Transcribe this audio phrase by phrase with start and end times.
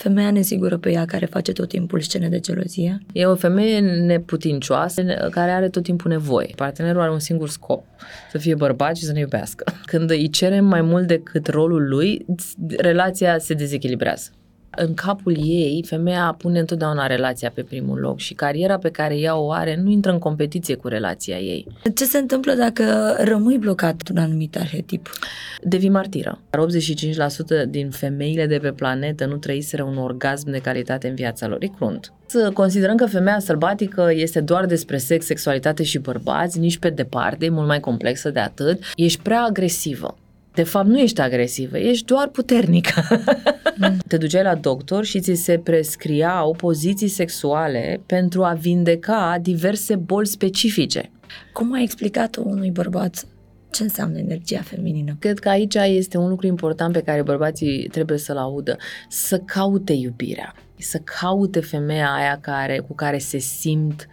[0.00, 2.98] femeia nesigură pe ea care face tot timpul scene de gelozie?
[3.12, 6.50] E o femeie neputincioasă care are tot timpul nevoie.
[6.56, 7.84] Partenerul are un singur scop,
[8.30, 9.72] să fie bărbat și să ne iubească.
[9.84, 12.26] Când îi cerem mai mult decât rolul lui,
[12.76, 14.30] relația se dezechilibrează
[14.76, 19.36] în capul ei, femeia pune întotdeauna relația pe primul loc și cariera pe care ea
[19.36, 21.66] o are nu intră în competiție cu relația ei.
[21.94, 25.10] Ce se întâmplă dacă rămâi blocat un anumit arhetip?
[25.62, 26.40] Devii martiră.
[27.64, 31.62] 85% din femeile de pe planetă nu trăiseră un orgasm de calitate în viața lor.
[31.62, 32.12] E crunt.
[32.26, 37.44] Să considerăm că femeia sălbatică este doar despre sex, sexualitate și bărbați, nici pe departe,
[37.44, 38.82] e mult mai complexă de atât.
[38.94, 40.16] Ești prea agresivă
[40.54, 43.02] de fapt, nu ești agresivă, ești doar puternică.
[43.76, 43.96] Mm.
[44.08, 50.26] Te duceai la doctor și ți se prescriau poziții sexuale pentru a vindeca diverse boli
[50.26, 51.10] specifice.
[51.52, 53.24] Cum ai explicat unui bărbat
[53.70, 55.16] ce înseamnă energia feminină?
[55.18, 58.76] Cred că aici este un lucru important pe care bărbații trebuie să-l audă.
[59.08, 60.54] Să caute iubirea.
[60.78, 64.08] Să caute femeia aia care, cu care se simt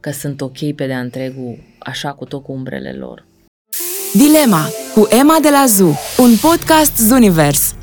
[0.00, 3.27] că sunt ok pe de-a întregul, așa cu tot cu umbrele lor.
[4.14, 7.74] Dilema cu Emma de la ZU, un podcast Zunivers.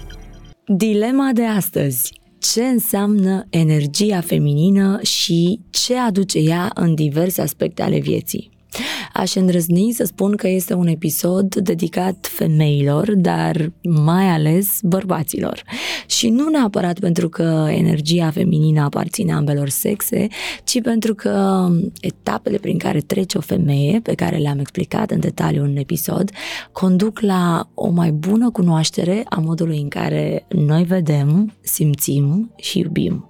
[0.65, 2.13] Dilema de astăzi.
[2.39, 8.54] Ce înseamnă energia feminină și ce aduce ea în diverse aspecte ale vieții?
[9.13, 15.63] Aș îndrăzni să spun că este un episod dedicat femeilor, dar mai ales bărbaților.
[16.05, 20.27] Și nu neapărat pentru că energia feminină aparține ambelor sexe,
[20.63, 21.67] ci pentru că
[21.99, 26.31] etapele prin care trece o femeie, pe care le-am explicat în detaliu în episod,
[26.71, 33.29] conduc la o mai bună cunoaștere a modului în care noi vedem, simțim și iubim.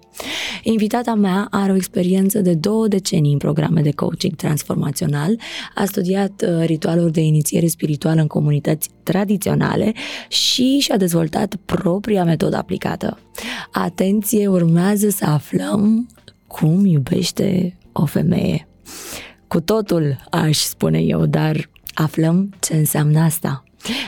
[0.63, 5.39] Invitata mea are o experiență de două decenii în programe de coaching transformațional,
[5.75, 9.93] a studiat uh, ritualuri de inițiere spirituală în comunități tradiționale
[10.27, 13.19] și și-a dezvoltat propria metodă aplicată.
[13.71, 16.07] Atenție, urmează să aflăm
[16.47, 18.67] cum iubește o femeie.
[19.47, 23.63] Cu totul, aș spune eu, dar aflăm ce înseamnă asta.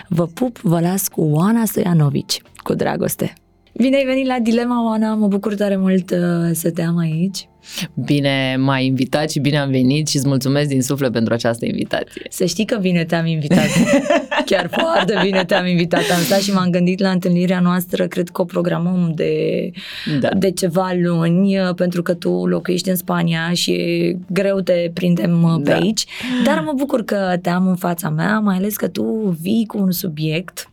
[0.08, 2.42] Vă pup, vă las cu Oana Stoianovici.
[2.58, 3.34] Cu dragoste!
[3.78, 6.18] Bine ai venit la Dilema, Oana, mă bucur tare mult uh,
[6.52, 7.50] să te am aici.
[7.94, 12.22] Bine m-ai invitat și bine am venit și îți mulțumesc din suflet pentru această invitație.
[12.30, 13.68] Să știi că bine te-am invitat.
[14.46, 16.04] Chiar foarte bine te-am invitat.
[16.16, 19.72] Am stat și m-am gândit la întâlnirea noastră, cred că o programăm de,
[20.20, 20.30] da.
[20.38, 25.44] de ceva luni, uh, pentru că tu locuiești în Spania și e greu te prindem
[25.44, 25.76] uh, pe da.
[25.76, 26.06] aici.
[26.44, 29.78] Dar mă bucur că te am în fața mea, mai ales că tu vii cu
[29.78, 30.70] un subiect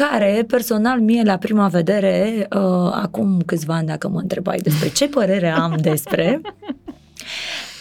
[0.00, 5.08] care, personal, mie la prima vedere, uh, acum câțiva ani, dacă mă întrebai despre ce
[5.08, 6.40] părere am despre,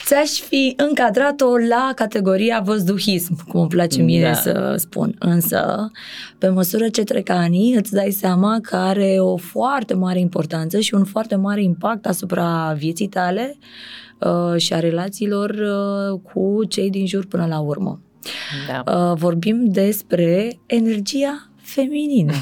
[0.05, 4.33] ți-aș fi încadrat-o la categoria văzduhism, cum îmi place mie da.
[4.33, 5.15] să spun.
[5.19, 5.91] Însă,
[6.37, 10.93] pe măsură ce trec ani, îți dai seama că are o foarte mare importanță și
[10.93, 13.57] un foarte mare impact asupra vieții tale
[14.19, 18.01] uh, și a relațiilor uh, cu cei din jur până la urmă.
[18.67, 18.93] Da.
[18.93, 22.33] Uh, vorbim despre energia feminină.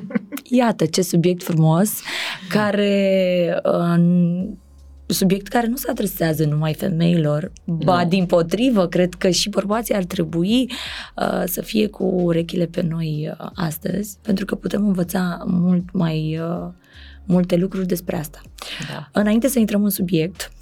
[0.60, 2.00] Iată ce subiect frumos
[2.48, 4.48] care uh,
[5.08, 8.08] subiect care nu se adresează numai femeilor, ba no.
[8.08, 10.70] din potrivă, cred că și bărbații ar trebui
[11.16, 16.40] uh, să fie cu urechile pe noi uh, astăzi, pentru că putem învăța mult mai
[16.42, 16.68] uh,
[17.24, 18.40] multe lucruri despre asta.
[18.92, 19.20] Da.
[19.20, 20.52] Înainte să intrăm în subiect,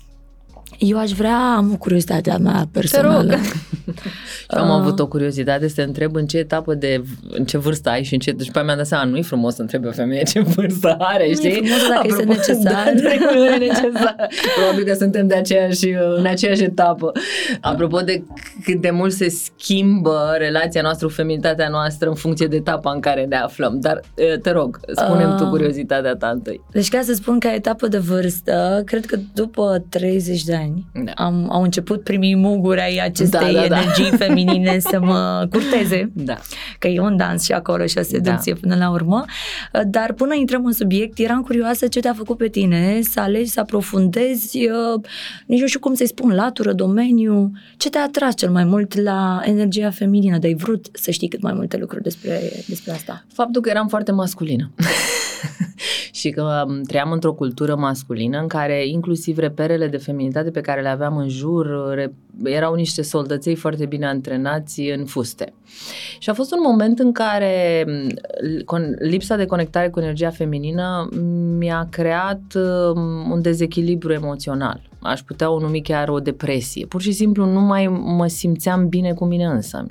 [0.79, 3.31] eu aș vrea, am o curiozitate mea personală.
[3.31, 3.45] Te rog.
[4.57, 7.89] Eu am avut o curiozitate să te întreb în ce etapă de, în ce vârstă
[7.89, 9.91] ai și în ce, deci pe mi-am dat seama, nu e frumos să întrebi o
[9.91, 11.51] femeie ce vârstă are, știi?
[11.51, 12.93] Nu e frumos dacă Apropo, este necesar.
[13.03, 14.17] Da, nu e necesar.
[14.57, 17.13] Probabil că suntem de aceeași, în aceeași etapă.
[17.61, 18.25] Apropo de
[18.65, 23.01] cât de mult se schimbă relația noastră cu feminitatea noastră în funcție de etapa în
[23.01, 23.81] care ne aflăm.
[23.81, 24.01] Dar
[24.43, 26.61] te rog, spunem uh, tu curiozitatea ta întâi.
[26.71, 31.13] Deci ca să spun ca etapă de vârstă, cred că după 30 de ani da.
[31.15, 33.81] am, au început primii muguri ai acestei da, da, da.
[33.81, 36.11] energii feminine să mă curteze.
[36.13, 36.37] Da.
[36.79, 38.59] Că e un dans și acolo și o seducție da.
[38.61, 39.25] până la urmă.
[39.87, 43.61] Dar până intrăm în subiect, eram curioasă ce te-a făcut pe tine să alegi, să
[43.61, 45.01] aprofundezi, uh,
[45.47, 47.53] nici nu știu cum să-i spun, latură, domeniu.
[47.77, 50.39] Ce te-a atras cel mai mult la energia feminină?
[50.39, 53.25] De ai vrut să știi cât mai multe lucruri despre, despre asta?
[53.33, 54.71] Faptul că eram foarte masculină.
[56.13, 60.81] și că um, trăiam într-o cultură masculină în care inclusiv reperele de feminitate pe care
[60.81, 61.67] le aveam în jur
[62.45, 65.53] erau niște soldăței foarte bine antrenați în fuste.
[66.19, 67.85] Și a fost un moment în care
[68.67, 71.09] um, lipsa de conectare cu energia feminină
[71.59, 74.81] mi-a creat um, un dezechilibru emoțional.
[75.01, 76.87] Aș putea o numi chiar o depresie.
[76.87, 79.87] Pur și simplu nu mai mă simțeam bine cu mine însă.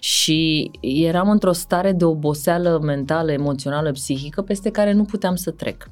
[0.00, 5.90] Și eram într-o stare de oboseală mentală, emoțională, psihică, peste care nu puteam să trec.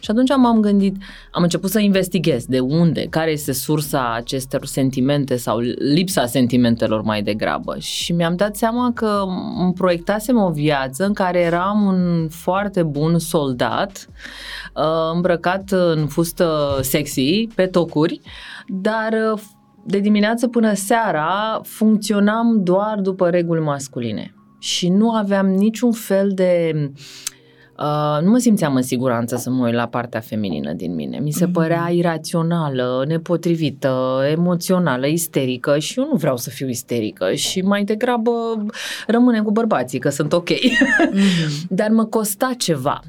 [0.00, 0.96] Și atunci m-am gândit,
[1.30, 5.58] am început să investighez de unde, care este sursa acestor sentimente sau
[5.94, 7.76] lipsa sentimentelor mai degrabă.
[7.78, 9.24] Și mi-am dat seama că
[9.58, 14.08] îmi proiectasem o viață în care eram un foarte bun soldat,
[14.74, 18.20] uh, îmbrăcat în fustă sexy, pe tocuri,
[18.66, 19.40] dar uh,
[19.86, 26.72] de dimineață până seara funcționam doar după reguli masculine și nu aveam niciun fel de
[27.82, 31.18] Uh, nu mă simțeam în siguranță să mă uit la partea feminină din mine.
[31.18, 31.52] Mi se mm-hmm.
[31.52, 38.30] părea irațională, nepotrivită, emoțională, isterică și eu nu vreau să fiu isterică și mai degrabă
[39.06, 40.50] rămâne cu bărbații, că sunt ok.
[40.50, 41.66] Mm-hmm.
[41.68, 43.00] Dar mă costa ceva.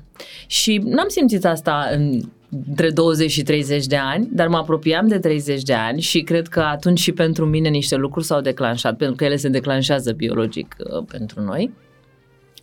[0.47, 2.21] Și n-am simțit asta în
[2.67, 6.47] între 20 și 30 de ani, dar mă apropiam de 30 de ani și cred
[6.47, 10.75] că atunci și pentru mine niște lucruri s-au declanșat, pentru că ele se declanșează biologic
[10.79, 11.71] uh, pentru noi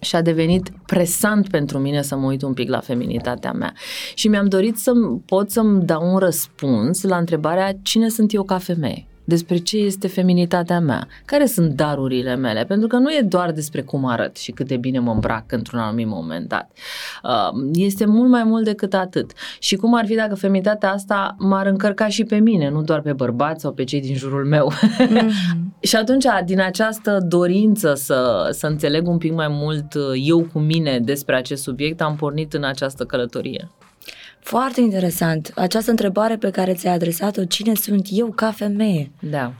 [0.00, 3.72] și a devenit presant pentru mine să mă uit un pic la feminitatea mea.
[4.14, 4.92] Și mi-am dorit să
[5.26, 10.08] pot să-mi dau un răspuns la întrebarea cine sunt eu ca femeie despre ce este
[10.08, 14.50] feminitatea mea, care sunt darurile mele, pentru că nu e doar despre cum arăt și
[14.50, 16.70] cât de bine mă îmbrac într-un anumit moment dat.
[17.22, 19.30] Uh, este mult mai mult decât atât.
[19.58, 23.12] Și cum ar fi dacă feminitatea asta m-ar încărca și pe mine, nu doar pe
[23.12, 24.72] bărbați sau pe cei din jurul meu.
[24.72, 25.28] Mm-hmm.
[25.88, 30.58] și atunci, din această dorință să, să înțeleg un pic mai mult uh, eu cu
[30.58, 33.68] mine despre acest subiect, am pornit în această călătorie.
[34.40, 35.52] Foarte interesant.
[35.54, 39.10] Această întrebare pe care ți-ai adresat-o, cine sunt eu ca femeie?
[39.20, 39.52] Da.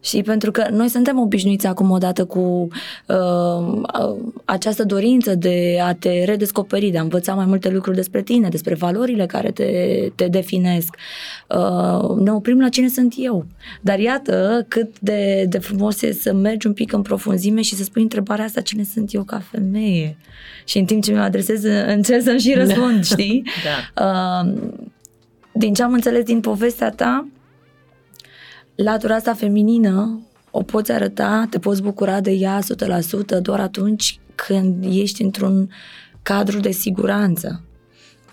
[0.00, 2.68] Și pentru că noi suntem obișnuiți acum odată cu
[3.06, 3.82] uh,
[4.44, 8.74] această dorință de a te redescoperi, de a învăța mai multe lucruri despre tine, despre
[8.74, 9.66] valorile care te,
[10.14, 10.96] te definesc.
[11.48, 13.46] Uh, ne oprim la cine sunt eu.
[13.80, 17.82] Dar iată cât de, de frumos e să mergi un pic în profunzime și să
[17.82, 20.16] spui întrebarea asta, cine sunt eu ca femeie?
[20.64, 23.02] Și în timp ce mi-o adresez, încerc să-mi și răspund, da.
[23.02, 23.42] știi?
[23.94, 24.04] Da.
[24.04, 24.52] Uh,
[25.52, 27.26] din ce am înțeles din povestea ta,
[28.82, 32.58] latura asta feminină o poți arăta, te poți bucura de ea
[33.38, 35.70] 100% doar atunci când ești într-un
[36.22, 37.64] cadru de siguranță.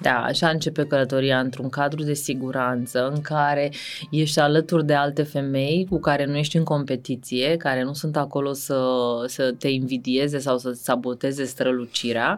[0.02, 3.72] Da, așa începe călătoria într-un cadru de siguranță în care
[4.12, 8.54] ești alături de alte femei cu care nu ești în competiție, care nu sunt acolo
[8.54, 8.80] să,
[9.26, 12.38] să te invidieze sau să saboteze strălucirea,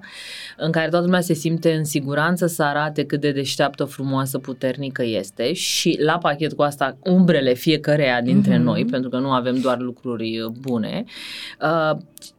[0.58, 5.04] în care toată lumea se simte în siguranță să arate cât de deșteaptă, frumoasă, puternică
[5.04, 8.64] este și la pachet cu asta umbrele fiecăreia dintre mm-hmm.
[8.64, 11.04] noi, pentru că nu avem doar lucruri bune.
[11.62, 11.98] Uh,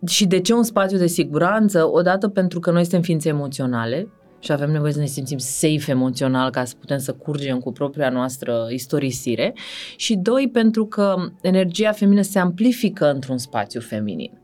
[0.08, 1.90] și de ce un spațiu de siguranță?
[1.92, 4.08] Odată pentru că noi suntem ființe emoționale,
[4.40, 8.10] și avem nevoie să ne simțim safe emoțional ca să putem să curgem cu propria
[8.10, 9.54] noastră istorisire.
[9.96, 14.38] Și doi, pentru că energia feminină se amplifică într-un spațiu feminin.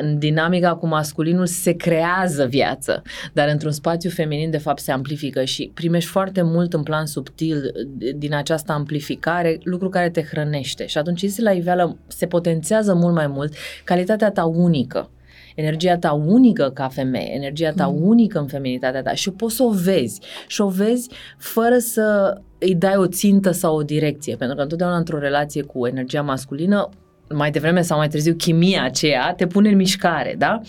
[0.00, 3.02] În dinamica cu masculinul se creează viață,
[3.32, 7.72] dar într-un spațiu feminin de fapt se amplifică și primești foarte mult în plan subtil
[8.16, 10.86] din această amplificare, lucru care te hrănește.
[10.86, 13.54] Și atunci se la iveală, se potențează mult mai mult.
[13.84, 15.10] Calitatea ta unică
[15.54, 18.08] energia ta unică ca femeie, energia ta mm.
[18.08, 22.74] unică în feminitatea ta și poți să o vezi și o vezi fără să îi
[22.74, 26.88] dai o țintă sau o direcție, pentru că întotdeauna într-o relație cu energia masculină
[27.34, 30.60] mai devreme sau mai târziu chimia aceea te pune în mișcare, da?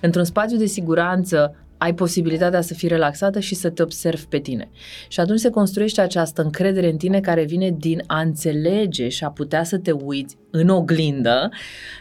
[0.00, 4.70] Într-un spațiu de siguranță ai posibilitatea să fii relaxată și să te observi pe tine.
[5.08, 9.30] Și atunci se construiește această încredere în tine care vine din a înțelege și a
[9.30, 11.50] putea să te uiți în oglindă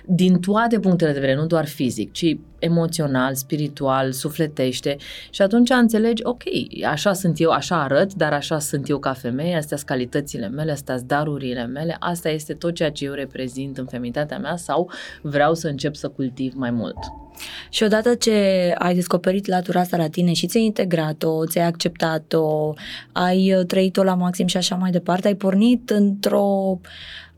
[0.06, 4.98] din toate punctele de vedere, nu doar fizic, ci emoțional, spiritual, sufletește
[5.30, 6.42] și atunci înțelegi, ok,
[6.88, 10.72] așa sunt eu, așa arăt, dar așa sunt eu ca femeie, astea sunt calitățile mele,
[10.72, 14.92] astea sunt darurile mele, asta este tot ceea ce eu reprezint în feminitatea mea sau
[15.22, 16.98] vreau să încep să cultiv mai mult.
[17.70, 18.32] Și odată ce
[18.78, 22.74] ai descoperit latura asta la tine și ți-ai integrat-o, ți-ai acceptat-o,
[23.12, 26.80] ai trăit-o la maxim și așa mai departe, ai pornit într-o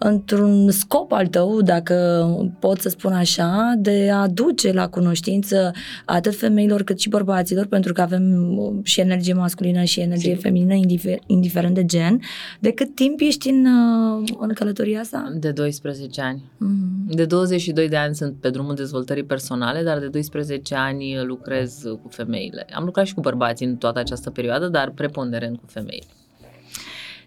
[0.04, 2.26] într-un scop al tău, dacă
[2.60, 5.72] pot să spun așa, de a duce la cunoștință
[6.06, 10.42] atât femeilor cât și bărbaților, pentru că avem uh, și energie masculină și energie Sim.
[10.42, 12.20] feminină, indifer- indiferent de gen.
[12.60, 15.34] De cât timp ești în, uh, în călătoria asta?
[15.40, 16.44] De 12 ani.
[16.44, 17.16] Mm-hmm.
[17.16, 22.08] De 22 de ani sunt pe drumul dezvoltării personale, dar de 12 ani lucrez cu
[22.10, 22.66] femeile.
[22.74, 26.06] Am lucrat și cu bărbații în toată această perioadă, dar preponderent cu femeile.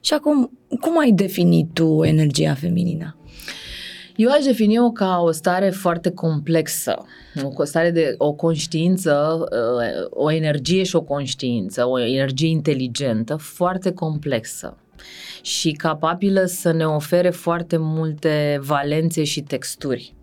[0.04, 3.16] Și acum, cum ai definit tu energia feminină?
[4.16, 7.04] Eu aș defini-o ca o stare foarte complexă,
[7.54, 13.92] o stare de o conștiință, uh, o energie și o conștiință, o energie inteligentă foarte
[13.92, 14.76] complexă
[15.42, 20.14] și capabilă să ne ofere foarte multe valențe și texturi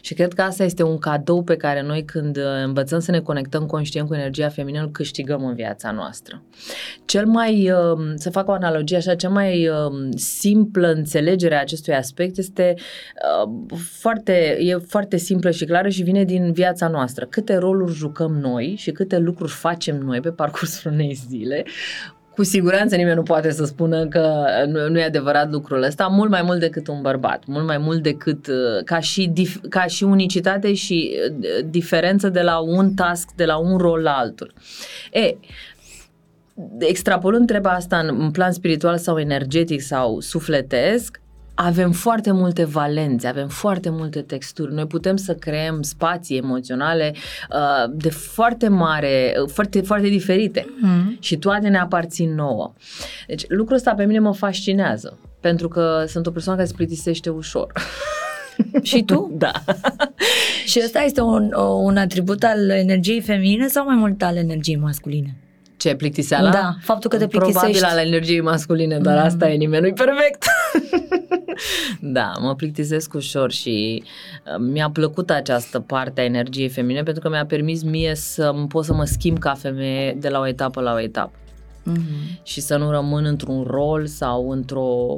[0.00, 3.20] Și cred că asta este un cadou pe care noi când uh, învățăm să ne
[3.20, 6.42] conectăm conștient cu energia feminină, îl câștigăm în viața noastră.
[7.04, 11.94] Cel mai, uh, să fac o analogie așa, cea mai uh, simplă înțelegere a acestui
[11.94, 12.74] aspect este
[13.76, 17.26] foarte, e foarte simplă și clară și vine din viața noastră.
[17.26, 21.64] Câte roluri jucăm noi și câte lucruri facem noi pe parcursul unei zile
[22.36, 26.30] cu siguranță nimeni nu poate să spună că nu, nu e adevărat lucrul ăsta, mult
[26.30, 30.04] mai mult decât un bărbat, mult mai mult decât uh, ca și, dif, ca și
[30.04, 34.52] unicitate și uh, diferență de la un task, de la un rol la altul.
[35.12, 35.36] E,
[36.78, 41.20] extrapolând treaba asta în, în plan spiritual sau energetic sau sufletesc,
[41.58, 44.74] avem foarte multe valențe, avem foarte multe texturi.
[44.74, 47.14] Noi putem să creăm spații emoționale
[47.50, 51.16] uh, de foarte mare, uh, foarte, foarte diferite mm.
[51.20, 52.72] și toate ne aparțin nouă.
[53.26, 57.30] Deci lucrul ăsta pe mine mă fascinează, pentru că sunt o persoană care se plictisește
[57.30, 57.72] ușor.
[58.82, 59.30] Și tu?
[59.34, 59.52] Da.
[60.70, 65.36] și ăsta este un, un atribut al energiei feminine sau mai mult al energiei masculine?
[65.76, 66.50] Ce, plictiseala?
[66.50, 67.78] Da, faptul că te plictisești.
[67.78, 69.24] Probabil al energiei masculine, dar mm.
[69.24, 70.44] asta e nimeni nu perfect.
[72.00, 77.28] da, mă plictisesc ușor și uh, mi-a plăcut această parte a energiei feminine pentru că
[77.28, 80.92] mi-a permis mie să pot să mă schimb ca femeie de la o etapă la
[80.92, 81.38] o etapă.
[81.86, 82.42] Mm-hmm.
[82.42, 85.16] Și să nu rămân într-un rol sau într-o,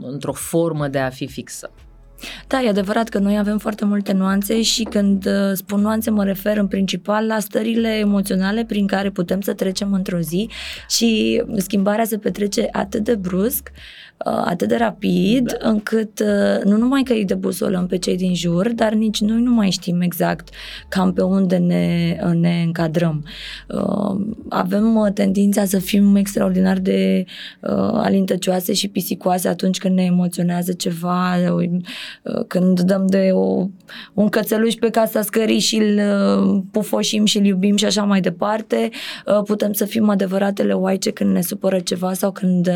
[0.00, 1.70] într-o formă de a fi fixă.
[2.46, 6.24] Da, e adevărat că noi avem foarte multe nuanțe și când uh, spun nuanțe mă
[6.24, 10.48] refer în principal la stările emoționale prin care putem să trecem într-o zi
[10.88, 15.68] și schimbarea se petrece atât de brusc Uh, atât de rapid da.
[15.68, 19.50] încât uh, nu numai că îi debusolăm pe cei din jur, dar nici noi nu
[19.50, 20.48] mai știm exact
[20.88, 23.24] cam pe unde ne, uh, ne încadrăm.
[24.48, 27.24] Avem tendința să fim extraordinar de
[27.92, 31.36] alintăcioase și pisicoase atunci când ne emoționează ceva,
[32.46, 33.66] când dăm de o,
[34.14, 36.00] un cățeluș pe casa scării și îl
[36.70, 38.90] pufoșim și îl iubim și așa mai departe.
[39.44, 42.70] Putem să fim adevăratele oaice când ne supără ceva sau când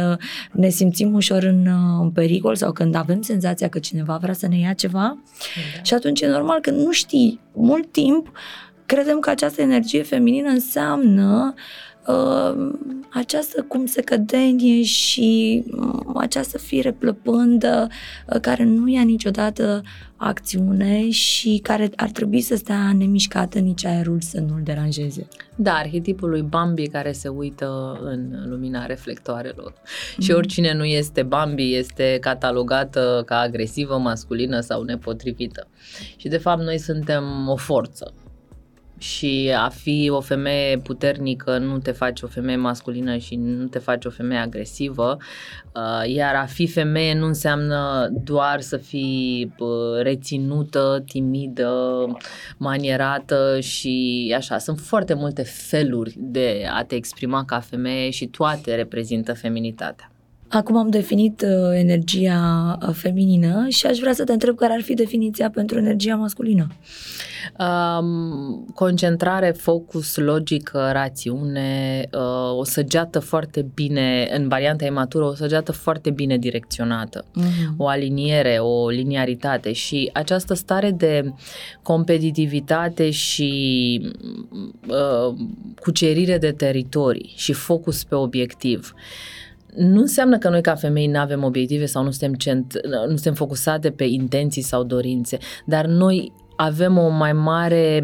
[0.52, 4.34] ne simțim ușor ușor în, uh, în pericol sau când avem senzația că cineva vrea
[4.34, 5.18] să ne ia ceva
[5.76, 5.82] da.
[5.82, 8.32] și atunci e normal că nu știi mult timp
[8.86, 11.62] credem că această energie feminină înseamnă uh,
[13.08, 17.86] această cum se cădenie și uh, această fire plăpândă
[18.26, 19.82] uh, care nu ia niciodată
[20.16, 25.28] acțiune și care ar trebui să stea nemișcată nici aerul să nu-l deranjeze.
[25.56, 29.72] Da, arhetipul lui Bambi care se uită în lumina reflectoarelor.
[30.16, 30.22] Mm.
[30.22, 35.68] Și oricine nu este Bambi este catalogată ca agresivă, masculină sau nepotrivită.
[36.16, 38.14] Și de fapt noi suntem o forță
[38.98, 43.78] și a fi o femeie puternică nu te face o femeie masculină și nu te
[43.78, 45.16] face o femeie agresivă,
[45.74, 52.06] uh, iar a fi femeie nu înseamnă doar să fii uh, reținută, timidă,
[52.56, 54.58] manierată și așa.
[54.58, 60.10] Sunt foarte multe feluri de a te exprima ca femeie și toate reprezintă feminitatea.
[60.48, 64.80] Acum am definit uh, energia uh, feminină și aș vrea să te întreb care ar
[64.80, 66.66] fi definiția pentru energia masculină.
[67.58, 75.72] Um, concentrare, focus, logică, rațiune, uh, o săgeată foarte bine, în varianta imatură, o săgeată
[75.72, 77.76] foarte bine direcționată, uh-huh.
[77.76, 81.32] o aliniere, o liniaritate și această stare de
[81.82, 84.00] competitivitate și
[84.88, 85.34] uh,
[85.80, 88.92] cucerire de teritorii și focus pe obiectiv.
[88.94, 89.38] Uh,
[89.74, 93.34] nu înseamnă că noi ca femei nu avem obiective sau nu suntem, cent, nu suntem
[93.34, 98.00] focusate pe intenții sau dorințe, dar noi avem o mai mare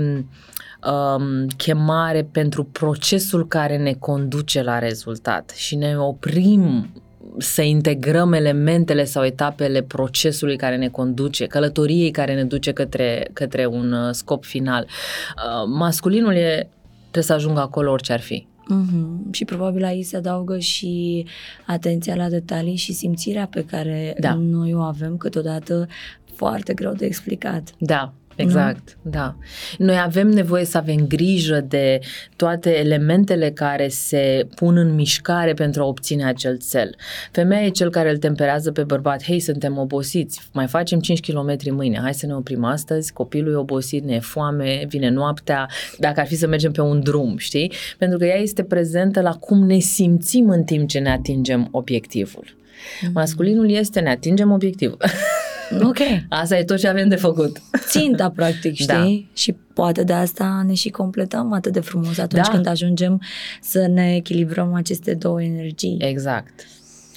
[0.86, 6.92] um, chemare pentru procesul care ne conduce la rezultat și ne oprim
[7.38, 13.66] să integrăm elementele sau etapele procesului care ne conduce, călătoriei care ne duce către, către
[13.66, 14.86] un uh, scop final.
[14.86, 16.68] Uh, masculinul e,
[17.00, 18.46] trebuie să ajungă acolo orice ar fi.
[18.64, 19.30] Mm-hmm.
[19.30, 21.26] Și probabil aici se adaugă și
[21.66, 24.34] atenția la detalii și simțirea pe care da.
[24.34, 25.88] noi o avem câteodată
[26.34, 27.74] foarte greu de explicat.
[27.78, 29.10] Da, Exact, nu?
[29.10, 29.36] da.
[29.78, 31.98] Noi avem nevoie să avem grijă de
[32.36, 36.94] toate elementele care se pun în mișcare pentru a obține acel cel.
[37.30, 39.22] Femeia e cel care îl temperează pe bărbat.
[39.22, 43.56] Hei, suntem obosiți, mai facem 5 km mâine, hai să ne oprim astăzi, copilul e
[43.56, 47.72] obosit, ne e foame, vine noaptea, dacă ar fi să mergem pe un drum, știi?
[47.98, 52.44] Pentru că ea este prezentă la cum ne simțim în timp ce ne atingem obiectivul.
[52.44, 53.12] Mm-hmm.
[53.12, 54.98] Masculinul este ne atingem obiectivul.
[55.82, 55.98] Ok.
[56.28, 57.62] Asta e tot ce avem de făcut.
[57.78, 59.02] Ținta, practic, da.
[59.02, 59.28] știi?
[59.28, 59.34] Da.
[59.34, 62.50] Și poate de asta ne și completăm atât de frumos atunci da.
[62.50, 63.20] când ajungem
[63.60, 65.96] să ne echilibrăm aceste două energii.
[66.00, 66.66] Exact.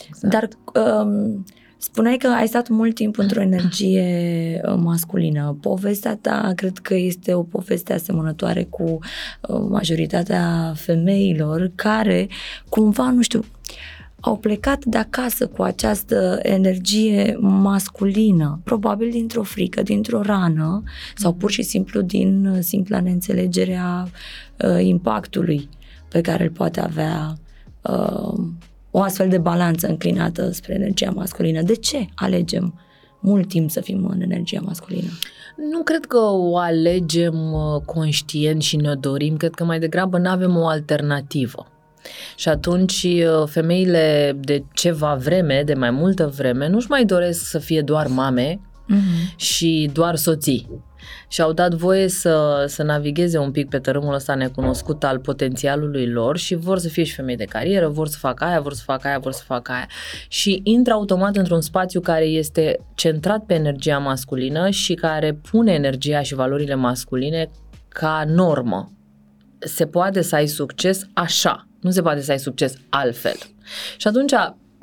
[0.07, 0.33] exact.
[0.33, 0.47] Dar
[1.03, 1.45] um,
[1.79, 5.57] Spuneai că ai stat mult timp într-o energie uh, masculină.
[5.61, 12.27] Povestea ta cred că este o poveste asemănătoare cu uh, majoritatea femeilor care
[12.69, 13.43] cumva, nu știu,
[14.19, 20.83] au plecat de acasă cu această energie masculină, probabil dintr-o frică, dintr-o rană
[21.15, 24.07] sau pur și simplu din uh, simpla neînțelegerea
[24.63, 25.69] uh, impactului
[26.09, 27.37] pe care îl poate avea
[27.81, 28.33] uh,
[28.91, 31.61] o astfel de balanță înclinată spre energia masculină.
[31.61, 32.79] De ce alegem
[33.19, 35.09] mult timp să fim în energia masculină?
[35.71, 40.29] Nu cred că o alegem uh, conștient și ne dorim, cred că mai degrabă nu
[40.29, 41.67] avem o alternativă.
[42.35, 47.59] Și atunci uh, femeile de ceva vreme, de mai multă vreme, nu-și mai doresc să
[47.59, 49.35] fie doar mame uh-huh.
[49.35, 50.85] și doar soții
[51.27, 56.07] și au dat voie să, să navigheze un pic pe tărâmul ăsta necunoscut al potențialului
[56.07, 58.83] lor și vor să fie și femei de carieră, vor să facă aia, vor să
[58.83, 59.87] facă aia, vor să facă aia.
[60.27, 66.21] Și intră automat într-un spațiu care este centrat pe energia masculină și care pune energia
[66.21, 67.49] și valorile masculine
[67.87, 68.91] ca normă.
[69.59, 73.35] Se poate să ai succes așa, nu se poate să ai succes altfel.
[73.97, 74.33] Și atunci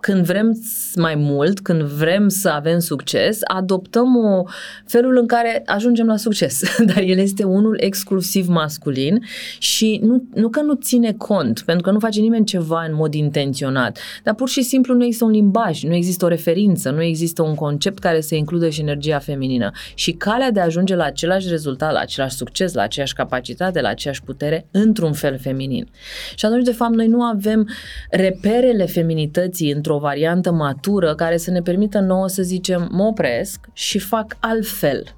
[0.04, 0.58] când vrem
[0.94, 4.44] mai mult, când vrem să avem succes, adoptăm o
[4.87, 6.62] felul în care ajungem la succes,
[6.94, 9.25] dar el este unul exclusiv masculin
[9.58, 13.14] și nu, nu că nu ține cont, pentru că nu face nimeni ceva în mod
[13.14, 17.42] intenționat, dar pur și simplu nu există un limbaj, nu există o referință, nu există
[17.42, 19.70] un concept care să includă și energia feminină.
[19.94, 23.88] Și calea de a ajunge la același rezultat, la același succes, la aceeași capacitate, la
[23.88, 25.88] aceeași putere, într-un fel feminin.
[26.34, 27.68] Și atunci, de fapt, noi nu avem
[28.11, 33.61] reperele feminității într-o într-o variantă matură care să ne permită nouă să zicem mă opresc
[33.73, 35.15] și fac altfel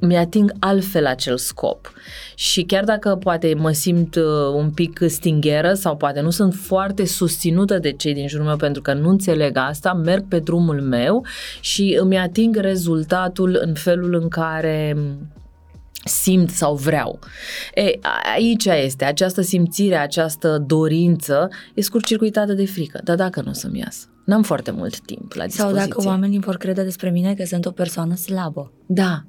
[0.00, 1.92] mi-ating altfel acel scop.
[2.34, 4.22] Și chiar dacă poate mă simt uh,
[4.54, 8.82] un pic stingheră sau poate nu sunt foarte susținută de cei din jurul meu pentru
[8.82, 11.24] că nu înțeleg asta, merg pe drumul meu
[11.60, 14.96] și îmi ating rezultatul în felul în care
[16.04, 17.18] simt sau vreau.
[17.74, 17.98] E,
[18.34, 23.00] aici este, această simțire, această dorință e scurt-circuitată de frică.
[23.04, 24.06] Dar dacă nu o să-mi iasă?
[24.24, 25.80] N-am foarte mult timp la dispoziție.
[25.80, 28.72] Sau dacă oamenii vor crede despre mine că sunt o persoană slabă.
[28.86, 29.24] Da,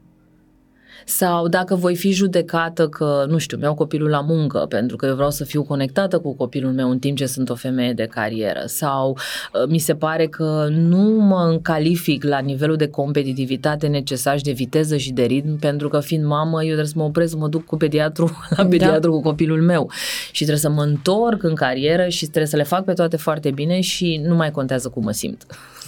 [1.05, 5.13] sau dacă voi fi judecată că, nu știu, mi-au copilul la muncă pentru că eu
[5.15, 8.63] vreau să fiu conectată cu copilul meu în timp ce sunt o femeie de carieră
[8.65, 9.09] sau
[9.53, 14.51] uh, mi se pare că nu mă încalific la nivelul de competitivitate necesar și de
[14.51, 17.47] viteză și de ritm pentru că fiind mamă eu trebuie să mă opresc să mă
[17.47, 18.69] duc cu pediatru la da.
[18.69, 19.15] pediatru da.
[19.15, 19.91] cu copilul meu
[20.27, 23.51] și trebuie să mă întorc în carieră și trebuie să le fac pe toate foarte
[23.51, 25.45] bine și nu mai contează cum mă simt.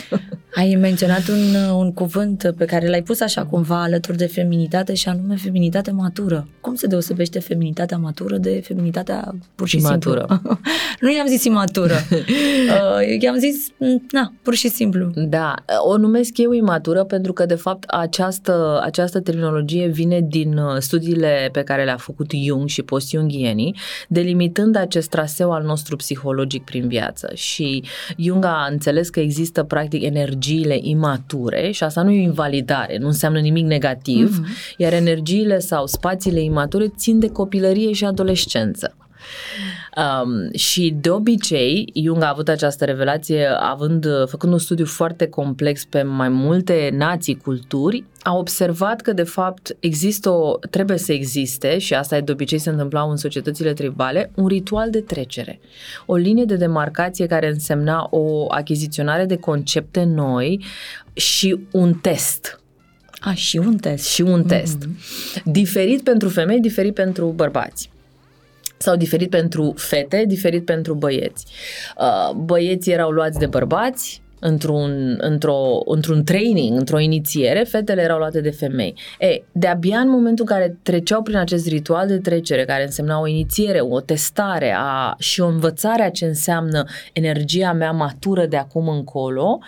[0.56, 5.07] Ai menționat un, un cuvânt pe care l-ai pus așa cumva alături de feminitate și
[5.10, 6.48] anume feminitate matură.
[6.62, 10.26] Cum se deosebește feminitatea matură de feminitatea pur și imatură.
[10.30, 10.60] simplu?
[11.02, 11.93] nu i-am zis imatură.
[12.12, 13.67] uh, i-am zis,
[14.12, 15.12] na, pur și simplu.
[15.15, 15.56] Da,
[15.88, 21.50] o numesc eu imatură pentru că de fapt această, această terminologie vine din uh, studiile
[21.52, 23.76] pe care le-a făcut Jung și post-jungienii,
[24.08, 27.32] delimitând acest traseu al nostru psihologic prin viață.
[27.34, 27.84] Și
[28.17, 33.08] Jung a înțeles că există practic energiile imature și asta nu e o invalidare, nu
[33.08, 34.78] înseamnă nimic negativ, mm-hmm.
[34.78, 38.95] iar energiile sau spațiile imature țin de copilărie și adolescență.
[39.97, 45.86] Um, și de obicei, Jung a avut această revelație având, făcând un studiu foarte complex
[45.86, 51.77] pe mai multe nații, culturi, a observat că de fapt există o, trebuie să existe,
[51.77, 55.60] și asta de obicei se întâmplau în societățile tribale, un ritual de trecere.
[56.05, 60.63] O linie de demarcație care însemna o achiziționare de concepte noi
[61.13, 62.60] și un test
[63.19, 64.08] a, și un test.
[64.08, 64.77] Și un test.
[64.77, 65.43] Mm-hmm.
[65.43, 67.89] Diferit pentru femei, diferit pentru bărbați
[68.77, 71.45] sau diferit pentru fete, diferit pentru băieți.
[71.97, 78.41] Uh, băieții erau luați de bărbați, într-un, într-o, într-un training, într-o inițiere, fetele erau luate
[78.41, 78.95] de femei.
[79.19, 83.27] E, de-abia în momentul în care treceau prin acest ritual de trecere, care însemna o
[83.27, 88.88] inițiere, o testare a, și o învățare a ce înseamnă energia mea matură de acum
[88.88, 89.60] încolo,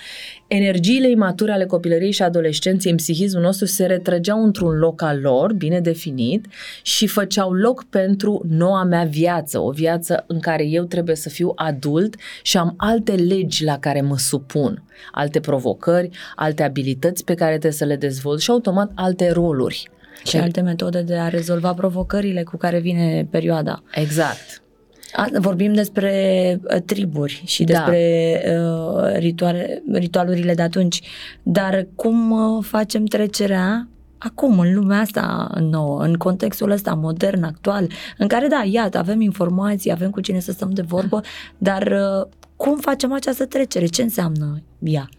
[0.49, 5.53] energiile imature ale copilăriei și adolescenței în psihismul nostru se retrăgeau într-un loc al lor,
[5.53, 6.45] bine definit,
[6.81, 11.51] și făceau loc pentru noua mea viață, o viață în care eu trebuie să fiu
[11.55, 17.51] adult și am alte legi la care mă supun, alte provocări, alte abilități pe care
[17.51, 19.89] trebuie să le dezvolt și automat alte roluri.
[20.25, 23.83] Și alte metode de a rezolva provocările cu care vine perioada.
[23.91, 24.61] Exact.
[25.39, 27.73] Vorbim despre uh, triburi și da.
[27.73, 31.01] despre uh, rituale, ritualurile de atunci,
[31.43, 37.87] dar cum uh, facem trecerea acum, în lumea asta nouă, în contextul ăsta modern, actual,
[38.17, 41.21] în care, da, iată, avem informații, avem cu cine să stăm de vorbă,
[41.57, 43.85] dar uh, cum facem această trecere?
[43.85, 45.09] Ce înseamnă ea?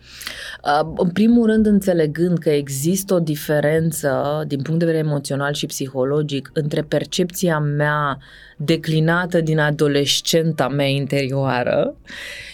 [0.96, 6.50] În primul rând, înțelegând că există o diferență din punct de vedere emoțional și psihologic
[6.52, 8.18] între percepția mea
[8.56, 11.94] declinată din adolescenta mea interioară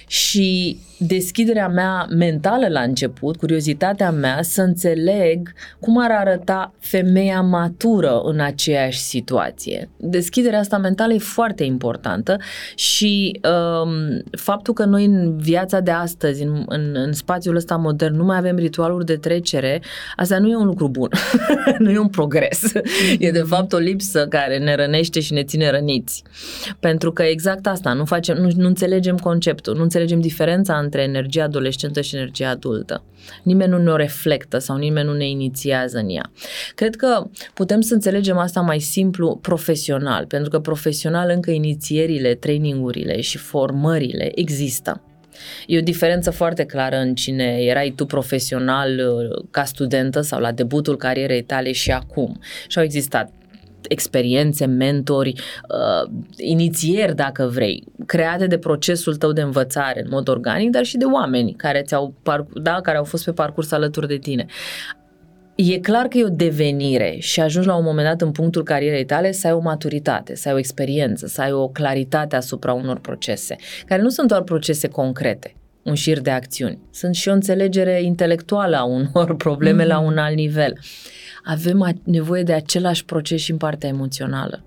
[0.06, 8.20] și deschiderea mea mentală la început, curiozitatea mea să înțeleg cum ar arăta femeia matură
[8.20, 9.88] în aceeași situație.
[9.96, 12.36] Deschiderea asta mentală e foarte importantă
[12.74, 13.40] și
[13.82, 18.24] um, faptul că noi în viața de astăzi, în, în, în spațiul ăsta modern, nu
[18.24, 19.82] mai avem ritualuri de trecere,
[20.16, 21.08] asta nu e un lucru bun,
[21.78, 22.72] nu e un progres.
[23.18, 26.22] e de fapt o lipsă care ne rănește și ne ține răniți.
[26.80, 31.44] Pentru că exact asta, nu, facem, nu, nu înțelegem conceptul, nu înțelegem diferența între energia
[31.44, 33.02] adolescentă și energia adultă.
[33.42, 36.30] Nimeni nu ne o reflectă sau nimeni nu ne inițiază în ea.
[36.74, 43.20] Cred că putem să înțelegem asta mai simplu profesional, pentru că profesional încă inițierile, trainingurile
[43.20, 45.00] și formările există.
[45.66, 50.52] E o diferență foarte clară în cine erai tu profesional uh, ca studentă sau la
[50.52, 52.40] debutul carierei tale și acum.
[52.68, 53.30] Și au existat
[53.88, 60.70] experiențe, mentori, uh, inițieri, dacă vrei, create de procesul tău de învățare în mod organic,
[60.70, 64.16] dar și de oameni care, ți-au parc- da, care au fost pe parcurs alături de
[64.16, 64.46] tine.
[65.56, 69.04] E clar că e o devenire și ajungi la un moment dat în punctul carierei
[69.04, 72.98] tale să ai o maturitate, să ai o experiență, să ai o claritate asupra unor
[72.98, 76.78] procese, care nu sunt doar procese concrete, un șir de acțiuni.
[76.90, 79.88] Sunt și o înțelegere intelectuală a unor probleme mm-hmm.
[79.88, 80.78] la un alt nivel
[81.46, 84.64] avem nevoie de același proces și în partea emoțională.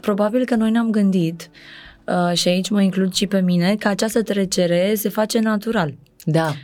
[0.00, 1.50] Probabil că noi ne-am gândit,
[2.06, 5.94] uh, și aici mă includ și pe mine, că această trecere se face natural.
[6.24, 6.54] Da.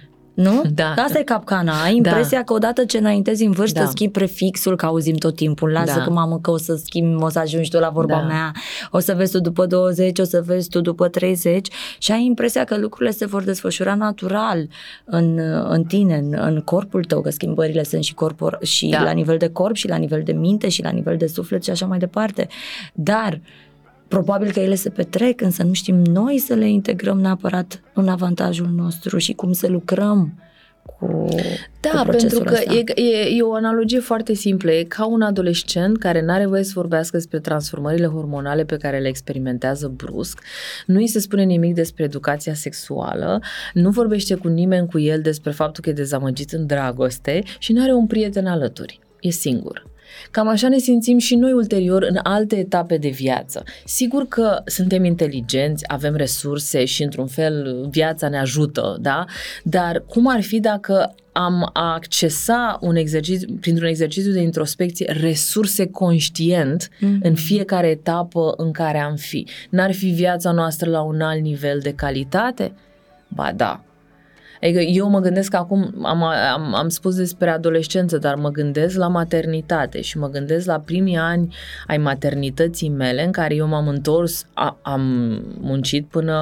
[0.42, 0.62] Nu?
[0.74, 0.92] Da.
[0.94, 1.82] Că asta e capcana.
[1.82, 2.44] Ai impresia da.
[2.44, 3.86] că odată ce înaintezi în vârstă, da.
[3.86, 5.70] schimbi prefixul, că auzim tot timpul.
[5.70, 6.04] Lasă da.
[6.04, 8.22] că mamă că o să schimbi, o să ajungi tu la vorba da.
[8.22, 8.52] mea,
[8.90, 12.64] o să vezi tu după 20, o să vezi tu după 30 și ai impresia
[12.64, 14.68] că lucrurile se vor desfășura natural
[15.04, 19.02] în, în tine, în, în corpul tău, că schimbările sunt și, corpor, și da.
[19.02, 21.70] la nivel de corp și la nivel de minte și la nivel de suflet și
[21.70, 22.48] așa mai departe.
[22.92, 23.40] Dar
[24.10, 28.68] Probabil că ele se petrec, însă nu știm noi să le integrăm neapărat în avantajul
[28.76, 30.34] nostru și cum să lucrăm
[30.98, 31.28] cu
[31.80, 32.74] Da, cu pentru că ăsta.
[32.74, 34.70] e, e, e o analogie foarte simplă.
[34.70, 38.98] E ca un adolescent care nu are voie să vorbească despre transformările hormonale pe care
[38.98, 40.42] le experimentează brusc,
[40.86, 43.40] nu îi se spune nimic despre educația sexuală,
[43.74, 47.82] nu vorbește cu nimeni cu el despre faptul că e dezamăgit în dragoste și nu
[47.82, 49.00] are un prieten alături.
[49.20, 49.89] E singur.
[50.30, 53.62] Cam așa ne simțim și noi ulterior în alte etape de viață.
[53.84, 59.24] Sigur că suntem inteligenți, avem resurse și într-un fel viața ne ajută, da?
[59.62, 66.88] Dar cum ar fi dacă am accesa un exercițiu, printr-un exercițiu de introspecție resurse conștient
[66.88, 67.22] mm-hmm.
[67.22, 69.46] în fiecare etapă în care am fi.
[69.70, 72.72] N-ar fi viața noastră la un alt nivel de calitate?
[73.28, 73.84] Ba da,
[74.62, 79.08] Adică eu mă gândesc acum, am, am, am spus despre adolescență, dar mă gândesc la
[79.08, 81.54] maternitate și mă gândesc la primii ani
[81.86, 85.02] ai maternității mele în care eu m-am întors, a, am
[85.60, 86.34] muncit până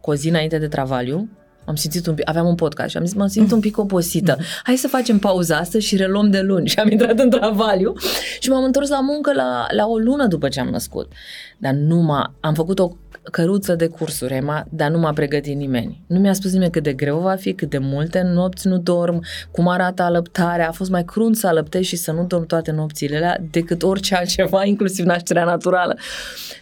[0.00, 1.28] cu o zi înainte de travaliu,
[1.66, 4.38] am simțit un pic, aveam un podcast și am zis, m-am simțit un pic obosită.
[4.62, 6.68] Hai să facem pauza asta și reluăm de luni.
[6.76, 7.92] Și am intrat în travaliu
[8.40, 11.12] și m-am întors la muncă la, la o lună după ce am născut.
[11.58, 12.90] Dar nu m-a, am făcut o
[13.30, 16.02] căruță de cursuri, Emma, dar nu m-a pregătit nimeni.
[16.06, 19.24] Nu mi-a spus nimeni cât de greu va fi, cât de multe nopți nu dorm,
[19.50, 20.68] cum arată alăptarea.
[20.68, 24.14] A fost mai crunt să alăptezi și să nu dorm toate nopțile alea decât orice
[24.14, 25.96] altceva, inclusiv nașterea naturală.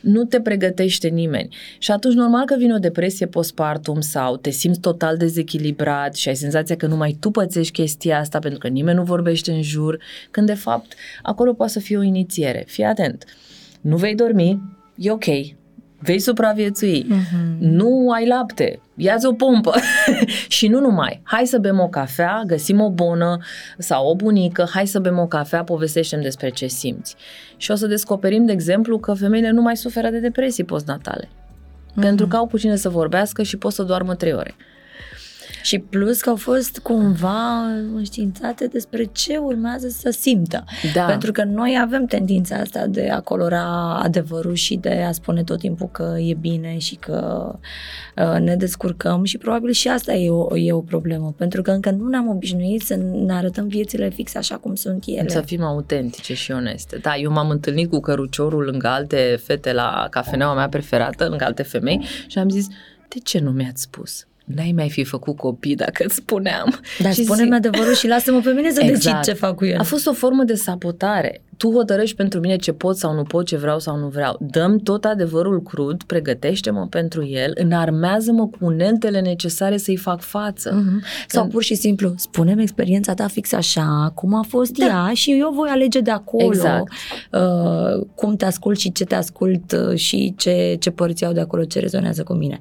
[0.00, 1.57] Nu te pregătește nimeni.
[1.79, 6.37] Și atunci normal că vine o depresie postpartum sau te simți total dezechilibrat și ai
[6.37, 10.46] senzația că numai tu pățești chestia asta pentru că nimeni nu vorbește în jur, când
[10.46, 12.64] de fapt acolo poate să fie o inițiere.
[12.66, 13.24] Fii atent.
[13.81, 14.62] Nu vei dormi,
[14.96, 15.24] e ok,
[16.04, 17.58] vei supraviețui, uh-huh.
[17.58, 19.74] nu ai lapte, ia-ți o pompă
[20.56, 23.38] și nu numai, hai să bem o cafea, găsim o bună
[23.78, 27.16] sau o bunică, hai să bem o cafea, povestește despre ce simți.
[27.56, 31.28] Și o să descoperim, de exemplu, că femeile nu mai suferă de depresii postnatale.
[31.28, 32.00] Uh-huh.
[32.00, 34.54] Pentru că au cu cine să vorbească și pot să doarmă trei ore.
[35.64, 40.64] Și plus că au fost cumva înștiințate despre ce urmează să simtă.
[40.94, 41.05] Da.
[41.05, 45.59] Pentru că noi avem tendința asta de a colora adevărul și de a spune tot
[45.59, 47.50] timpul că e bine și că
[48.16, 51.35] uh, ne descurcăm și probabil și asta e o, e o problemă.
[51.37, 55.29] Pentru că încă nu ne-am obișnuit să ne arătăm viețile fix așa cum sunt ele.
[55.29, 56.96] Să fim autentice și oneste.
[56.96, 61.62] Da, eu m-am întâlnit cu căruciorul lângă alte fete la cafeneaua mea preferată, lângă alte
[61.62, 62.66] femei și am zis,
[63.09, 64.27] de ce nu mi-ați spus?
[64.44, 66.80] N-ai mai fi făcut copii dacă îți spuneam.
[66.98, 67.54] Dar și spune-mi zic...
[67.54, 69.04] adevărul și lasă-mă pe mine să exact.
[69.04, 69.78] decid ce fac cu el.
[69.78, 71.42] A fost o formă de sabotare.
[71.56, 74.36] Tu hotărăști pentru mine ce pot sau nu pot, ce vreau sau nu vreau.
[74.40, 80.82] Dăm tot adevărul crud, pregătește-mă pentru el, înarmează-mă cu uneltele necesare să-i fac față.
[80.82, 81.26] Mm-hmm.
[81.28, 84.84] Sau pur și simplu, spunem experiența ta fix așa, cum a fost da.
[84.84, 86.92] ea și eu voi alege de acolo exact.
[87.32, 91.40] uh, cum te ascult și ce te ascult uh, și ce, ce părți au de
[91.40, 92.58] acolo, ce rezonează cu mine.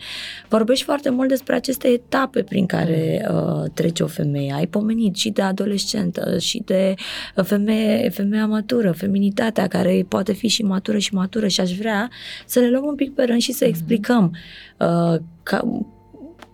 [0.49, 3.35] Vorbești foarte mult despre aceste etape prin care mm.
[3.35, 4.53] uh, trece o femeie.
[4.53, 6.93] Ai pomenit și de adolescentă și de
[7.35, 8.45] femeie, femeia
[8.83, 12.09] matură, feminitatea care poate fi și matură și matură și aș vrea
[12.45, 13.67] să le luăm un pic pe rând și să mm-hmm.
[13.67, 14.35] explicăm
[14.79, 15.81] uh, ca,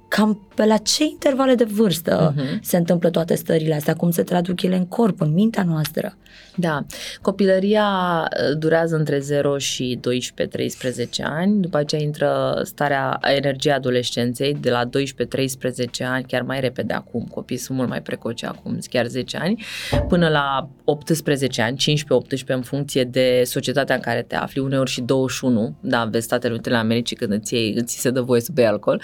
[0.07, 2.59] cam pe la ce intervale de vârstă uh-huh.
[2.61, 6.17] se întâmplă toate stările astea, cum se traduc ele în corp, în mintea noastră.
[6.55, 6.85] Da,
[7.21, 7.87] copilăria
[8.21, 14.85] uh, durează între 0 și 12-13 ani, după aceea intră starea, energia adolescenței de la
[14.85, 14.89] 12-13
[16.05, 19.63] ani, chiar mai repede acum, copiii sunt mult mai precoce acum, chiar 10 ani,
[20.07, 21.77] până la 18 ani,
[22.43, 26.53] 15-18 în funcție de societatea în care te afli, uneori și 21, da, vezi Statele
[26.53, 29.01] Unite ale Americii când îți, iei, îți se dă voie să bei alcool.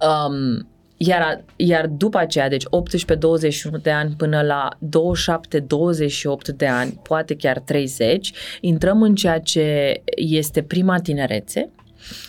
[0.00, 7.36] Um, iar, iar după aceea, deci 18-21 de ani până la 27-28 de ani, poate
[7.36, 11.70] chiar 30, intrăm în ceea ce este prima tinerețe,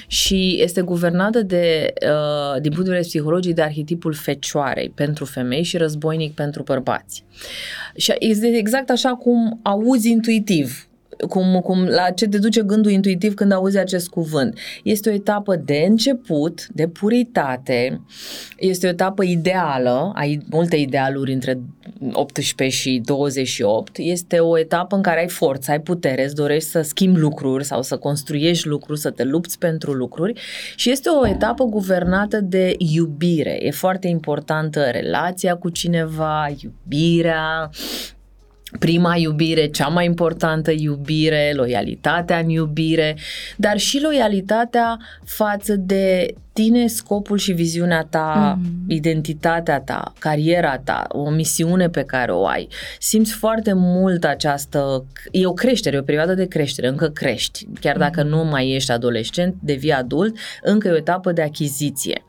[0.08, 5.64] și este guvernată de, uh, din punct de vedere psihologic de arhetipul fecioarei pentru femei
[5.64, 7.24] și războinic pentru bărbați.
[7.96, 10.88] Și este exact așa cum auzi intuitiv
[11.30, 14.58] cum, cum, la ce te duce gândul intuitiv când auzi acest cuvânt.
[14.84, 18.02] Este o etapă de început, de puritate,
[18.58, 21.60] este o etapă ideală, ai multe idealuri între
[22.12, 26.82] 18 și 28, este o etapă în care ai forță, ai putere, îți dorești să
[26.82, 30.40] schimbi lucruri sau să construiești lucruri, să te lupți pentru lucruri
[30.76, 33.58] și este o etapă guvernată de iubire.
[33.66, 37.70] E foarte importantă relația cu cineva, iubirea,
[38.80, 43.18] prima iubire, cea mai importantă iubire, loialitatea în iubire,
[43.56, 48.66] dar și loialitatea față de tine scopul și viziunea ta, mm.
[48.88, 52.68] identitatea ta, cariera ta, o misiune pe care o ai.
[53.00, 55.06] Simți foarte mult această...
[55.32, 57.68] E o creștere, e o perioadă de creștere, încă crești.
[57.80, 58.30] Chiar dacă mm.
[58.30, 62.26] nu mai ești adolescent, devii adult, încă e o etapă de achiziție.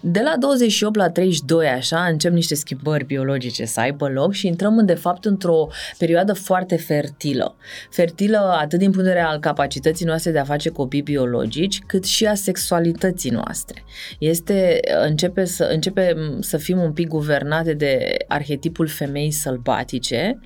[0.00, 4.82] De la 28 la 32, așa, încep niște schimbări biologice să aibă loc și intrăm,
[4.84, 7.56] de fapt, într-o perioadă foarte fertilă.
[7.90, 12.04] Fertilă atât din punct de vedere al capacității noastre de a face copii biologici, cât
[12.04, 13.84] și a sexualității noastre noastre.
[14.18, 20.40] Este, începe să, începe să fim un pic guvernate de arhetipul femei sălbatice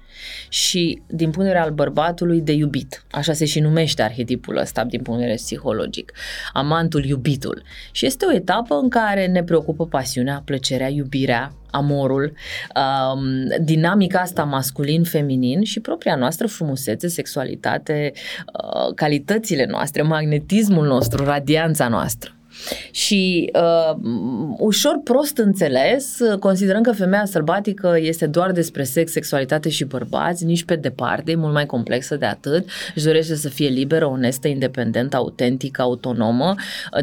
[0.48, 3.04] și din punct de vedere al bărbatului de iubit.
[3.10, 6.12] Așa se și numește arhetipul ăsta din punct de vedere psihologic.
[6.52, 7.62] Amantul, iubitul.
[7.92, 12.32] Și este o etapă în care ne preocupă pasiunea, plăcerea, iubirea, amorul,
[13.12, 13.22] um,
[13.64, 22.34] dinamica asta masculin-feminin și propria noastră frumusețe, sexualitate, uh, calitățile noastre, magnetismul nostru, radianța noastră.
[22.90, 23.96] Și uh,
[24.58, 30.64] ușor prost înțeles, considerăm că femeia sălbatică este doar despre sex, sexualitate și bărbați, nici
[30.64, 32.68] pe departe, e mult mai complexă de atât.
[32.94, 36.54] Își dorește să fie liberă, onestă, independentă, autentică, autonomă.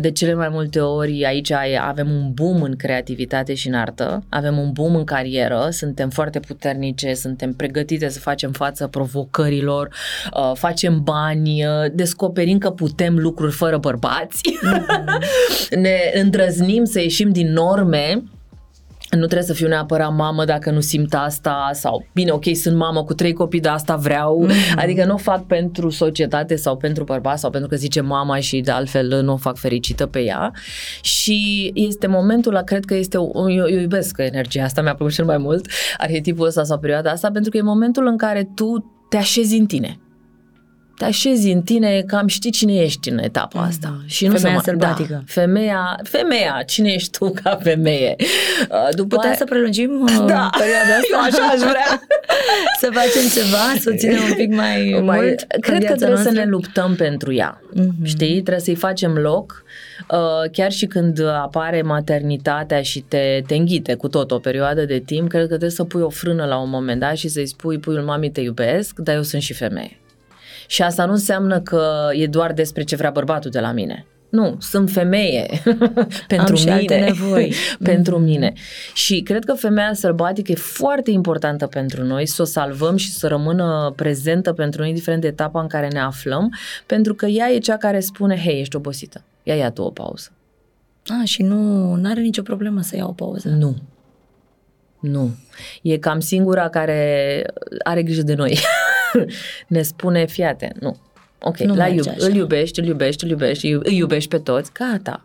[0.02, 4.58] De cele mai multe ori aici avem un boom în creativitate și în artă, avem
[4.58, 9.89] un boom în carieră, suntem foarte puternice, suntem pregătite să facem față provocărilor,
[10.34, 14.41] uh, facem bani, uh, descoperim că putem lucruri fără bărbați.
[14.41, 15.24] Mm-hmm.
[15.69, 18.23] ne îndrăznim să ieșim din norme
[19.10, 23.03] nu trebuie să fiu neapărat mamă dacă nu simt asta sau bine, ok, sunt mamă
[23.03, 24.47] cu trei copii, dar asta vreau.
[24.47, 24.75] Mm-hmm.
[24.75, 28.60] Adică nu o fac pentru societate sau pentru bărbat sau pentru că zice mama și
[28.60, 30.51] de altfel nu o fac fericită pe ea.
[31.01, 35.25] Și este momentul la cred că este, eu, eu iubesc energia asta, mi-a plăcut cel
[35.25, 39.17] mai mult arhetipul ăsta sau perioada asta pentru că e momentul în care tu te
[39.17, 39.97] așezi în tine
[40.97, 43.88] te așezi în tine, cam știi cine ești în etapa mm, asta.
[43.91, 45.13] Mm, și nu femeia sălbatică.
[45.13, 48.15] Da, femeia, femeia, cine ești tu ca femeie?
[48.17, 49.38] Uh, după Putem aia...
[49.38, 51.07] să prelungim uh, da, perioada asta?
[51.12, 52.01] Eu așa aș vrea.
[52.81, 56.31] să facem ceva, să o ținem un pic mai, mai mult Cred că trebuie noastră?
[56.31, 57.62] să ne luptăm pentru ea.
[57.62, 58.03] Mm-hmm.
[58.03, 58.41] Știi?
[58.41, 59.63] Trebuie să-i facem loc.
[60.12, 64.99] Uh, chiar și când apare maternitatea și te, te înghite cu tot o perioadă de
[64.99, 67.77] timp, cred că trebuie să pui o frână la un moment dat și să-i spui,
[67.77, 69.97] puiul mami te iubesc, dar eu sunt și femeie.
[70.67, 74.06] Și asta nu înseamnă că e doar despre ce vrea bărbatul de la mine.
[74.30, 75.62] Nu, sunt femeie
[76.27, 76.75] pentru Am și mine.
[76.75, 77.53] Alte nevoi.
[77.84, 78.53] pentru mine.
[78.93, 83.27] Și cred că femeia sălbatică e foarte importantă pentru noi să o salvăm și să
[83.27, 86.53] rămână prezentă pentru noi, indiferent de etapa în care ne aflăm,
[86.86, 90.32] pentru că ea e cea care spune, hei, ești obosită, ia ia tu o pauză.
[91.08, 93.49] Ah, și nu are nicio problemă să ia o pauză.
[93.49, 93.75] Nu.
[94.99, 95.36] Nu.
[95.82, 97.41] E cam singura care
[97.84, 98.60] are grijă de noi.
[99.67, 100.97] ne spune, fiate, nu,
[101.41, 105.21] ok, nu la iub, îl iubești, îl iubești, îl iubești, îl iubești pe toți, gata,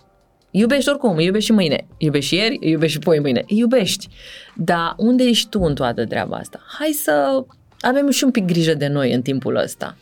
[0.55, 4.09] Iubești oricum, iubești și mâine, iubești și ieri, iubești și poi mâine, iubești.
[4.55, 6.61] Dar unde ești tu în toată treaba asta?
[6.79, 7.45] Hai să
[7.81, 9.97] avem și un pic grijă de noi în timpul ăsta.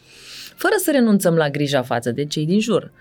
[0.55, 2.93] Fără să renunțăm la grija față de cei din jur.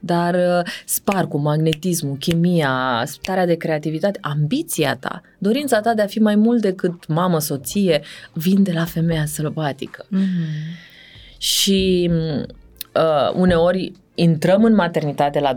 [0.00, 6.18] Dar uh, sparcul, magnetismul, chimia, starea de creativitate, ambiția ta, dorința ta de a fi
[6.18, 8.02] mai mult decât mamă, soție,
[8.32, 10.06] vin de la femeia sălbatică.
[10.06, 11.38] Mm-hmm.
[11.38, 12.10] Și
[12.94, 15.56] uh, uneori intrăm în maternitate la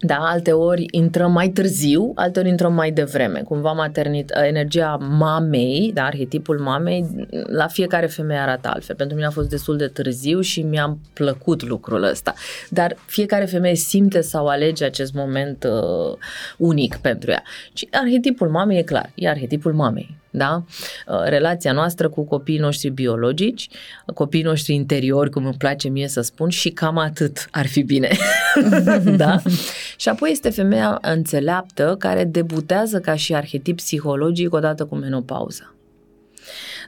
[0.00, 3.40] da, alte ori intrăm mai târziu, alte ori intrăm mai devreme.
[3.40, 8.96] Cumva maternit, energia mamei, da, arhetipul mamei, la fiecare femeie arată altfel.
[8.96, 12.34] Pentru mine a fost destul de târziu și mi-a plăcut lucrul ăsta.
[12.68, 16.16] Dar fiecare femeie simte sau alege acest moment uh,
[16.56, 17.42] unic pentru ea.
[17.72, 20.64] Și arhetipul mamei e clar, e arhetipul mamei da?
[21.06, 23.68] Uh, relația noastră cu copiii noștri biologici,
[24.14, 28.10] copiii noștri interiori, cum îmi place mie să spun, și cam atât ar fi bine.
[29.16, 29.42] da?
[30.00, 35.74] Și apoi este femeia înțeleaptă care debutează ca și arhetip psihologic odată cu menopauza.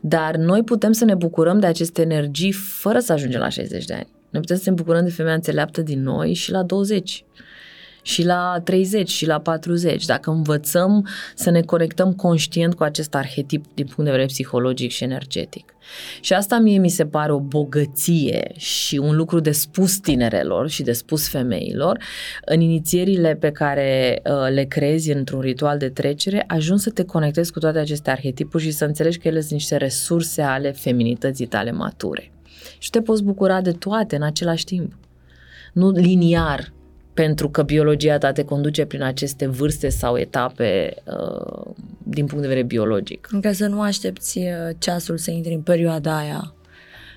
[0.01, 3.95] Dar noi putem să ne bucurăm de aceste energii fără să ajungem la 60 de
[3.95, 4.09] ani.
[4.31, 7.25] Noi putem să ne bucurăm de femeia înțeleaptă din noi și la 20
[8.03, 10.05] și la 30 și la 40.
[10.05, 15.05] Dacă învățăm să ne conectăm conștient cu acest arhetip din punct de vedere psihologic și
[15.05, 15.75] energetic.
[16.21, 20.83] Și asta mie mi se pare o bogăție și un lucru de spus tinerelor și
[20.83, 21.99] de spus femeilor.
[22.45, 27.53] În inițierile pe care uh, le crezi într-un ritual de trecere, ajungi să te conectezi
[27.53, 31.73] cu toate aceste arhetipuri și să înțelegi că ele sunt niște resurse ale feminității tale
[31.73, 32.33] mature.
[32.79, 34.93] Și te poți bucura de toate în același timp.
[35.73, 36.73] Nu liniar,
[37.21, 42.49] pentru că biologia ta te conduce prin aceste vârste sau etape uh, din punct de
[42.49, 43.29] vedere biologic.
[43.41, 44.45] Ca să nu aștepți uh,
[44.79, 46.55] ceasul să intri în perioada aia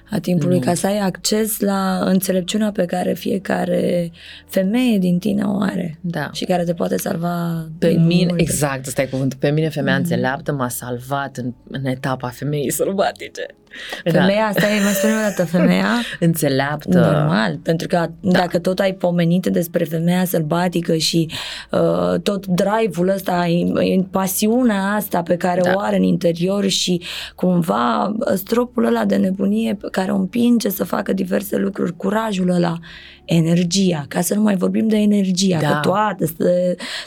[0.10, 0.66] a timpului, nu.
[0.66, 4.12] ca să ai acces la înțelepciunea pe care fiecare
[4.48, 6.30] femeie din tine o are da.
[6.34, 8.42] și care te poate salva Pe mine, multe.
[8.42, 10.00] exact, ăsta e cuvântul, pe mine femeia mm-hmm.
[10.00, 13.46] înțeleaptă m-a salvat în, în etapa femeii sălbatice.
[14.04, 14.46] Femeia, da.
[14.46, 15.88] asta e, mai spune o dată, femeia
[16.20, 17.00] înțeleaptă.
[17.00, 18.40] Normal, pentru că da.
[18.40, 21.30] dacă tot ai pomenit despre femeia sălbatică și
[21.72, 23.46] uh, tot drive-ul ăsta,
[24.12, 25.72] pasiunea asta pe care da.
[25.76, 27.02] o are în interior și
[27.36, 32.80] cumva stropul ăla de nebunie care o împinge să facă diverse lucruri, curajul ăla,
[33.26, 35.68] energia, ca să nu mai vorbim de energia, da.
[35.68, 36.26] că toate,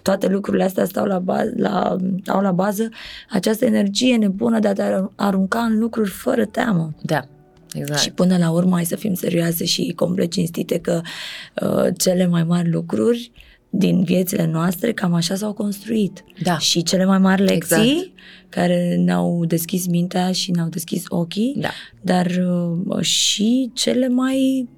[0.03, 1.97] toate lucrurile astea stau la, bază, la,
[2.27, 2.89] au la bază
[3.31, 4.83] această energie nebună de a te
[5.15, 6.95] arunca în lucruri fără teamă.
[7.03, 7.29] Da.
[7.75, 8.01] Exact.
[8.01, 11.01] Și până la urmă, hai să fim serioase și complet cinstite că
[11.63, 13.33] uh, cele mai mari lucruri
[13.79, 16.25] din viețile noastre cam așa s-au construit.
[16.43, 16.59] Da.
[16.59, 18.11] Și cele mai mari lecții exact.
[18.49, 21.71] care ne-au deschis mintea și ne-au deschis ochii, da.
[22.01, 22.27] dar
[22.87, 24.69] uh, și cele mai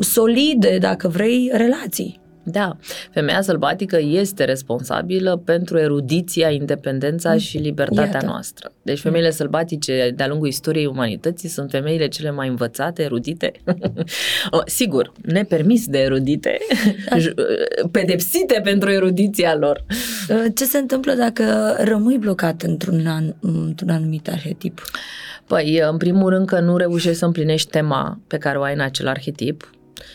[0.00, 2.20] solide, dacă vrei, relații.
[2.50, 2.76] Da,
[3.12, 7.38] femeia sălbatică este responsabilă pentru erudiția, independența mm.
[7.38, 8.26] și libertatea Iată.
[8.26, 8.72] noastră.
[8.82, 13.52] Deci femeile sălbatice de-a lungul istoriei umanității sunt femeile cele mai învățate, erudite,
[14.80, 16.58] sigur, nepermis de erudite,
[17.10, 17.16] da.
[18.00, 19.84] pedepsite pentru erudiția lor.
[20.30, 24.82] Ă, ce se întâmplă dacă rămâi blocat într-un, an, într-un anumit arhetip?
[25.46, 28.80] Păi, în primul rând că nu reușești să împlinești tema pe care o ai în
[28.80, 29.70] acel arhetip,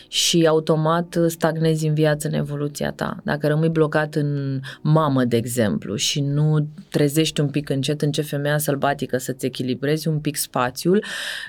[0.08, 3.20] și automat stagnezi în viață, în evoluția ta.
[3.24, 8.22] Dacă rămâi blocat în mamă, de exemplu, și nu trezești un pic încet în ce
[8.22, 11.04] femeia sălbatică să-ți echilibrezi un pic spațiul,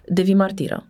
[0.05, 0.85] devii martiră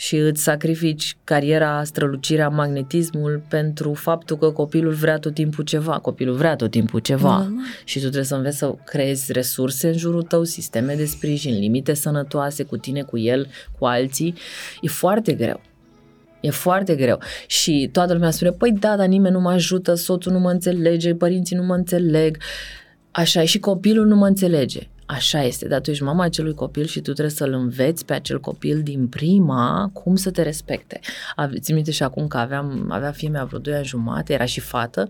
[0.00, 5.98] și îți sacrifici cariera, strălucirea, magnetismul pentru faptul că copilul vrea tot timpul ceva.
[5.98, 7.64] Copilul vrea tot timpul ceva mm.
[7.84, 11.94] și tu trebuie să înveți să creezi resurse în jurul tău, sisteme de sprijin, limite
[11.94, 13.46] sănătoase cu tine, cu el,
[13.78, 14.34] cu alții.
[14.80, 15.60] E foarte greu.
[16.40, 17.18] E foarte greu.
[17.46, 21.14] Și toată lumea spune, păi da, dar nimeni nu mă ajută, soțul nu mă înțelege,
[21.14, 22.38] părinții nu mă înțeleg.
[23.10, 24.88] Așa e și copilul nu mă înțelege.
[25.06, 28.40] Așa este, dar tu ești mama acelui copil și tu trebuie să-l înveți pe acel
[28.40, 31.00] copil din prima cum să te respecte.
[31.58, 34.60] Țin minte și acum că aveam, avea fie mea vreo 2 ani jumate, era și
[34.60, 35.06] fată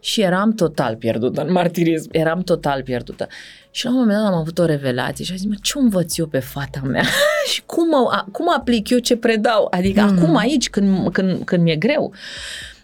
[0.00, 2.08] și eram total pierdută în martirism.
[2.12, 3.26] Eram total pierdută.
[3.70, 6.16] Și la un moment dat am avut o revelație și am zis, mă, ce învăț
[6.16, 7.04] eu pe fata mea?
[7.46, 7.88] și cum,
[8.32, 9.66] cum aplic eu ce predau?
[9.70, 10.18] Adică mm.
[10.18, 12.12] acum aici, când, când, când mi-e greu.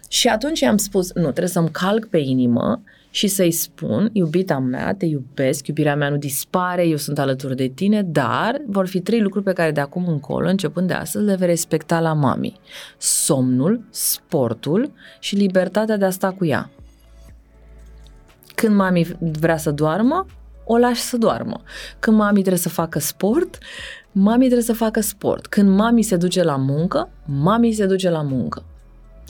[0.07, 4.93] Și atunci am spus, nu, trebuie să-mi calc pe inimă și să-i spun, iubita mea,
[4.93, 9.21] te iubesc, iubirea mea nu dispare, eu sunt alături de tine, dar vor fi trei
[9.21, 12.59] lucruri pe care de acum încolo, începând de astăzi, le vei respecta la mami.
[12.97, 16.69] Somnul, sportul și libertatea de a sta cu ea.
[18.55, 20.25] Când mami vrea să doarmă,
[20.65, 21.61] o lași să doarmă.
[21.99, 23.57] Când mami trebuie să facă sport,
[24.11, 25.47] mami trebuie să facă sport.
[25.47, 28.63] Când mami se duce la muncă, mami se duce la muncă.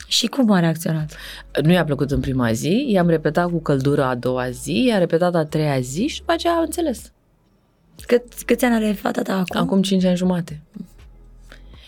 [0.07, 1.15] Și cum a reacționat?
[1.63, 5.36] Nu i-a plăcut în prima zi, i-am repetat cu căldură a doua zi, i-a repetat
[5.36, 7.11] a treia zi și după aceea a înțeles.
[8.05, 9.61] Cât, câți ani are fata ta acum?
[9.61, 10.61] Acum 5 ani jumate.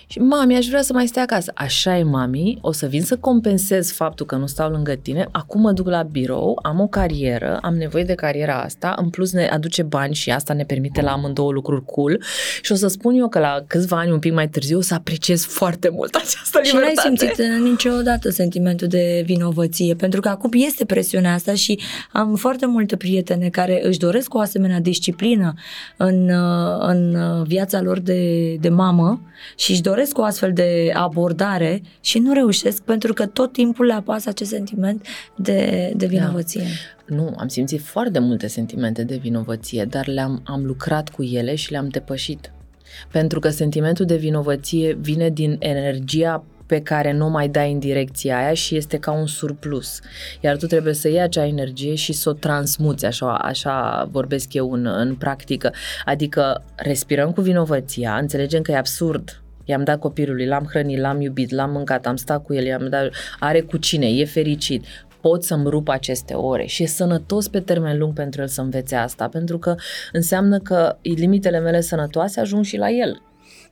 [0.07, 1.51] Și mami, aș vrea să mai stai acasă.
[1.55, 5.27] Așa e, mami, o să vin să compensez faptul că nu stau lângă tine.
[5.31, 9.31] Acum mă duc la birou, am o carieră, am nevoie de cariera asta, în plus
[9.31, 12.23] ne aduce bani și asta ne permite la amândouă lucruri cool.
[12.61, 14.93] Și o să spun eu că la câțiva ani, un pic mai târziu, o să
[14.93, 17.01] apreciez foarte mult această și libertate.
[17.01, 21.79] Și n-ai simțit niciodată sentimentul de vinovăție, pentru că acum este presiunea asta și
[22.11, 25.53] am foarte multe prietene care își doresc o asemenea disciplină
[25.97, 26.29] în,
[26.79, 29.21] în viața lor de, de mamă
[29.55, 33.85] și își doresc doresc o astfel de abordare și nu reușesc pentru că tot timpul
[33.85, 36.61] le apasă acest sentiment de, de vinovăție.
[36.61, 37.15] Da.
[37.15, 41.71] Nu, am simțit foarte multe sentimente de vinovăție, dar le-am am lucrat cu ele și
[41.71, 42.51] le-am depășit.
[43.11, 48.37] Pentru că sentimentul de vinovăție vine din energia pe care nu mai dai în direcția
[48.37, 49.99] aia și este ca un surplus.
[50.41, 54.71] Iar tu trebuie să iei acea energie și să o transmuți, așa, așa vorbesc eu
[54.71, 55.73] în, în practică.
[56.05, 61.51] Adică respirăm cu vinovăția, înțelegem că e absurd I-am dat copilului, l-am hrănit, l-am iubit,
[61.51, 63.09] l-am mâncat, am stat cu el, i-am dat,
[63.39, 64.85] are cu cine, e fericit.
[65.21, 68.95] Pot să-mi rup aceste ore și e sănătos pe termen lung pentru el să învețe
[68.95, 69.75] asta, pentru că
[70.11, 73.21] înseamnă că limitele mele sănătoase ajung și la el.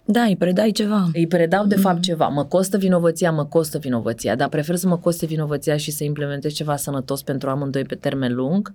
[0.06, 1.10] Da, îi predai ceva.
[1.14, 1.82] Îi predau de mm.
[1.82, 2.28] fapt ceva.
[2.28, 6.54] Mă costă vinovăția, mă costă vinovăția, dar prefer să mă coste vinovăția și să implementez
[6.54, 8.74] ceva sănătos pentru amândoi pe termen lung,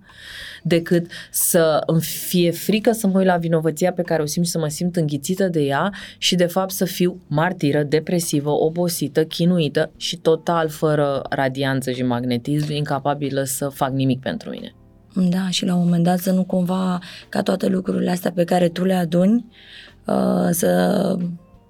[0.63, 4.51] decât să îmi fie frică să mă uit la vinovăția pe care o simt și
[4.51, 9.91] să mă simt înghițită de ea și de fapt să fiu martiră, depresivă, obosită, chinuită
[9.97, 14.75] și total fără radianță și magnetism, incapabilă să fac nimic pentru mine.
[15.29, 16.99] Da, și la un moment dat să nu cumva
[17.29, 19.45] ca toate lucrurile astea pe care tu le aduni
[20.07, 21.15] Uh, să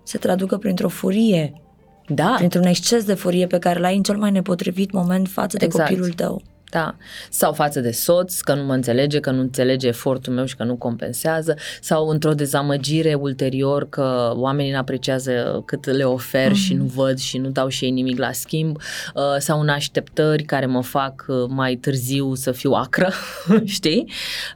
[0.03, 1.61] se traducă printr-o furie.
[2.07, 2.33] Da.
[2.37, 5.89] Printr-un exces de furie pe care l-ai în cel mai nepotrivit moment față de exact.
[5.89, 6.41] copilul tău.
[6.69, 6.95] Da.
[7.29, 10.63] Sau față de soț, că nu mă înțelege, că nu înțelege efortul meu și că
[10.63, 16.53] nu compensează, sau într-o dezamăgire ulterior că oamenii nu apreciază cât le ofer mm-hmm.
[16.53, 20.43] și nu văd și nu dau și ei nimic la schimb, uh, sau în așteptări
[20.43, 23.11] care mă fac uh, mai târziu să fiu acră,
[23.65, 24.11] știi?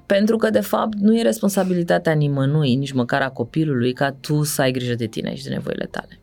[0.06, 4.62] Pentru că, de fapt, nu e responsabilitatea nimănui, nici măcar a copilului, ca tu să
[4.62, 6.20] ai grijă de tine și de nevoile tale.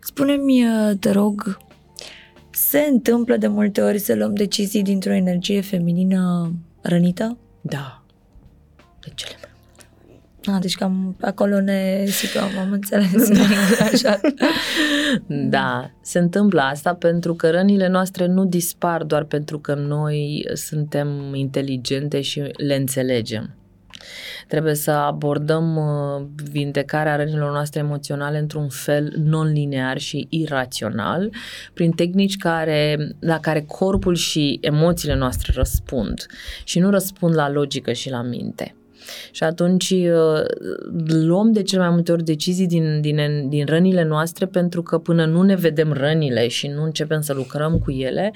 [0.00, 1.58] Spune-mi, uh, te rog,
[2.50, 7.38] se întâmplă de multe ori să luăm decizii dintr-o energie feminină rănită?
[7.60, 8.02] Da.
[9.00, 9.50] De cele mai
[10.44, 13.28] a, deci cam acolo ne situăm, am înțeles.
[14.02, 14.20] Da.
[15.26, 21.34] da, se întâmplă asta pentru că rănile noastre nu dispar doar pentru că noi suntem
[21.34, 23.54] inteligente și le înțelegem.
[24.48, 31.30] Trebuie să abordăm uh, vindecarea rănilor noastre emoționale într-un fel non-linear și irațional,
[31.74, 36.26] prin tehnici care, la care corpul și emoțiile noastre răspund
[36.64, 38.74] și nu răspund la logică și la minte.
[39.30, 40.42] Și atunci uh,
[41.06, 45.24] luăm de cel mai multe ori decizii din, din, din rănile noastre pentru că până
[45.24, 48.32] nu ne vedem rănile și nu începem să lucrăm cu ele,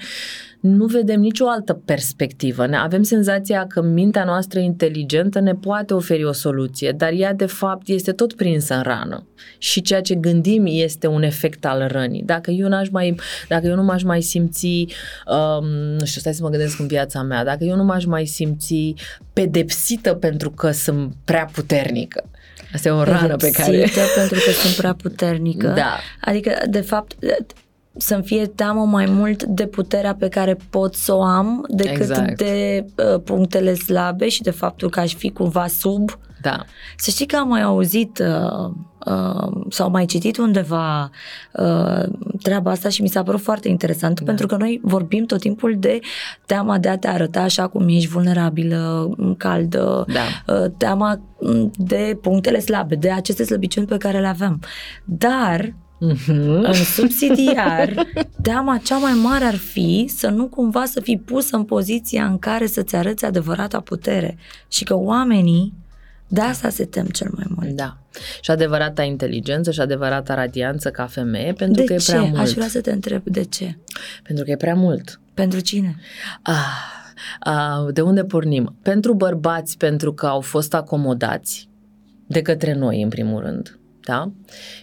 [0.65, 2.67] nu vedem nicio altă perspectivă.
[2.67, 7.45] Ne avem senzația că mintea noastră inteligentă ne poate oferi o soluție, dar ea de
[7.45, 9.27] fapt este tot prinsă în rană.
[9.57, 12.23] Și ceea ce gândim este un efect al rănii.
[12.23, 13.15] Dacă eu, n-aș mai,
[13.47, 14.87] dacă eu nu m-aș mai simți,
[15.27, 18.25] um, nu știu, stai să mă gândesc în viața mea, dacă eu nu m-aș mai
[18.25, 18.93] simți
[19.33, 22.29] pedepsită pentru că sunt prea puternică,
[22.73, 23.89] Asta e o rană pe care...
[24.15, 25.67] pentru că sunt prea puternică.
[25.67, 25.97] Da.
[26.21, 27.15] Adică, de fapt,
[27.97, 32.37] să-mi fie teamă mai mult de puterea pe care pot să o am decât exact.
[32.37, 36.19] de uh, punctele slabe și de faptul că aș fi cumva sub.
[36.41, 36.63] Da.
[36.97, 38.71] Să știi că am mai auzit uh,
[39.05, 41.09] uh, sau mai citit undeva
[41.53, 42.03] uh,
[42.41, 44.25] treaba asta și mi s-a părut foarte interesant da.
[44.25, 45.99] pentru că noi vorbim tot timpul de
[46.45, 50.53] teama de a te arăta așa cum ești vulnerabilă, caldă, da.
[50.53, 51.19] uh, teama
[51.75, 54.59] de punctele slabe, de aceste slăbiciuni pe care le avem.
[55.03, 56.61] Dar Uh-huh.
[56.61, 58.07] În subsidiar,
[58.41, 62.39] teama cea mai mare ar fi să nu cumva să fii pus în poziția în
[62.39, 64.37] care să-ți arăți adevărata putere
[64.67, 65.73] și că oamenii
[66.27, 67.75] de asta se tem cel mai mult.
[67.75, 67.97] Da.
[68.41, 72.11] Și adevărata inteligență și adevărata radianță ca femeie, pentru de că ce?
[72.11, 72.41] e prea mult.
[72.41, 73.77] Aș vrea să te întreb de ce.
[74.23, 75.19] Pentru că e prea mult.
[75.33, 75.95] Pentru cine?
[76.41, 76.53] Ah,
[77.39, 78.75] ah, de unde pornim?
[78.81, 81.69] Pentru bărbați, pentru că au fost acomodați
[82.27, 84.31] de către noi, în primul rând da?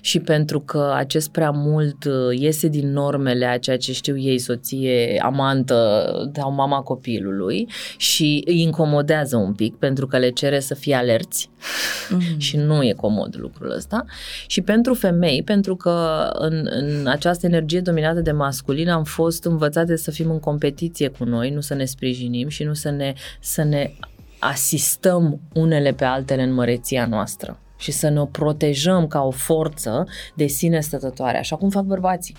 [0.01, 4.39] Și pentru că acest prea mult uh, iese din normele a ceea ce știu ei,
[4.39, 10.75] soție, amantă sau mama copilului și îi incomodează un pic pentru că le cere să
[10.75, 12.37] fie alerți mm-hmm.
[12.47, 14.05] și nu e comod lucrul ăsta.
[14.47, 19.97] Și pentru femei, pentru că în, în această energie dominată de masculin am fost învățate
[19.97, 23.63] să fim în competiție cu noi, nu să ne sprijinim și nu să ne, să
[23.63, 23.93] ne
[24.39, 30.47] asistăm unele pe altele în măreția noastră și să ne protejăm ca o forță de
[30.47, 32.37] sine stătătoare, așa cum fac bărbații.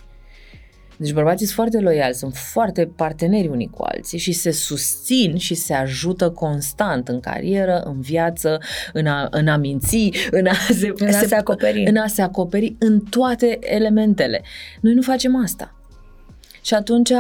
[0.97, 5.53] Deci bărbații sunt foarte loiali, sunt foarte parteneri unii cu alții și se susțin și
[5.53, 8.59] se ajută constant în carieră, în viață,
[8.93, 11.83] în a, în a minți, în a se, în a se, se acoperi.
[11.83, 14.41] În a se acoperi în toate elementele.
[14.79, 15.75] Noi nu facem asta.
[16.63, 17.11] Și atunci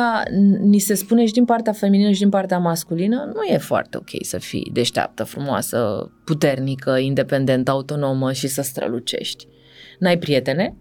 [0.59, 4.09] ni se spune și din partea feminină și din partea masculină, nu e foarte ok
[4.21, 9.47] să fii deșteaptă, frumoasă, puternică, independentă, autonomă și să strălucești.
[9.99, 10.75] N-ai prietene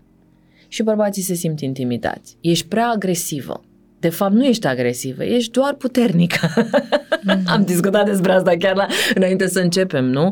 [0.68, 2.36] și bărbații se simt intimidați.
[2.40, 3.64] Ești prea agresivă.
[3.98, 6.48] De fapt, nu ești agresivă, ești doar puternică.
[6.48, 7.42] Mm-hmm.
[7.54, 10.30] Am discutat despre asta chiar la, înainte să începem, nu?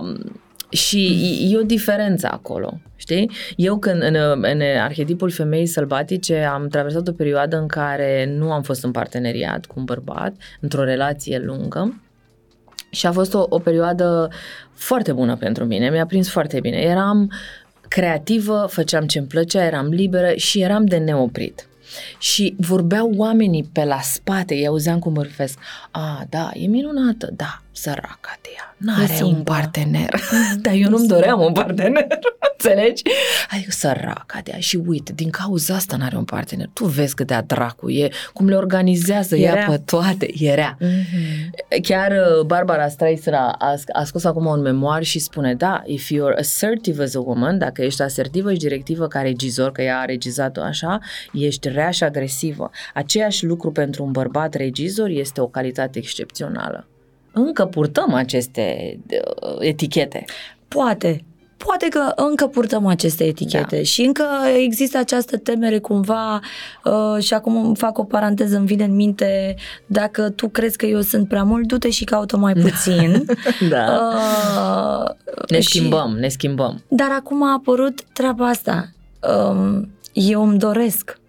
[0.00, 0.40] Um,
[0.70, 3.30] și e o diferență acolo, știi?
[3.56, 8.62] Eu când în, în arhetipul femeii sălbatice am traversat o perioadă în care nu am
[8.62, 12.02] fost în parteneriat cu un bărbat, într-o relație lungă
[12.90, 14.28] și a fost o, o perioadă
[14.72, 16.76] foarte bună pentru mine, mi-a prins foarte bine.
[16.76, 17.32] Eram
[17.88, 21.68] creativă, făceam ce-mi plăcea, eram liberă și eram de neoprit.
[22.18, 25.58] Și vorbeau oamenii pe la spate, îi auzeam cum mărfesc.
[25.90, 30.20] A, da, e minunată, da, săraca de ea, n-are un partener.
[30.62, 32.06] Dar eu nu-mi doream un partener,
[32.52, 33.02] înțelegi?
[33.50, 36.68] Adică săraca de ea și uite, din cauza asta n-are un partener.
[36.72, 39.58] Tu vezi cât de dracu e, cum le organizează Era.
[39.58, 40.30] ea pe toate.
[40.38, 40.76] Era.
[40.76, 41.80] Mm-hmm.
[41.82, 46.10] Chiar uh, Barbara Streisand a, a, a scos acum un memoar și spune, da, if
[46.12, 50.04] you're assertive as a woman, dacă ești asertivă și directivă ca regizor, că ea a
[50.04, 50.98] regizat-o așa,
[51.32, 52.70] ești rea și agresivă.
[52.94, 56.89] Aceeași lucru pentru un bărbat regizor este o calitate excepțională
[57.32, 60.24] încă purtăm aceste uh, etichete.
[60.68, 61.24] Poate,
[61.56, 63.82] poate că încă purtăm aceste etichete da.
[63.82, 64.24] și încă
[64.56, 66.40] există această temere cumva
[66.84, 69.54] uh, și acum fac o paranteză, îmi vine în minte
[69.86, 73.24] dacă tu crezi că eu sunt prea mult, du-te și caută mai puțin.
[73.70, 74.10] da.
[74.56, 75.10] Uh,
[75.48, 76.20] ne schimbăm, și...
[76.20, 76.82] ne schimbăm.
[76.88, 78.88] Dar acum a apărut treaba asta.
[79.50, 81.19] Um, eu îmi doresc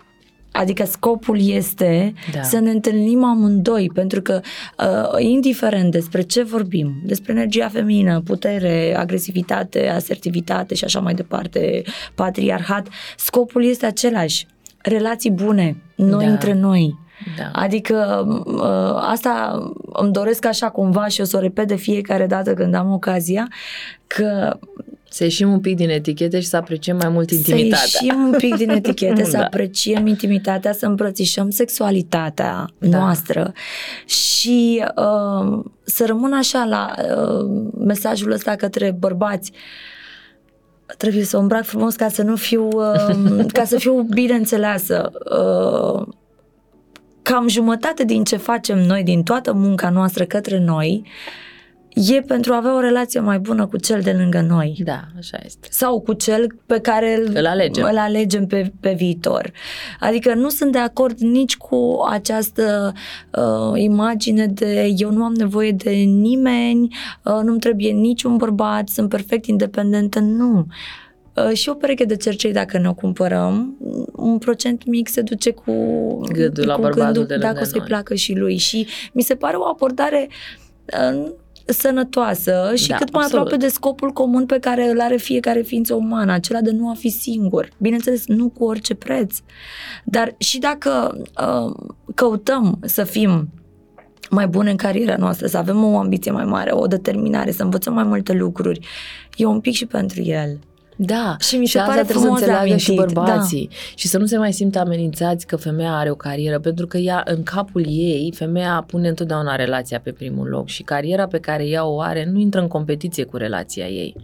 [0.52, 2.42] Adică scopul este da.
[2.42, 4.42] să ne întâlnim amândoi, pentru că
[4.78, 11.84] uh, indiferent despre ce vorbim, despre energia feminină, putere, agresivitate, asertivitate și așa mai departe,
[12.16, 12.88] patriarhat,
[13.18, 14.48] scopul este același.
[14.78, 16.32] Relații bune, noi da.
[16.32, 17.00] între noi.
[17.38, 17.52] Da.
[17.54, 22.54] Adică uh, asta îmi doresc așa cumva și o să o repet de fiecare dată
[22.54, 23.48] când am ocazia,
[24.08, 24.58] că
[25.14, 27.86] să ieșim un pic din etichete și să apreciem mai mult intimitatea.
[27.86, 29.44] Să ieșim un pic din etichete, să da.
[29.44, 32.98] apreciem intimitatea, să îmbrățișăm sexualitatea da.
[32.98, 33.54] noastră
[34.06, 39.52] și uh, să rămân așa la uh, mesajul ăsta către bărbați.
[40.98, 45.12] Trebuie să o îmbrac frumos ca să nu fiu, uh, ca să fiu bine înțeleasă.
[45.14, 46.08] Uh,
[47.22, 51.51] cam jumătate din ce facem noi, din toată munca noastră către noi, uh,
[51.94, 54.82] e pentru a avea o relație mai bună cu cel de lângă noi.
[54.84, 55.68] Da, așa este.
[55.72, 59.52] Sau cu cel pe care îl, îl alegem, îl alegem pe, pe viitor.
[60.00, 62.94] Adică nu sunt de acord nici cu această
[63.32, 69.10] uh, imagine de eu nu am nevoie de nimeni, uh, nu-mi trebuie niciun bărbat, sunt
[69.10, 70.20] perfect independentă.
[70.20, 70.66] Nu.
[71.36, 73.78] Uh, și o pereche de cercei, dacă ne o cumpărăm,
[74.16, 75.74] un procent mic se duce cu
[76.32, 78.58] gândul la cu bărbatul gândul, de dacă o să-i placă și lui.
[78.58, 80.30] Și mi se pare o abordare
[81.14, 81.32] uh,
[81.66, 83.46] sănătoasă și da, cât mai absolut.
[83.46, 86.94] aproape de scopul comun pe care îl are fiecare ființă umană, acela de nu a
[86.94, 87.70] fi singur.
[87.78, 89.38] Bineînțeles, nu cu orice preț.
[90.04, 91.74] Dar și dacă uh,
[92.16, 93.50] căutăm să fim
[94.30, 97.94] mai bune în cariera noastră, să avem o ambiție mai mare, o determinare, să învățăm
[97.94, 98.88] mai multe lucruri,
[99.36, 100.60] e un pic și pentru el.
[101.04, 103.76] Da, și mi se și pare trebuie să înțeleagă și bărbații da.
[103.96, 107.22] și să nu se mai simtă amenințați că femeia are o carieră, pentru că ea,
[107.26, 111.86] în capul ei, femeia pune întotdeauna relația pe primul loc și cariera pe care ea
[111.86, 114.16] o are nu intră în competiție cu relația ei.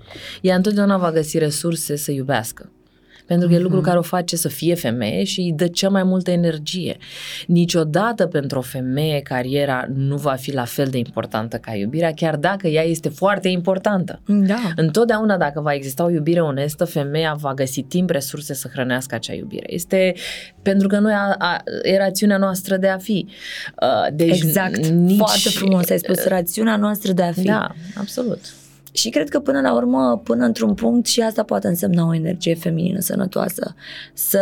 [0.41, 2.71] Ea întotdeauna va găsi resurse să iubească
[3.27, 3.57] pentru că mm-hmm.
[3.57, 3.85] e lucru mhm.
[3.85, 6.97] care o face să fie femeie și îi dă cea mai multă energie.
[7.47, 12.35] Niciodată pentru o femeie cariera nu va fi la fel de importantă ca iubirea, chiar
[12.35, 14.21] dacă ea este foarte importantă.
[14.25, 14.71] Da.
[14.75, 19.33] Întotdeauna dacă va exista o iubire onestă, femeia va găsi timp, resurse să hrănească acea
[19.33, 19.73] iubire.
[19.73, 20.13] Este
[20.61, 23.27] pentru că noi a, a, e rațiunea noastră de a fi.
[23.81, 24.87] Uh, deci exact.
[24.87, 25.17] Nici...
[25.17, 27.43] Foarte frumos ai spus, rațiunea noastră de a fi.
[27.43, 28.39] Da, absolut.
[28.97, 32.55] Și cred că până la urmă, până într-un punct și asta poate însemna o energie
[32.55, 33.75] feminină sănătoasă.
[34.13, 34.41] Să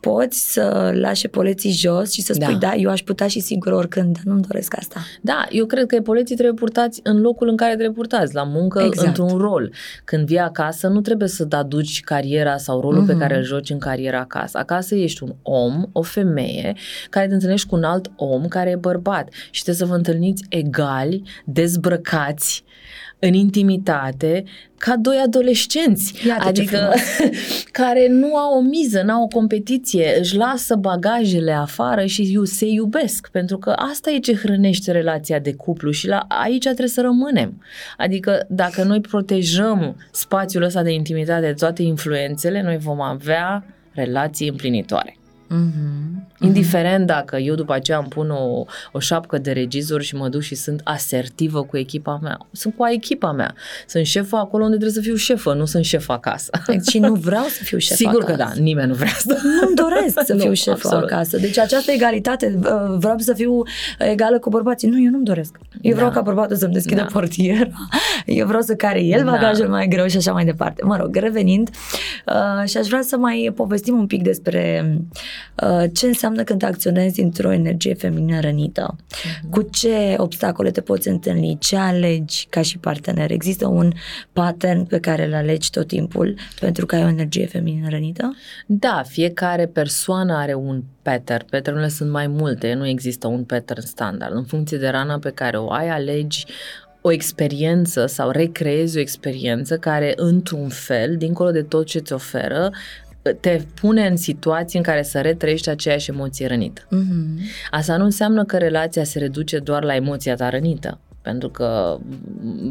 [0.00, 3.72] poți să lași poleții jos și să spui, da, da eu aș putea și sigur
[3.72, 5.00] oricând, nu-mi doresc asta.
[5.20, 8.82] Da, eu cred că poleții trebuie purtați în locul în care trebuie purtați, la muncă,
[8.82, 9.06] exact.
[9.06, 9.72] într-un rol.
[10.04, 13.06] Când vii acasă, nu trebuie să aduci cariera sau rolul mm-hmm.
[13.06, 13.20] pe mhm.
[13.20, 14.58] care îl joci în cariera acasă.
[14.58, 16.74] Acasă ești un om, o femeie,
[17.10, 20.44] care te întâlnești cu un alt om care e bărbat și trebuie să vă întâlniți
[20.48, 22.64] egali, dezbrăcați,
[23.24, 24.44] în intimitate
[24.78, 26.92] ca doi adolescenți, Iată adică
[27.80, 32.66] care nu au o miză, nu au o competiție, își lasă bagajele afară și se
[32.66, 37.00] iubesc, pentru că asta e ce hrănește relația de cuplu și la aici trebuie să
[37.00, 37.62] rămânem.
[37.96, 44.48] Adică dacă noi protejăm spațiul ăsta de intimitate de toate influențele, noi vom avea relații
[44.48, 45.16] împlinitoare.
[45.50, 46.31] Mm-hmm.
[46.42, 50.40] Indiferent dacă eu după aceea îmi pun o, o șapcă de regizor și mă duc
[50.40, 52.38] și sunt asertivă cu echipa mea.
[52.52, 53.54] Sunt cu echipa mea.
[53.86, 56.50] Sunt șefă acolo unde trebuie să fiu șefă, nu sunt șefă acasă.
[56.66, 58.30] Deci și nu vreau să fiu șefă Sigur acasă.
[58.30, 59.36] că da, nimeni nu vrea asta.
[59.42, 61.10] Nu doresc să fiu nu, șefă absolut.
[61.10, 61.38] acasă.
[61.38, 62.58] Deci această egalitate,
[62.98, 63.62] vreau să fiu
[63.98, 64.88] egală cu bărbații.
[64.88, 65.58] Nu, eu nu-mi doresc.
[65.80, 66.14] Eu vreau da.
[66.14, 67.06] ca bărbatul să-mi deschidă da.
[67.12, 67.70] portiera.
[68.26, 69.30] Eu vreau să care el da.
[69.30, 69.70] bagajul da.
[69.70, 70.84] mai greu și așa mai departe.
[70.84, 71.70] Mă rog, revenind,
[72.26, 74.94] uh, și aș vrea să mai povestim un pic despre
[75.62, 78.96] uh, ce înseamnă când acționezi într-o energie feminină rănită.
[78.96, 79.50] Uh-huh.
[79.50, 81.56] Cu ce obstacole te poți întâlni?
[81.60, 83.30] Ce alegi ca și partener?
[83.30, 83.92] Există un
[84.32, 88.36] pattern pe care îl alegi tot timpul pentru că ai o energie feminină rănită?
[88.66, 91.46] Da, fiecare persoană are un pattern.
[91.50, 94.34] Patternurile sunt mai multe, nu există un pattern standard.
[94.34, 96.44] În funcție de rana pe care o ai, alegi
[97.00, 102.70] o experiență sau recreezi o experiență care, într-un fel, dincolo de tot ce ți oferă,
[103.40, 106.82] te pune în situații în care să retrăiești aceeași emoție rănită.
[106.82, 107.68] Mm-hmm.
[107.70, 111.98] Asta nu înseamnă că relația se reduce doar la emoția ta rănită pentru că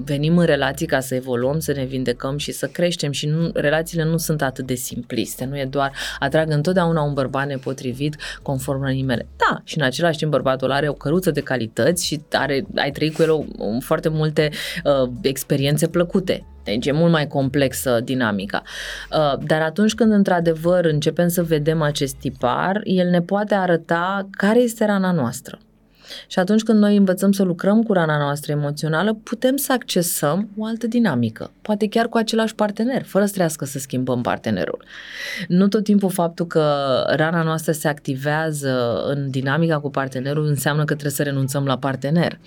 [0.04, 4.04] venim în relații ca să evoluăm, să ne vindecăm și să creștem și nu, relațiile
[4.04, 9.04] nu sunt atât de simpliste, nu e doar atrag întotdeauna un bărbat nepotrivit conform rănii
[9.04, 9.28] mele.
[9.38, 13.14] Da, și în același timp bărbatul are o căruță de calități și are, ai trăit
[13.14, 14.50] cu el o, o, foarte multe
[14.84, 16.46] uh, experiențe plăcute.
[16.64, 18.62] Deci e mult mai complexă dinamica.
[19.12, 24.60] Uh, dar atunci când într-adevăr începem să vedem acest tipar, el ne poate arăta care
[24.60, 25.60] este rana noastră.
[26.28, 30.66] Și atunci când noi învățăm să lucrăm cu rana noastră emoțională, putem să accesăm o
[30.66, 34.84] altă dinamică, poate chiar cu același partener, fără să trească să schimbăm partenerul.
[35.48, 36.64] Nu tot timpul faptul că
[37.16, 42.40] rana noastră se activează în dinamica cu partenerul înseamnă că trebuie să renunțăm la partener.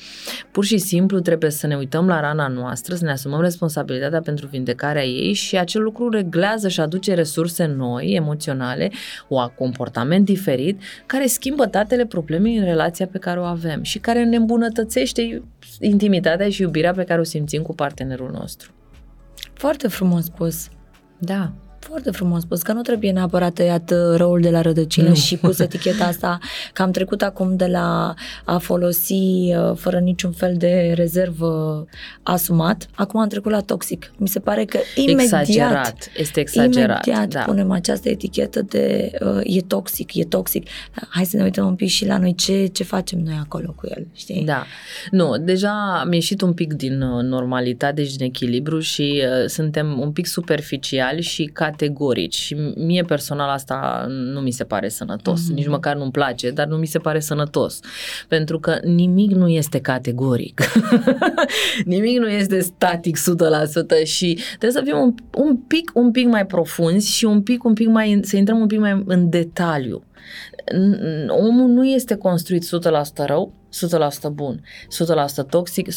[0.50, 4.46] Pur și simplu trebuie să ne uităm la rana noastră, să ne asumăm responsabilitatea pentru
[4.46, 8.90] vindecarea ei și acel lucru reglează și aduce resurse noi, emoționale,
[9.28, 14.24] un comportament diferit, care schimbă datele problemei în relația pe care o avem și care
[14.24, 15.42] ne îmbunătățește
[15.80, 18.72] intimitatea și iubirea pe care o simțim cu partenerul nostru.
[19.52, 20.68] Foarte frumos spus.
[21.18, 21.52] Da.
[21.88, 25.14] Foarte frumos spus, că nu trebuie neapărat tăiat uh, răul de la rădăcină nu.
[25.14, 26.38] și pus eticheta asta,
[26.72, 28.14] că am trecut acum de la
[28.44, 31.84] a folosi uh, fără niciun fel de rezervă
[32.22, 34.12] asumat, acum am trecut la toxic.
[34.16, 37.40] Mi se pare că imediat, exagerat, este exagerat, imediat da.
[37.40, 40.68] punem această etichetă de uh, e toxic, e toxic.
[41.08, 43.86] Hai să ne uităm un pic și la noi ce, ce facem noi acolo cu
[43.96, 44.42] el, știi?
[44.44, 44.66] Da.
[45.10, 50.00] Nu, deja am ieșit un pic din uh, normalitate și din echilibru și uh, suntem
[50.00, 55.40] un pic superficiali și ca categorici și mie personal asta nu mi se pare sănătos,
[55.40, 55.54] mm-hmm.
[55.54, 57.80] nici măcar nu-mi place, dar nu mi se pare sănătos,
[58.28, 60.60] pentru că nimic nu este categoric,
[61.84, 63.22] nimic nu este static 100%
[64.04, 65.14] și trebuie să fim un,
[65.44, 68.66] un pic, un pic mai profunzi și un pic, un pic mai, să intrăm un
[68.66, 70.02] pic mai în detaliu.
[71.28, 72.64] Omul nu este construit
[73.22, 73.52] 100% rău,
[74.28, 74.62] 100% bun,
[75.44, 75.88] 100% toxic,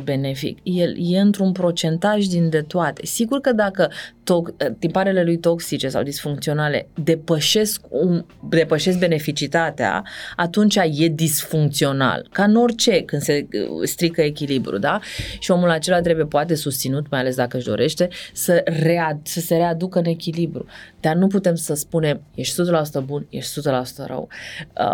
[0.00, 0.58] 100% benefic.
[0.62, 3.06] El e într-un procentaj din de toate.
[3.06, 3.90] Sigur că dacă
[4.22, 10.04] to- tiparele lui toxice sau disfuncționale depășesc, un, depășesc beneficitatea,
[10.36, 12.28] atunci e disfuncțional.
[12.32, 15.00] Ca în orice, când se uh, strică echilibru, da?
[15.38, 19.56] Și omul acela trebuie poate susținut, mai ales dacă își dorește, să, rea- să se
[19.56, 20.66] readucă în echilibru.
[21.00, 22.60] Dar nu putem să spunem, ești
[23.00, 24.28] 100% bun, ești 100% rău.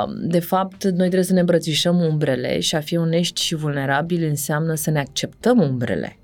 [0.06, 3.54] Um, de fapt, noi trebuie să ne îmbrățișăm un umbrele și a fi onești și
[3.54, 6.18] vulnerabili înseamnă să ne acceptăm umbrele.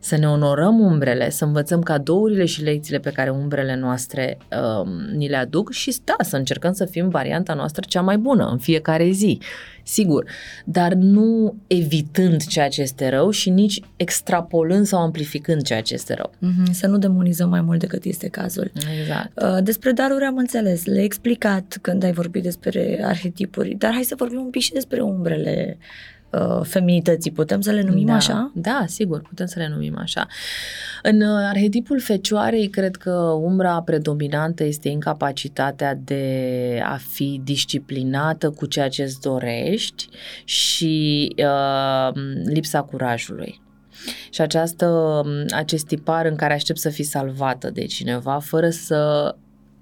[0.00, 4.38] Să ne onorăm umbrele, să învățăm cadourile și lecțiile pe care umbrele noastre
[4.82, 8.48] um, ni le aduc și da, să încercăm să fim varianta noastră cea mai bună
[8.50, 9.38] în fiecare zi
[9.82, 10.24] sigur,
[10.64, 16.14] dar nu evitând ceea ce este rău și nici extrapolând sau amplificând ceea ce este
[16.14, 16.30] rău.
[16.36, 18.72] Mm-hmm, să nu demonizăm mai mult decât este cazul.
[19.00, 19.42] Exact.
[19.42, 24.14] Uh, despre daruri am înțeles, le-ai explicat când ai vorbit despre arhetipuri, dar hai să
[24.14, 26.19] vorbim un pic și despre umbrele uh,
[26.62, 28.52] feminității, putem să le numim da, așa?
[28.54, 30.26] Da, sigur, putem să le numim așa.
[31.02, 33.10] În uh, arhetipul fecioarei, cred că
[33.42, 40.08] umbra predominantă este incapacitatea de a fi disciplinată cu ceea ce îți dorești
[40.44, 42.12] și uh,
[42.44, 43.60] lipsa curajului.
[44.30, 45.20] Și această,
[45.50, 49.34] acest tipar în care aștept să fii salvată de cineva fără să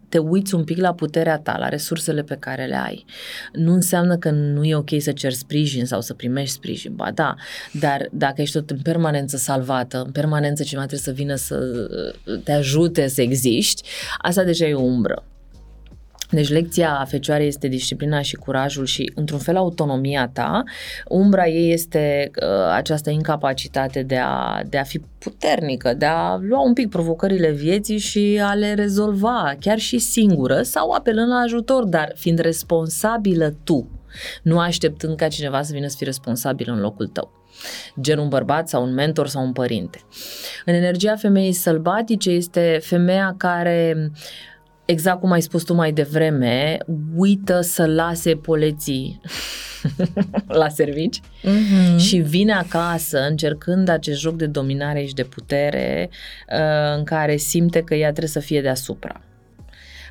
[0.09, 3.05] te uiți un pic la puterea ta, la resursele pe care le ai.
[3.53, 7.35] Nu înseamnă că nu e ok să ceri sprijin sau să primești sprijin, ba da,
[7.73, 11.59] dar dacă ești tot în permanență salvată, în permanență cineva trebuie să vină să
[12.45, 13.83] te ajute să existi,
[14.19, 15.25] asta deja e o umbră.
[16.31, 20.63] Deci lecția fecioarei este disciplina și curajul și, într-un fel, autonomia ta.
[21.09, 26.61] Umbra ei este uh, această incapacitate de a, de a fi puternică, de a lua
[26.61, 31.85] un pic provocările vieții și a le rezolva chiar și singură sau apelând la ajutor,
[31.85, 33.91] dar fiind responsabilă tu,
[34.43, 37.37] nu așteptând ca cineva să vină să fie responsabil în locul tău
[38.01, 40.01] gen un bărbat sau un mentor sau un părinte.
[40.65, 44.11] În energia femeii sălbatice este femeia care
[44.91, 46.79] exact cum ai spus tu mai devreme,
[47.17, 49.21] uită să lase poleții
[50.61, 51.97] la servici mm-hmm.
[51.97, 56.11] și vine acasă încercând acest joc de dominare și de putere
[56.53, 59.21] uh, în care simte că ea trebuie să fie deasupra.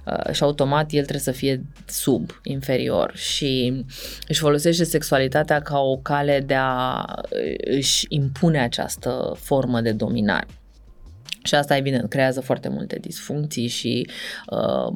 [0.05, 3.83] Uh, și automat el trebuie să fie sub, inferior și
[4.27, 7.05] își folosește sexualitatea ca o cale de a
[7.65, 10.47] își impune această formă de dominare.
[11.47, 14.09] Și asta, evident, creează foarte multe disfuncții și
[14.49, 14.93] uh,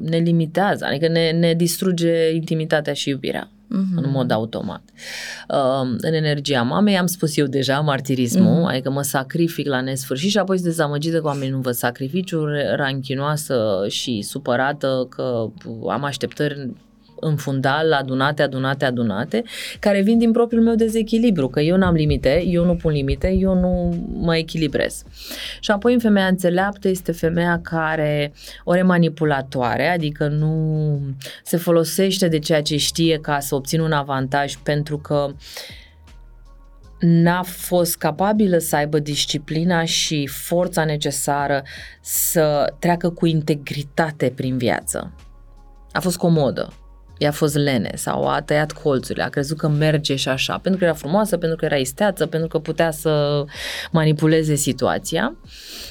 [0.00, 4.02] ne limitează, adică ne, ne distruge intimitatea și iubirea uh-huh.
[4.02, 4.82] în mod automat.
[5.48, 8.72] Uh, în energia mamei am spus eu deja martirismul, uh-huh.
[8.72, 12.44] adică mă sacrific la nesfârșit și apoi sunt dezamăgită că oamenii nu văd sacrificiu,
[12.76, 15.46] ranchinoasă și supărată că
[15.88, 16.70] am așteptări
[17.20, 19.42] în fundal, adunate, adunate, adunate,
[19.78, 23.54] care vin din propriul meu dezechilibru, că eu n-am limite, eu nu pun limite, eu
[23.54, 25.02] nu mă echilibrez.
[25.60, 28.32] Și apoi în femeia înțeleaptă este femeia care
[28.64, 31.00] ori e manipulatoare, adică nu
[31.44, 35.30] se folosește de ceea ce știe ca să obțină un avantaj pentru că
[36.98, 41.62] n-a fost capabilă să aibă disciplina și forța necesară
[42.00, 45.14] să treacă cu integritate prin viață.
[45.92, 46.85] A fost comodă
[47.18, 50.86] i-a fost lene sau a tăiat colțurile, a crezut că merge și așa, pentru că
[50.86, 53.44] era frumoasă, pentru că era isteață, pentru că putea să
[53.90, 55.36] manipuleze situația,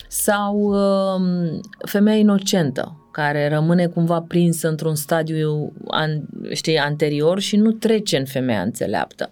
[0.08, 6.22] sau uh, femeia inocentă, care rămâne cumva prinsă într-un stadiu an,
[6.52, 9.30] știi, anterior și nu trece în femeia înțeleaptă.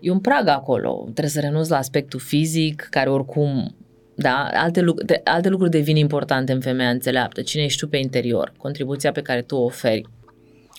[0.00, 3.74] E un prag acolo, trebuie să renunți la aspectul fizic, care oricum
[4.14, 7.42] da, alte, lucruri, alte lucruri devin importante în femeia înțeleaptă.
[7.42, 8.52] Cine ești tu pe interior?
[8.56, 10.02] Contribuția pe care tu o oferi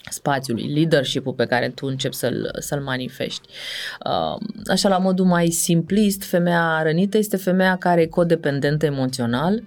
[0.10, 3.48] spațiului, leadership-ul pe care tu începi să-l, să-l manifesti.
[4.06, 9.64] Uh, așa, la modul mai simplist, femeia rănită este femeia care e codependentă emoțional,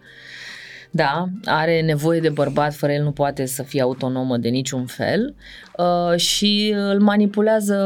[0.96, 5.34] da, are nevoie de bărbat, fără el nu poate să fie autonomă de niciun fel
[5.76, 7.76] uh, și îl manipulează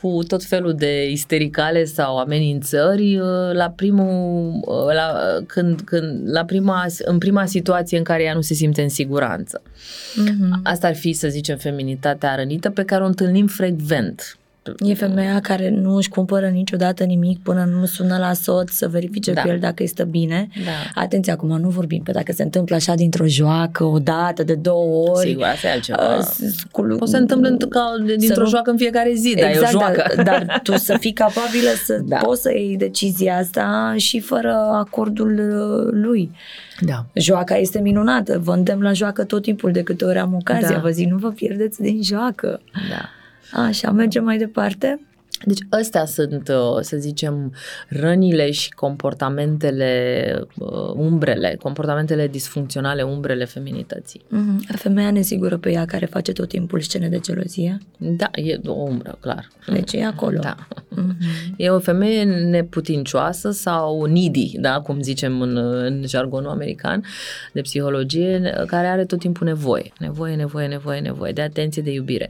[0.00, 5.12] cu tot felul de istericale sau amenințări uh, la primul, uh, la,
[5.46, 9.62] când, când, la prima, în prima situație în care ea nu se simte în siguranță.
[9.62, 10.62] Mm-hmm.
[10.62, 14.38] Asta ar fi, să zicem, feminitatea rănită pe care o întâlnim frecvent
[14.78, 19.32] E femeia care nu își cumpără niciodată nimic până nu sună la soț să verifice
[19.32, 19.42] da.
[19.42, 20.48] cu el dacă este bine.
[20.64, 21.00] Da.
[21.00, 25.08] Atenție, acum nu vorbim pe dacă se întâmplă așa dintr-o joacă, o dată, de două
[25.10, 25.28] ori.
[25.28, 26.16] Sigur, asta e altceva.
[26.18, 28.48] Uh, cu, Poate se întâmplă ca dintr-o nu...
[28.48, 30.22] joacă în fiecare zi, exact, dar e o exact, joacă.
[30.22, 32.16] Dar, dar tu să fii capabilă să da.
[32.16, 36.30] poți să iei decizia asta și fără acordul uh, lui.
[36.80, 37.06] Da.
[37.12, 38.38] Joaca este minunată.
[38.38, 40.68] Vă îndemn la joacă tot timpul de câte ori am ocazia.
[40.68, 40.78] Da.
[40.78, 42.60] Vă zic, nu vă pierdeți din joacă.
[42.90, 43.08] Da.
[43.52, 45.00] Așa, mergem mai departe.
[45.44, 47.52] Deci astea sunt, uh, să zicem,
[47.88, 54.24] rănile și comportamentele, uh, umbrele, comportamentele disfuncționale, umbrele feminității.
[54.26, 54.76] Mm-hmm.
[54.76, 57.78] Femeia nesigură pe ea care face tot timpul scene de gelozie?
[57.96, 59.48] Da, e o umbră, clar.
[59.66, 60.38] Deci e acolo.
[60.38, 60.56] Da.
[60.70, 61.54] Mm-hmm.
[61.56, 67.04] E o femeie neputincioasă sau needy, da, cum zicem în, în jargonul american
[67.52, 69.92] de psihologie, care are tot timpul nevoie.
[69.98, 72.28] Nevoie, nevoie, nevoie, nevoie de atenție, de iubire.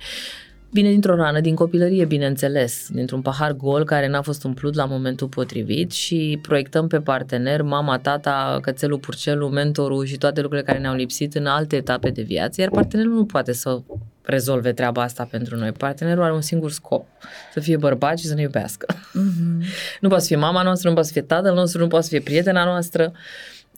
[0.70, 5.28] Vine dintr-o rană din copilărie, bineînțeles, dintr-un pahar gol care n-a fost umplut la momentul
[5.28, 10.94] potrivit și proiectăm pe partener mama, tata, cățelul, purcelul, mentorul și toate lucrurile care ne-au
[10.94, 13.80] lipsit în alte etape de viață, iar partenerul nu poate să
[14.22, 15.72] rezolve treaba asta pentru noi.
[15.72, 17.06] Partenerul are un singur scop,
[17.52, 18.86] să fie bărbat și să ne iubească.
[18.94, 19.64] Mm-hmm.
[20.00, 22.10] nu poate să fie mama noastră, nu poate să fie tatăl nostru, nu poate să
[22.10, 23.12] fie prietena noastră.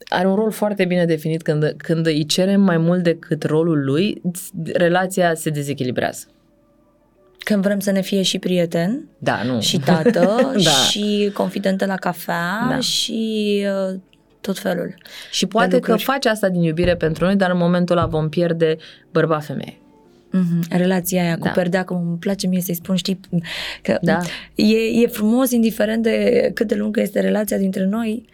[0.09, 4.21] Are un rol foarte bine definit când, când îi cerem mai mult decât rolul lui,
[4.73, 6.27] relația se dezechilibrează
[7.49, 9.61] Când vrem să ne fie și prieten, da, nu.
[9.61, 10.21] și tată,
[10.65, 10.71] da.
[10.71, 12.81] și confidentă la cafea, da.
[12.81, 13.99] și uh,
[14.41, 14.95] tot felul.
[15.31, 18.77] Și poate că faci asta din iubire pentru noi, dar în momentul ăla vom pierde
[19.11, 19.79] bărbat-femeie.
[20.29, 20.69] Mm-hmm.
[20.71, 21.47] Relația aia da.
[21.47, 23.21] cu perdea, cum îmi place mie să-i spun, știi,
[23.83, 24.19] că da.
[24.55, 28.29] e, e frumos, indiferent de cât de lungă este relația dintre noi,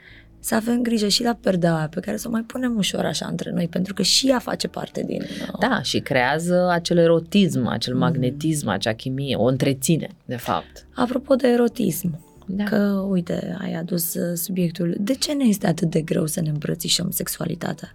[0.45, 3.51] să avem grijă și la perdea pe care să o mai punem ușor așa între
[3.51, 5.23] noi, pentru că și ea face parte din...
[5.23, 5.59] Uh...
[5.59, 7.99] Da, și creează acel erotism, acel mm.
[7.99, 10.87] magnetism, acea chimie, o întreține, de fapt.
[10.95, 12.65] Apropo de erotism, da.
[12.65, 16.49] că, uite, ai adus uh, subiectul, de ce ne este atât de greu să ne
[16.49, 17.95] îmbrățișăm sexualitatea?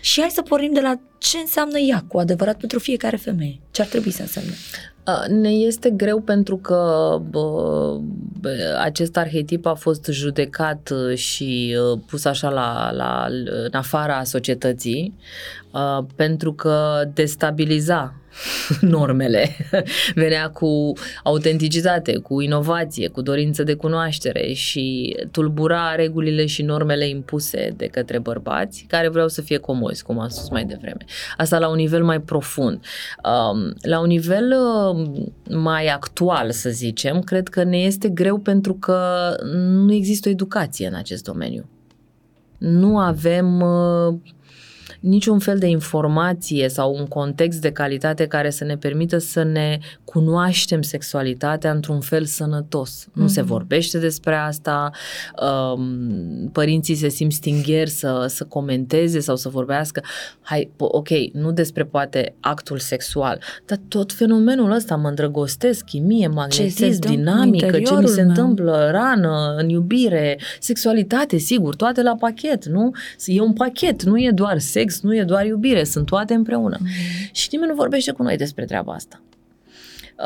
[0.00, 3.60] Și hai să pornim de la ce înseamnă ea cu adevărat pentru fiecare femeie.
[3.70, 4.54] Ce ar trebui să însemne?
[5.28, 7.98] Ne este greu pentru că bă,
[8.82, 13.26] acest arhetip a fost judecat uh, și uh, pus așa la, la,
[13.64, 15.14] în afara societății
[16.16, 18.14] pentru că destabiliza
[18.80, 19.56] normele.
[20.14, 27.74] Venea cu autenticitate, cu inovație, cu dorință de cunoaștere și tulbura regulile și normele impuse
[27.76, 31.04] de către bărbați care vreau să fie comozi, cum am spus mai devreme.
[31.36, 32.84] Asta la un nivel mai profund.
[33.24, 38.74] Um, la un nivel um, mai actual, să zicem, cred că ne este greu pentru
[38.74, 41.68] că nu există o educație în acest domeniu.
[42.58, 44.14] Nu avem uh,
[45.02, 49.78] niciun fel de informație sau un context de calitate care să ne permită să ne
[50.04, 53.04] cunoaștem sexualitatea într-un fel sănătos.
[53.04, 53.12] Mm-hmm.
[53.12, 53.48] Nu se mhm.
[53.48, 54.90] vorbește despre asta,
[55.74, 60.02] um, părinții se simt stingheri să, să comenteze sau să vorbească.
[60.40, 67.00] Hai, ok, nu despre poate actul sexual, dar tot fenomenul ăsta mă îndrăgostesc, chimie, magnetism,
[67.00, 68.28] dinamică, ce mi se meu.
[68.28, 72.90] întâmplă, rană, în iubire, sexualitate, sigur, toate la pachet, nu?
[73.26, 76.76] E un pachet, nu e doar sex, sex nu e doar iubire, sunt toate împreună.
[76.76, 77.32] Mm-hmm.
[77.32, 79.20] Și nimeni nu vorbește cu noi despre treaba asta.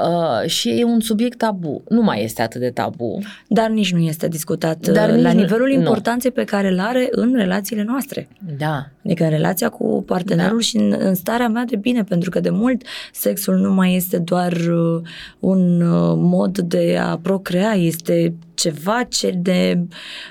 [0.02, 1.82] Uh, și e un subiect tabu.
[1.88, 3.18] Nu mai este atât de tabu.
[3.48, 5.72] Dar nici nu este discutat Dar uh, la nivelul nu.
[5.72, 8.28] importanței pe care îl are în relațiile noastre.
[8.58, 8.88] Da.
[9.04, 10.62] Adică în relația cu partenerul da.
[10.62, 14.18] și în, în starea mea de bine, pentru că de mult sexul nu mai este
[14.18, 15.02] doar uh,
[15.38, 19.78] un uh, mod de a procrea, este ceva ce de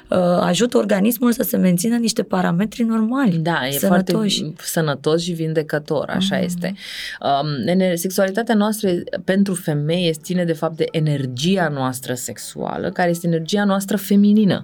[0.10, 3.38] uh, ajută organismul să se mențină niște parametri normali.
[3.38, 4.40] Da, e sănătoși.
[4.40, 6.44] foarte sănătos și vindecător, așa uh-huh.
[6.44, 6.76] este.
[7.22, 8.90] Um, sexualitatea noastră
[9.24, 14.64] pentru femei ține de fapt de energia noastră sexuală, care este energia noastră feminină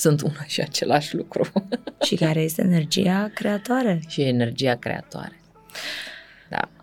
[0.00, 1.52] sunt una și același lucru.
[2.06, 4.02] și care este energia creatoare.
[4.08, 5.40] Și energia creatoare.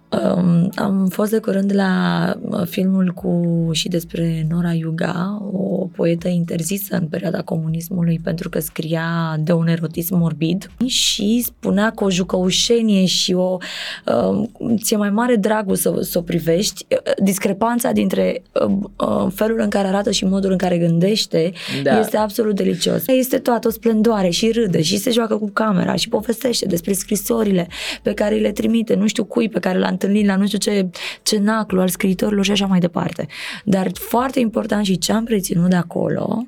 [0.09, 0.33] Da.
[0.37, 6.27] Um, am fost de curând la uh, filmul cu și despre Nora Yuga, o poetă
[6.27, 12.09] interzisă în perioada comunismului pentru că scria de un erotism morbid și spunea că o
[12.09, 13.57] jucăușenie și o
[14.05, 14.49] um,
[14.83, 19.87] ție mai mare dragul să, să o privești, uh, discrepanța dintre uh, felul în care
[19.87, 21.51] arată și modul în care gândește
[21.83, 21.99] da.
[21.99, 23.07] este absolut delicios.
[23.07, 27.67] Este toată o splendoare și râde și se joacă cu camera și povestește despre scrisorile
[28.01, 30.89] pe care le trimite, nu știu cui pe care l-a întâlnit la nu știu ce
[31.23, 33.27] cenaclu al scriitorilor și așa mai departe.
[33.63, 36.45] Dar foarte important și ce am preținut de acolo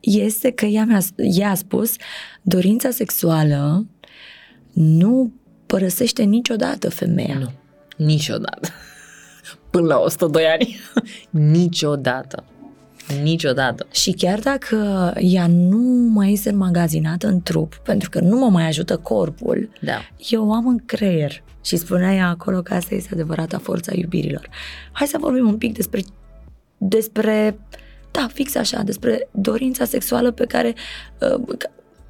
[0.00, 1.94] este că ea, mi-a, ea a spus
[2.42, 3.86] dorința sexuală
[4.72, 5.32] nu
[5.66, 7.38] părăsește niciodată femeia.
[7.38, 7.52] Nu,
[7.96, 8.68] niciodată.
[9.70, 10.80] Până la 102 ani.
[11.58, 12.44] niciodată.
[13.22, 13.86] Niciodată.
[13.90, 18.66] Și chiar dacă ea nu mai este înmagazinată în trup, pentru că nu mă mai
[18.66, 19.98] ajută corpul, da.
[20.28, 21.42] eu o am în creier.
[21.64, 24.48] Și spunea ea acolo că asta este adevărata forța iubirilor.
[24.92, 26.02] Hai să vorbim un pic despre,
[26.76, 27.58] despre
[28.10, 30.74] da, fix așa, despre dorința sexuală pe care
[31.20, 31.56] uh,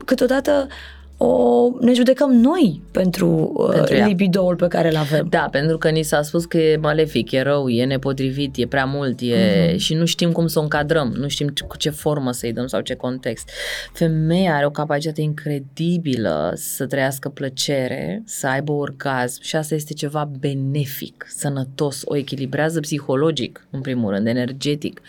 [0.04, 0.68] câteodată
[1.16, 5.26] o ne judecăm noi pentru, uh, pentru uh, libidoul pe care îl avem.
[5.30, 8.84] Da, pentru că ni s-a spus că e malefic, e rău, e nepotrivit, e prea
[8.84, 9.26] mult e...
[9.26, 9.76] Mm-hmm.
[9.76, 12.80] și nu știm cum să o încadrăm, nu știm cu ce formă să-i dăm sau
[12.80, 13.50] ce context.
[13.92, 20.30] Femeia are o capacitate incredibilă să trăiască plăcere, să aibă orgasm și asta este ceva
[20.38, 25.00] benefic, sănătos, o echilibrează psihologic, în primul rând, energetic.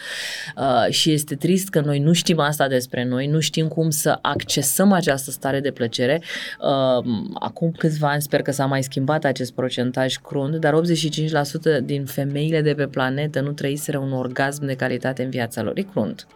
[0.57, 4.19] Uh, și este trist că noi nu știm asta despre noi, nu știm cum să
[4.21, 6.21] accesăm această stare de plăcere plăcere.
[6.59, 12.05] Uh, acum câțiva ani sper că s-a mai schimbat acest procentaj crunt, dar 85% din
[12.05, 15.77] femeile de pe planetă nu trăiseră un orgasm de calitate în viața lor.
[15.77, 16.27] E crunt.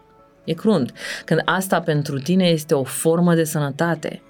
[0.44, 0.92] E crunt.
[1.24, 4.22] Când asta pentru tine este o formă de sănătate,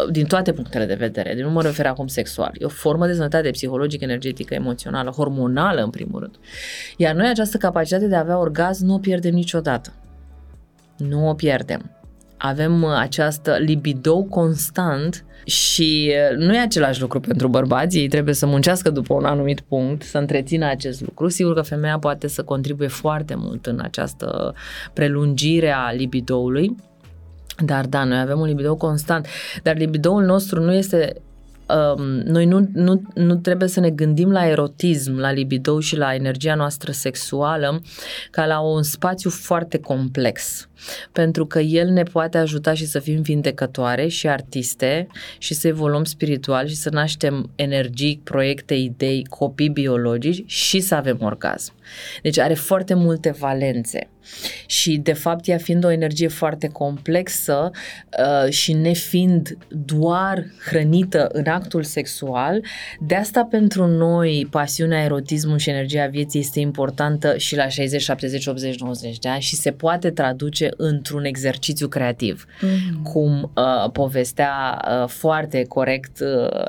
[0.00, 3.14] uh, din toate punctele de vedere, nu mă refer acum sexual, e o formă de
[3.14, 6.34] sănătate psihologică, energetică, emoțională, hormonală în primul rând.
[6.96, 9.92] Iar noi această capacitate de a avea orgasm nu o pierdem niciodată.
[10.96, 12.01] Nu o pierdem
[12.44, 18.90] avem această libido constant și nu e același lucru pentru bărbați, ei trebuie să muncească
[18.90, 21.28] după un anumit punct, să întrețină acest lucru.
[21.28, 24.54] Sigur că femeia poate să contribuie foarte mult în această
[24.92, 26.76] prelungire a libidoului,
[27.64, 29.26] dar da, noi avem un libido constant,
[29.62, 31.22] dar libidoul nostru nu este
[31.96, 36.14] um, noi nu, nu, nu trebuie să ne gândim la erotism, la libido și la
[36.14, 37.82] energia noastră sexuală
[38.30, 40.66] ca la un spațiu foarte complex
[41.12, 45.06] pentru că el ne poate ajuta și să fim vindecătoare și artiste
[45.38, 51.18] și să evoluăm spiritual și să naștem energii, proiecte, idei, copii biologici și să avem
[51.20, 51.72] orgasm.
[52.22, 54.08] Deci are foarte multe valențe
[54.66, 57.70] și de fapt ea fiind o energie foarte complexă
[58.18, 62.64] uh, și nefiind doar hrănită în actul sexual,
[63.00, 68.46] de asta pentru noi pasiunea, erotismul și energia vieții este importantă și la 60, 70,
[68.46, 73.02] 80, 90 de ani și se poate traduce într-un exercițiu creativ, mm-hmm.
[73.02, 76.64] cum uh, povestea uh, foarte corect uh,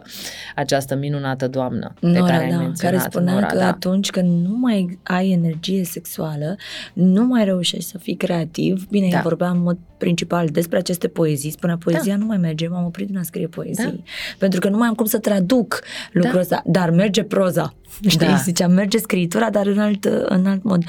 [0.56, 2.78] această minunată doamnă Nora, pe care da, ai menționat.
[2.80, 3.68] Care spunea Nora, că da.
[3.68, 6.56] atunci când nu mai ai energie sexuală,
[6.94, 8.88] nu mai reușești să fii creativ.
[8.90, 9.16] Bine, da.
[9.16, 12.20] eu vorbeam în mod principal despre aceste poezii, spunea poezia da.
[12.20, 14.14] nu mai merge, m-am oprit din a scrie poezii, da.
[14.38, 16.40] pentru că nu mai am cum să traduc lucrul da.
[16.40, 17.74] ăsta, dar merge proza.
[18.08, 18.36] Știi, da.
[18.36, 20.84] ziceam, merge scritura, dar în alt, în alt mod.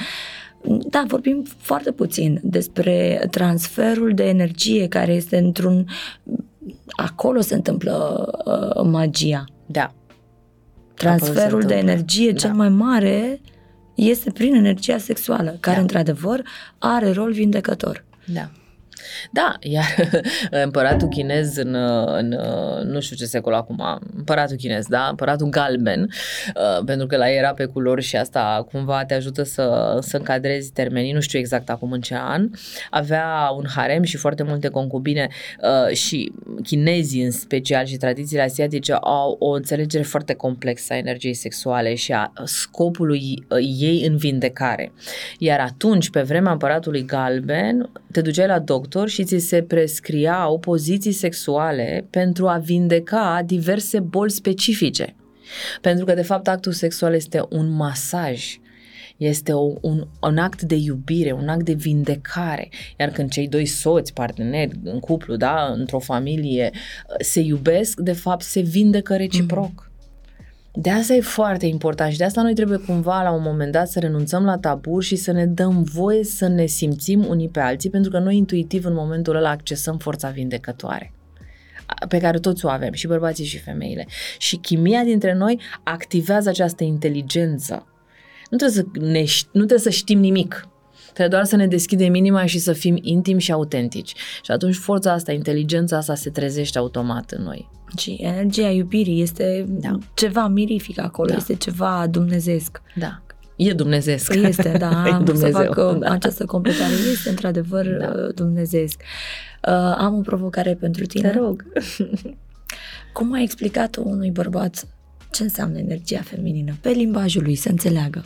[0.67, 5.87] Da, vorbim foarte puțin despre transferul de energie care este într-un...
[6.87, 9.45] Acolo se întâmplă uh, magia.
[9.67, 9.95] Da.
[10.95, 12.39] Transferul de energie da.
[12.39, 13.41] cel mai mare
[13.95, 15.83] este prin energia sexuală, care da.
[15.83, 16.43] într-adevăr
[16.79, 18.05] are rol vindecător.
[18.25, 18.51] Da.
[19.31, 20.11] Da, iar
[20.65, 21.75] împăratul chinez în,
[22.07, 22.39] în,
[22.85, 26.03] nu știu ce secol acum, împăratul chinez, da, împăratul galben,
[26.55, 30.17] uh, pentru că la ei era pe culori și asta cumva te ajută să, să
[30.17, 32.51] încadrezi termenii, nu știu exact acum în ce an,
[32.91, 35.29] avea un harem și foarte multe concubine
[35.63, 36.33] uh, și
[36.63, 42.13] chinezii în special și tradițiile asiatice au o înțelegere foarte complexă a energiei sexuale și
[42.13, 44.93] a scopului uh, ei în vindecare.
[45.39, 50.59] Iar atunci, pe vremea împăratului galben, te duceai la doctor doctor și ți se prescriau
[50.59, 55.15] poziții sexuale pentru a vindeca diverse boli specifice.
[55.81, 58.59] Pentru că, de fapt, actul sexual este un masaj
[59.17, 62.69] este o, un, un act de iubire, un act de vindecare.
[62.99, 66.71] Iar când cei doi soți, parteneri, în cuplu, da, într-o familie,
[67.19, 69.71] se iubesc, de fapt, se vindecă reciproc.
[69.73, 69.94] Mm-hmm.
[70.77, 73.89] De asta e foarte important și de asta noi trebuie cumva la un moment dat
[73.89, 77.91] să renunțăm la taburi și să ne dăm voie să ne simțim unii pe alții,
[77.91, 81.13] pentru că noi intuitiv în momentul ăla accesăm forța vindecătoare
[82.09, 84.07] pe care toți o avem, și bărbații și femeile.
[84.39, 87.87] Și chimia dintre noi activează această inteligență.
[88.51, 90.69] Nu trebuie să, ne, nu trebuie să știm nimic.
[91.05, 94.15] Trebuie doar să ne deschidem inima și să fim intimi și autentici.
[94.43, 97.71] Și atunci forța asta, inteligența asta se trezește automat în noi.
[97.97, 99.99] Și energia iubirii este da.
[100.15, 101.37] ceva mirific acolo, da.
[101.37, 102.83] este ceva dumnezeesc.
[102.95, 103.23] Da.
[103.57, 104.35] E dumnezeesc.
[104.35, 106.11] Este, da, am Dumnezeu, să fac uh, da.
[106.11, 106.93] această completare.
[107.13, 108.13] Este într-adevăr da.
[108.17, 109.01] Uh, dumnezeesc.
[109.69, 111.31] Uh, am o provocare pentru tine.
[111.31, 111.65] Te rog.
[113.13, 114.87] Cum ai explicat unui bărbat
[115.33, 118.25] ce înseamnă energia feminină pe limbajul lui, să înțeleagă?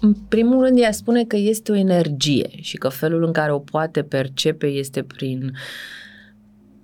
[0.00, 3.58] În primul rând, ea spune că este o energie și că felul în care o
[3.58, 5.50] poate percepe este prin uh,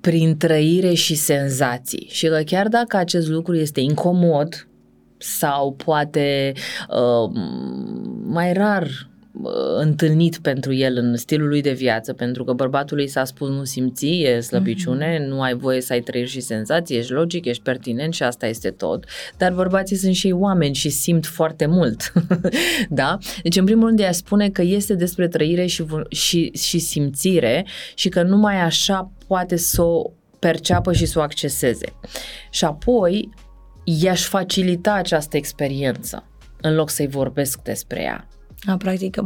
[0.07, 2.07] prin trăire și senzații.
[2.11, 4.69] Și că chiar dacă acest lucru este incomod
[5.19, 6.53] sau poate
[6.89, 7.31] uh,
[8.23, 8.89] mai rar
[9.43, 13.65] Uh, întâlnit pentru el în stilul lui de viață, pentru că bărbatului s-a spus nu
[13.65, 15.29] simți, e slăbiciune, mm-hmm.
[15.29, 18.71] nu ai voie să ai trăiri și senzații, ești logic, ești pertinent și asta este
[18.71, 19.05] tot.
[19.37, 22.13] Dar bărbații sunt și oameni și simt foarte mult.
[22.89, 23.19] da?
[23.43, 28.09] Deci, în primul rând, ea spune că este despre trăire și, și, și simțire și
[28.09, 31.93] că numai așa poate să o perceapă și să o acceseze.
[32.51, 33.31] Și apoi,
[33.85, 36.25] i-aș facilita această experiență
[36.61, 38.29] în loc să-i vorbesc despre ea.
[38.65, 39.17] A, practic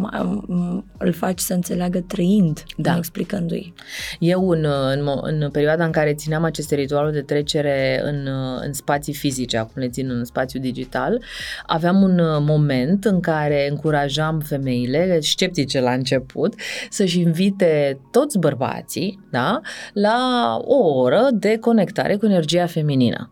[0.99, 2.97] îl faci să înțeleagă trăind, da.
[2.97, 3.73] explicându-i.
[4.19, 8.29] Eu în, în, în perioada în care țineam aceste ritualuri de trecere în,
[8.61, 11.23] în spații fizice, acum le țin în spațiu digital,
[11.67, 16.55] aveam un moment în care încurajam femeile, sceptice la început,
[16.91, 19.61] să-și invite toți bărbații da,
[19.93, 23.31] la o oră de conectare cu energia feminină.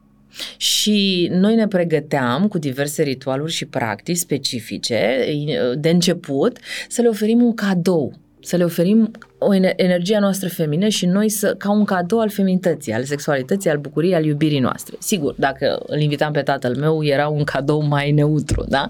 [0.57, 5.25] Și noi ne pregăteam cu diverse ritualuri și practici specifice
[5.79, 6.59] de început
[6.89, 8.15] să le oferim un cadou
[8.49, 12.93] să le oferim o energia noastră femină și noi să, ca un cadou al feminității,
[12.93, 14.97] al sexualității, al bucuriei, al iubirii noastre.
[14.99, 18.87] Sigur, dacă îl invitam pe tatăl meu, era un cadou mai neutru, da?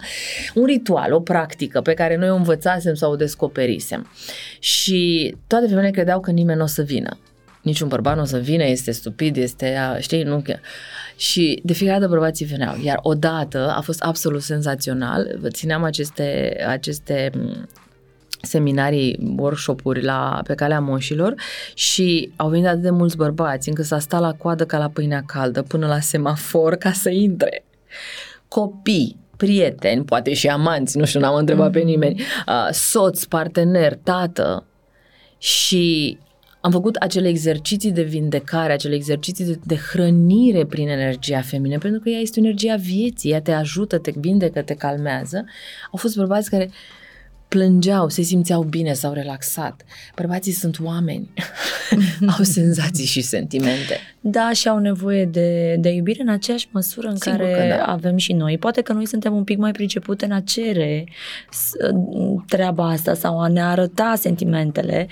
[0.54, 4.10] Un ritual, o practică pe care noi o învățasem sau o descoperisem.
[4.58, 7.16] Și toate femeile credeau că nimeni nu o să vină
[7.68, 10.42] niciun bărbat nu o să vină, este stupid, este, știi, nu...
[11.16, 12.76] Și de fiecare dată bărbații veneau.
[12.82, 15.38] Iar odată a fost absolut senzațional.
[15.48, 17.30] Țineam aceste, aceste
[18.42, 21.34] seminarii, workshop-uri la, pe calea moșilor
[21.74, 25.22] și au venit atât de mulți bărbați încât s-a stat la coadă ca la pâinea
[25.26, 27.64] caldă până la semafor ca să intre.
[28.48, 31.72] Copii, prieteni, poate și amanți, nu știu, n-am întrebat mm-hmm.
[31.72, 34.66] pe nimeni, uh, soț, partener, tată
[35.38, 36.18] și
[36.68, 42.00] am făcut acele exerciții de vindecare, acele exerciții de, de hrănire prin energia feminină, pentru
[42.00, 45.44] că ea este energia vieții, ea te ajută, te vindecă, te calmează.
[45.90, 46.70] Au fost bărbați care
[47.48, 49.82] plângeau, se simțeau bine, s-au relaxat.
[50.16, 51.30] Bărbații sunt oameni,
[52.38, 53.96] au senzații și sentimente.
[54.20, 57.84] Da, și au nevoie de, de iubire în aceeași măsură în Sigur care da.
[57.84, 58.58] avem și noi.
[58.58, 61.04] Poate că noi suntem un pic mai pricepute în a cere
[62.46, 65.08] treaba asta sau a ne arăta sentimentele,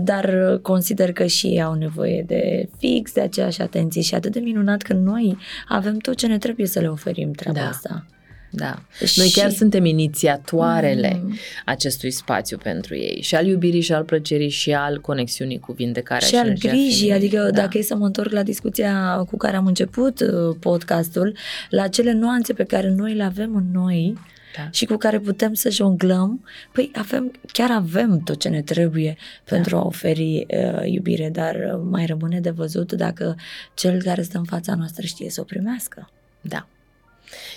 [0.00, 4.40] dar consider că și ei au nevoie de fix de aceeași atenție și atât de
[4.40, 5.36] minunat că noi
[5.68, 7.68] avem tot ce ne trebuie să le oferim treaba da.
[7.68, 8.06] asta.
[8.50, 8.82] Da.
[9.04, 9.18] Și...
[9.18, 11.34] Noi chiar suntem inițiatoarele mm.
[11.64, 13.22] acestui spațiu pentru ei.
[13.22, 17.12] Și al iubirii și al plăcerii și al conexiunii cu vindecarea și, și al grijii.
[17.12, 17.50] Adică da.
[17.50, 21.36] dacă e să mă întorc la discuția cu care am început uh, podcastul,
[21.70, 24.14] la cele nuanțe pe care noi le avem în noi,
[24.56, 24.68] da.
[24.70, 29.56] și cu care putem să jonglăm, păi avem, chiar avem tot ce ne trebuie da.
[29.56, 33.36] pentru a oferi uh, iubire, dar uh, mai rămâne de văzut dacă
[33.74, 36.10] cel care stă în fața noastră știe să o primească.
[36.40, 36.68] Da.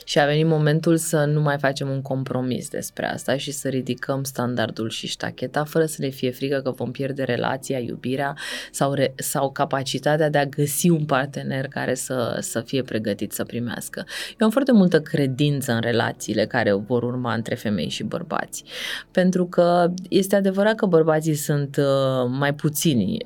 [0.04, 4.24] Și a venit momentul să nu mai facem un compromis despre asta și să ridicăm
[4.24, 8.38] standardul și ștacheta fără să ne fie frică că vom pierde relația, iubirea
[8.72, 13.44] sau, re, sau capacitatea de a găsi un partener care să, să fie pregătit să
[13.44, 14.06] primească.
[14.40, 18.64] Eu am foarte multă credință în relațiile care vor urma între femei și bărbați.
[19.12, 23.18] Pentru că este adevărat că bărbații sunt uh, mai puțini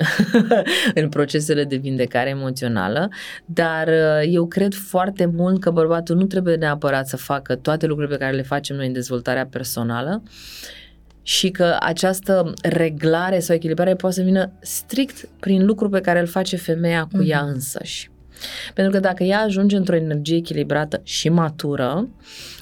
[1.02, 3.10] în procesele de vindecare emoțională,
[3.46, 8.18] dar uh, eu cred foarte mult că bărbatul nu trebuie neapărat să facă toate lucrurile
[8.18, 10.24] pe care le facem noi în dezvoltarea personală
[11.22, 16.28] și că această reglare sau echilibrare poate să vină strict prin lucru pe care îl
[16.28, 17.28] face femeia cu mm-hmm.
[17.28, 18.10] ea însăși.
[18.74, 22.08] Pentru că dacă ea ajunge într-o energie echilibrată și matură,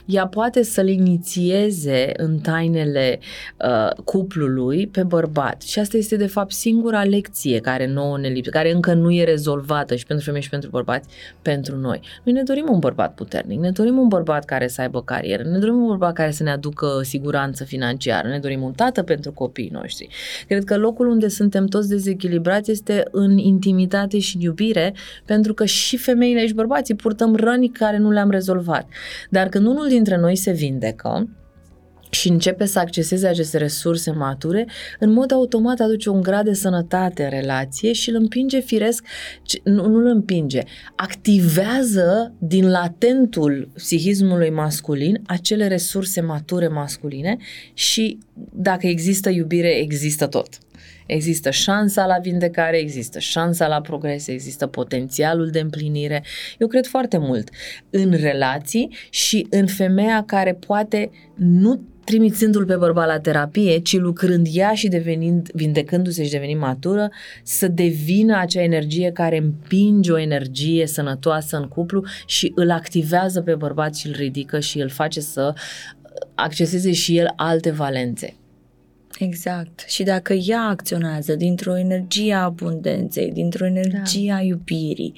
[0.05, 3.19] ea poate să-l inițieze în tainele
[3.65, 5.61] uh, cuplului pe bărbat.
[5.61, 9.23] Și asta este, de fapt, singura lecție care nouă ne lipsește, care încă nu e
[9.23, 11.09] rezolvată și pentru femei și pentru bărbați,
[11.41, 12.01] pentru noi.
[12.23, 15.57] Noi ne dorim un bărbat puternic, ne dorim un bărbat care să aibă carieră, ne
[15.57, 19.69] dorim un bărbat care să ne aducă siguranță financiară, ne dorim un tată pentru copiii
[19.73, 20.07] noștri.
[20.47, 24.93] Cred că locul unde suntem toți dezechilibrați este în intimitate și în iubire,
[25.25, 28.87] pentru că și femeile și bărbații purtăm răni care nu le-am rezolvat.
[29.29, 31.27] Dar când unul dintre noi se vindecă,
[32.13, 34.67] și începe să acceseze aceste resurse mature,
[34.99, 39.05] în mod automat aduce un grad de sănătate în relație și îl împinge firesc,
[39.63, 40.61] nu, nu îl împinge,
[40.95, 47.37] activează din latentul psihismului masculin acele resurse mature masculine
[47.73, 48.17] și
[48.53, 50.47] dacă există iubire, există tot.
[51.05, 56.23] Există șansa la vindecare, există șansa la progres, există potențialul de împlinire.
[56.57, 57.49] Eu cred foarte mult
[57.89, 64.47] în relații și în femeia care poate nu trimițându-l pe bărbat la terapie, ci lucrând
[64.51, 67.11] ea și devenind, vindecându-se și devenind matură,
[67.43, 73.55] să devină acea energie care împinge o energie sănătoasă în cuplu și îl activează pe
[73.55, 75.53] bărbat și îl ridică și îl face să
[76.35, 78.35] acceseze și el alte valențe.
[79.19, 79.83] Exact.
[79.87, 84.35] Și dacă ea acționează dintr-o energie a abundenței, dintr-o energie da.
[84.35, 85.13] a iubirii,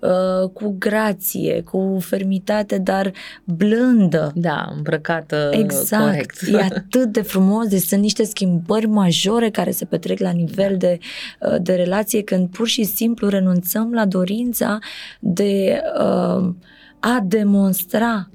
[0.00, 3.12] uh, cu grație, cu fermitate, dar
[3.44, 4.32] blândă.
[4.34, 6.04] Da, îmbrăcată exact.
[6.04, 6.40] corect.
[6.52, 10.86] E atât de frumos, deci sunt niște schimbări majore care se petrec la nivel da.
[10.86, 10.98] de,
[11.40, 14.78] uh, de relație când pur și simplu renunțăm la dorința
[15.20, 16.54] de uh,
[17.00, 18.30] a demonstra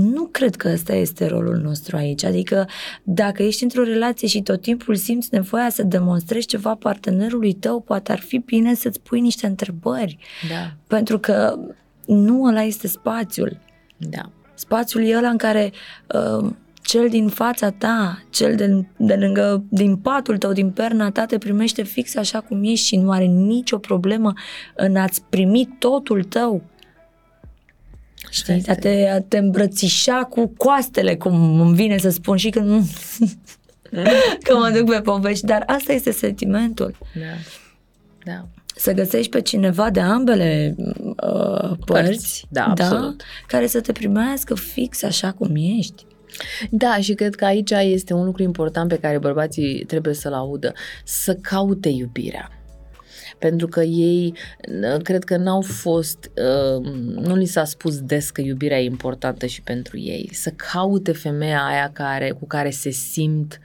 [0.00, 2.24] nu cred că ăsta este rolul nostru aici.
[2.24, 2.68] Adică
[3.02, 8.12] dacă ești într-o relație și tot timpul simți nevoia să demonstrezi ceva partenerului tău, poate
[8.12, 10.18] ar fi bine să-ți pui niște întrebări.
[10.48, 10.72] Da.
[10.86, 11.58] Pentru că
[12.06, 13.58] nu ăla este spațiul.
[13.96, 14.30] Da.
[14.54, 15.72] Spațiul e ăla în care
[16.14, 16.50] uh,
[16.82, 21.38] cel din fața ta, cel de, de lângă, din patul tău, din perna ta, te
[21.38, 24.32] primește fix așa cum ești și nu are nicio problemă
[24.76, 26.62] în a-ți primi totul tău.
[28.30, 32.84] Știi, a te, a te îmbrățișa cu coastele, cum îmi vine să spun și când,
[34.44, 36.96] că mă duc pe povești, dar asta este sentimentul.
[37.14, 38.32] Da.
[38.32, 38.46] Da.
[38.76, 43.22] Să găsești pe cineva de ambele uh, părți, părți da, da, absolut.
[43.46, 46.06] care să te primească fix așa cum ești.
[46.70, 50.72] Da, și cred că aici este un lucru important pe care bărbații trebuie să-l audă,
[51.04, 52.59] să caute iubirea
[53.40, 54.34] Pentru că ei,
[55.02, 56.84] cred că n-au fost, uh,
[57.14, 60.30] nu li s-a spus des că iubirea e importantă și pentru ei.
[60.32, 63.60] Să caute femeia aia care, cu care se simt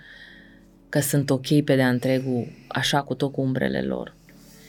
[0.89, 4.15] că sunt ok pe de-a întregul, așa cu tot cu umbrele lor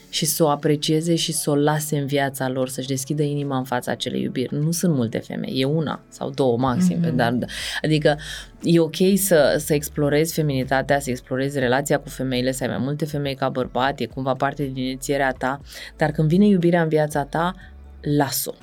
[0.09, 3.63] și să o aprecieze și să o lase în viața lor, să-și deschidă inima în
[3.63, 4.55] fața acelei iubiri.
[4.55, 6.99] Nu sunt multe femei, e una sau două maxim.
[6.99, 7.15] Mm-hmm.
[7.15, 7.37] Dar,
[7.81, 8.17] adică
[8.61, 13.05] e ok să, să explorezi feminitatea, să explorezi relația cu femeile, să ai mai multe
[13.05, 15.61] femei ca bărbat, e cumva parte din inițierea ta,
[15.97, 17.55] dar când vine iubirea în viața ta,
[18.01, 18.53] las-o.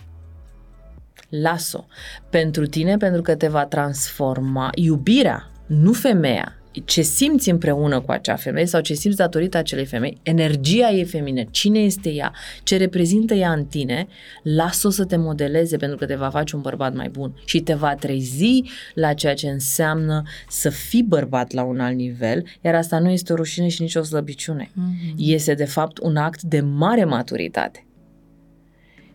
[1.28, 1.84] Las-o.
[2.30, 4.70] Pentru tine, pentru că te va transforma.
[4.74, 10.18] Iubirea, nu femeia, ce simți împreună cu acea femeie sau ce simți datorită acelei femei,
[10.22, 12.32] energia ei femină, cine este ea,
[12.62, 14.06] ce reprezintă ea în tine,
[14.42, 17.74] lasă-o să te modeleze pentru că te va face un bărbat mai bun și te
[17.74, 18.62] va trezi
[18.94, 23.32] la ceea ce înseamnă să fii bărbat la un alt nivel, iar asta nu este
[23.32, 24.70] o rușine și nici o slăbiciune.
[24.70, 25.14] Mm-hmm.
[25.16, 27.84] Este de fapt un act de mare maturitate.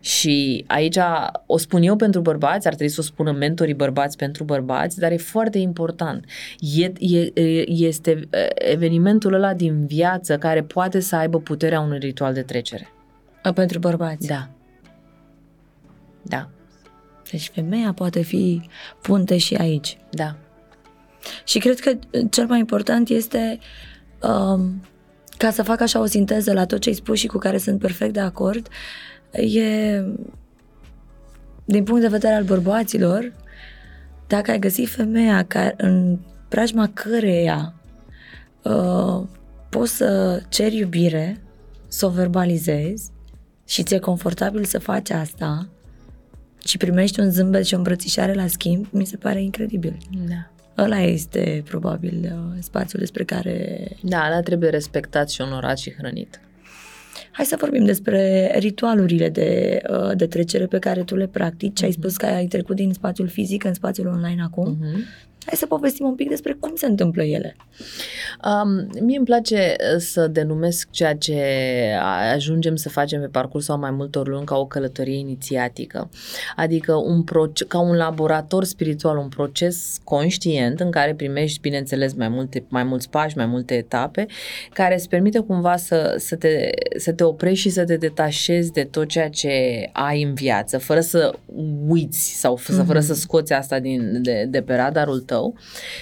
[0.00, 0.98] Și aici
[1.46, 5.12] o spun eu pentru bărbați, ar trebui să o spună mentorii bărbați pentru bărbați, dar
[5.12, 6.24] e foarte important.
[6.58, 12.42] E, e, este evenimentul ăla din viață care poate să aibă puterea unui ritual de
[12.42, 12.88] trecere.
[13.54, 14.26] Pentru bărbați?
[14.26, 14.50] Da.
[16.22, 16.50] Da.
[17.30, 18.62] Deci femeia poate fi
[19.02, 19.98] punte și aici.
[20.10, 20.36] Da.
[21.44, 21.92] Și cred că
[22.30, 23.58] cel mai important este
[24.22, 24.82] um,
[25.36, 27.78] ca să fac așa o sinteză la tot ce ai spus și cu care sunt
[27.78, 30.04] perfect de acord, uh, e,
[31.64, 33.32] din punct de vedere al bărbaților,
[34.26, 37.74] dacă ai găsit femeia care, în preajma căreia
[38.62, 39.22] uh,
[39.68, 41.40] poți să ceri iubire,
[41.88, 43.10] să o verbalizezi
[43.66, 45.68] și ți-e confortabil să faci asta
[46.64, 49.96] și primești un zâmbet și o îmbrățișare la schimb, mi se pare incredibil.
[50.28, 50.50] Da.
[50.82, 53.88] Ăla este probabil uh, spațiul despre care...
[54.02, 56.40] Da, ăla trebuie respectat și onorat și hrănit.
[57.32, 61.80] Hai să vorbim despre ritualurile de, uh, de trecere pe care tu le practici.
[61.80, 61.82] Uh-huh.
[61.82, 62.00] Ai mhm.
[62.00, 64.76] spus că ai trecut din spațiul fizic în spațiul online acum.
[64.76, 65.28] Uh-huh.
[65.46, 67.56] Hai să povestim un pic despre cum se întâmplă ele.
[68.44, 71.42] Um, mie îmi place uh, să denumesc ceea ce
[72.32, 76.10] ajungem să facem pe parcursul mai multor luni ca o călătorie inițiatică.
[76.56, 82.28] Adică un proce- ca un laborator spiritual, un proces conștient în care primești, bineînțeles, mai,
[82.28, 84.26] multe, mai mulți pași, mai multe etape,
[84.72, 88.84] care îți permite cumva să, să, te, să te oprești și să te detașezi de
[88.84, 89.50] tot ceea ce
[89.92, 91.34] ai în viață, fără să
[91.88, 92.86] uiți sau mm-hmm.
[92.86, 95.56] fără să scoți asta din, de, de pe radarul tău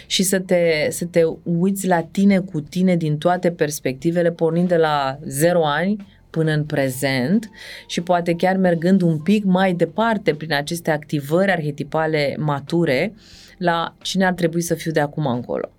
[0.07, 4.77] și să te, să te uiți la tine cu tine din toate perspectivele, pornind de
[4.77, 7.51] la 0 ani până în prezent
[7.87, 13.15] și poate chiar mergând un pic mai departe prin aceste activări arhetipale mature
[13.59, 15.71] la cine ar trebui să fiu de acum încolo.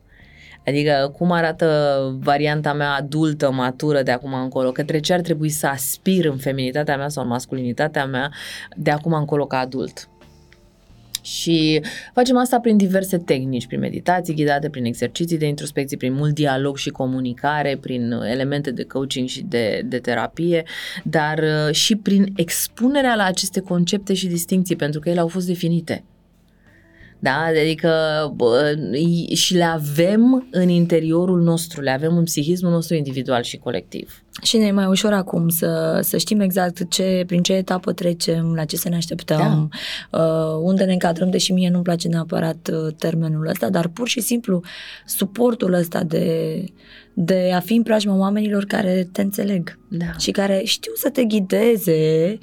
[0.66, 1.68] Adică cum arată
[2.20, 6.98] varianta mea adultă, matură de acum încolo, către ce ar trebui să aspir în feminitatea
[6.98, 8.32] mea sau în masculinitatea mea
[8.76, 10.10] de acum încolo ca adult.
[11.30, 11.82] Și
[12.14, 16.78] facem asta prin diverse tehnici, prin meditații ghidate, prin exerciții de introspecție, prin mult dialog
[16.78, 20.64] și comunicare, prin elemente de coaching și de, de terapie,
[21.04, 25.48] dar uh, și prin expunerea la aceste concepte și distinții, pentru că ele au fost
[25.48, 26.04] definite.
[27.20, 27.46] Da?
[27.62, 27.91] Adică
[28.36, 28.76] bă,
[29.34, 34.24] și le avem în interiorul nostru, le avem în psihismul nostru individual și colectiv.
[34.41, 38.54] Și ne e mai ușor acum să, să știm exact ce, prin ce etapă trecem,
[38.56, 39.70] la ce să ne așteptăm,
[40.12, 40.20] da.
[40.20, 44.20] uh, unde ne încadrăm, deși mie nu-mi place neapărat uh, termenul ăsta, dar pur și
[44.20, 44.62] simplu
[45.06, 46.64] suportul ăsta de,
[47.14, 50.14] de a fi în preajma oamenilor care te înțeleg da.
[50.18, 52.38] și care știu să te ghideze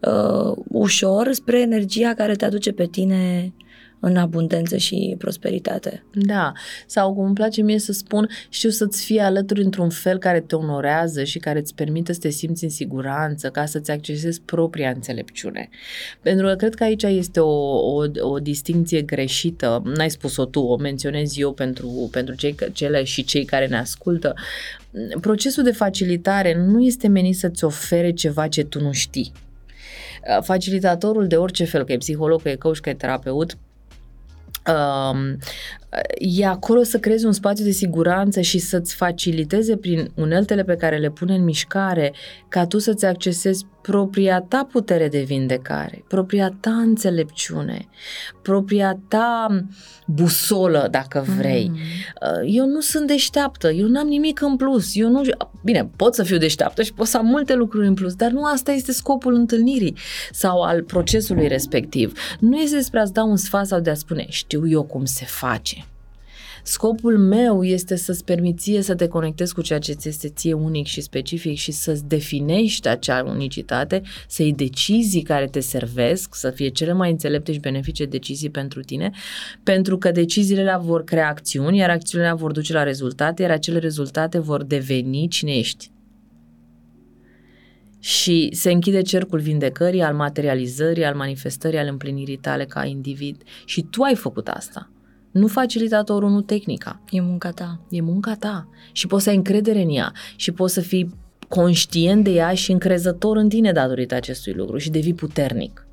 [0.00, 3.59] uh, ușor spre energia care te aduce pe tine uh,
[4.00, 6.04] în abundență și prosperitate.
[6.12, 6.52] Da,
[6.86, 10.54] sau cum îmi place mie să spun, știu să-ți fie alături într-un fel care te
[10.54, 15.68] onorează și care îți permite să te simți în siguranță, ca să-ți accesezi propria înțelepciune.
[16.22, 17.48] Pentru că cred că aici este o,
[17.94, 23.24] o, o distinție greșită, n-ai spus-o tu, o menționez eu pentru, pentru cei, cele și
[23.24, 24.34] cei care ne ascultă.
[25.20, 29.32] Procesul de facilitare nu este menit să-ți ofere ceva ce tu nu știi.
[30.40, 33.56] Facilitatorul de orice fel, că e psiholog, că e coach, că e terapeut,
[34.66, 35.38] um,
[36.18, 40.96] e acolo să creezi un spațiu de siguranță și să-ți faciliteze prin uneltele pe care
[40.96, 42.12] le pune în mișcare
[42.48, 47.88] ca tu să-ți accesezi propria ta putere de vindecare, propria ta înțelepciune,
[48.42, 49.46] propria ta
[50.06, 51.70] busolă, dacă vrei.
[51.70, 51.78] Mm.
[52.46, 55.22] Eu nu sunt deșteaptă, eu n-am nimic în plus, eu nu...
[55.64, 58.44] Bine, pot să fiu deșteaptă și pot să am multe lucruri în plus, dar nu
[58.44, 59.96] asta este scopul întâlnirii
[60.32, 62.12] sau al procesului respectiv.
[62.40, 65.24] Nu este despre a-ți da un sfat sau de a spune știu eu cum se
[65.24, 65.84] face.
[66.62, 70.86] Scopul meu este să-ți permiție să te conectezi cu ceea ce ți este ție unic
[70.86, 76.68] și specific și să-ți definești acea unicitate, să iei decizii care te servesc, să fie
[76.68, 79.10] cele mai înțelepte și benefice decizii pentru tine,
[79.62, 84.38] pentru că deciziile vor crea acțiuni, iar acțiunile vor duce la rezultate, iar acele rezultate
[84.38, 85.90] vor deveni cine ești
[88.00, 93.82] și se închide cercul vindecării, al materializării, al manifestării, al împlinirii tale ca individ și
[93.82, 94.90] tu ai făcut asta.
[95.30, 97.00] Nu facilitatorul, nu tehnica.
[97.10, 97.80] E munca ta.
[97.90, 101.14] E munca ta și poți să ai încredere în ea și poți să fii
[101.48, 105.86] conștient de ea și încrezător în tine datorită acestui lucru și devii puternic.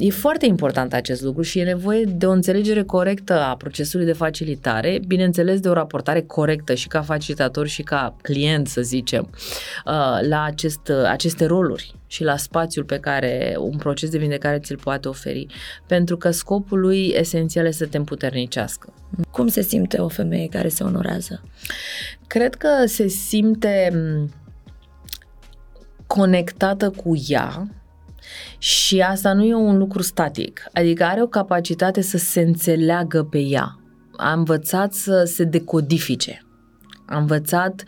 [0.00, 4.12] E foarte important acest lucru și e nevoie de o înțelegere corectă a procesului de
[4.12, 10.18] facilitare, bineînțeles de o raportare corectă și ca facilitator și ca client, să zicem, uh,
[10.28, 15.08] la acest, aceste roluri și la spațiul pe care un proces de vindecare ți-l poate
[15.08, 15.46] oferi,
[15.86, 18.92] pentru că scopul lui esențial este să te împuternicească.
[19.30, 21.42] Cum se simte o femeie care se onorează?
[22.26, 24.30] Cred că se simte mm,
[26.06, 27.68] conectată cu ea,
[28.58, 33.38] și asta nu e un lucru static, adică are o capacitate să se înțeleagă pe
[33.38, 33.78] ea.
[34.16, 36.42] A învățat să se decodifice.
[37.06, 37.84] A învățat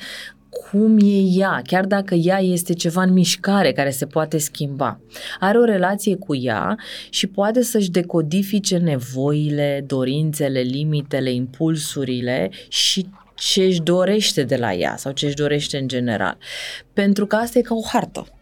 [0.51, 5.01] cum e ea, chiar dacă ea este ceva în mișcare care se poate schimba.
[5.41, 6.77] Are o relație cu ea
[7.11, 14.97] și poate să-și decodifice nevoile, dorințele, limitele, impulsurile și ce își dorește de la ea
[14.97, 16.39] sau ce își dorește în general.
[16.93, 18.40] Pentru că asta e ca o hartă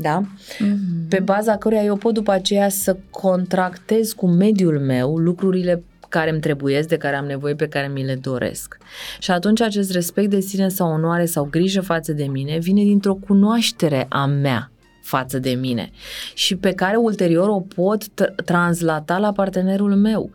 [0.00, 0.20] da?
[0.20, 1.08] Mm-hmm.
[1.08, 6.40] Pe baza căruia eu pot după aceea să contractez cu mediul meu lucrurile care îmi
[6.40, 8.78] trebuiesc, de care am nevoie, pe care mi le doresc.
[9.18, 13.14] Și atunci acest respect de sine sau onoare sau grijă față de mine vine dintr-o
[13.14, 14.70] cunoaștere a mea
[15.02, 15.90] față de mine
[16.34, 20.30] și pe care ulterior o pot t- translata la partenerul meu.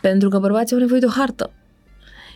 [0.00, 1.50] Pentru că bărbații au nevoie de o hartă.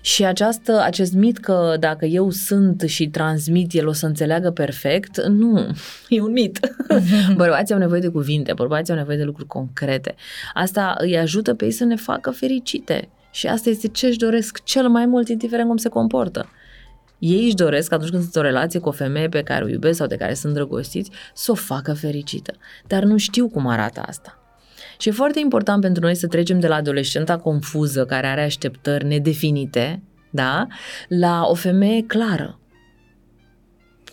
[0.04, 5.26] Și această, acest mit că dacă eu sunt și transmit, el o să înțeleagă perfect,
[5.26, 5.66] nu,
[6.08, 6.60] e un mit.
[7.36, 10.14] bărbații au nevoie de cuvinte, bărbații au nevoie de lucruri concrete.
[10.54, 13.08] Asta îi ajută pe ei să ne facă fericite.
[13.30, 16.48] Și asta este ce își doresc cel mai mult, indiferent cum se comportă.
[17.18, 19.96] Ei își doresc, atunci când sunt o relație cu o femeie pe care o iubesc
[19.96, 22.52] sau de care sunt drăgostiți, să o facă fericită.
[22.86, 24.43] Dar nu știu cum arată asta.
[24.98, 29.04] Și e foarte important pentru noi să trecem de la adolescenta confuză, care are așteptări
[29.04, 30.66] nedefinite, da,
[31.08, 32.58] la o femeie clară.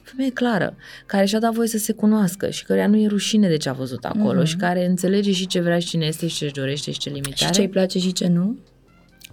[0.03, 0.75] Femeie clară,
[1.05, 3.73] care și-a dat voie să se cunoască și care nu e rușine de ce a
[3.73, 4.47] văzut acolo mm-hmm.
[4.47, 7.35] și care înțelege și ce vrea și cine este și ce-și dorește și ce limite
[7.35, 8.59] Și ce îi place și ce nu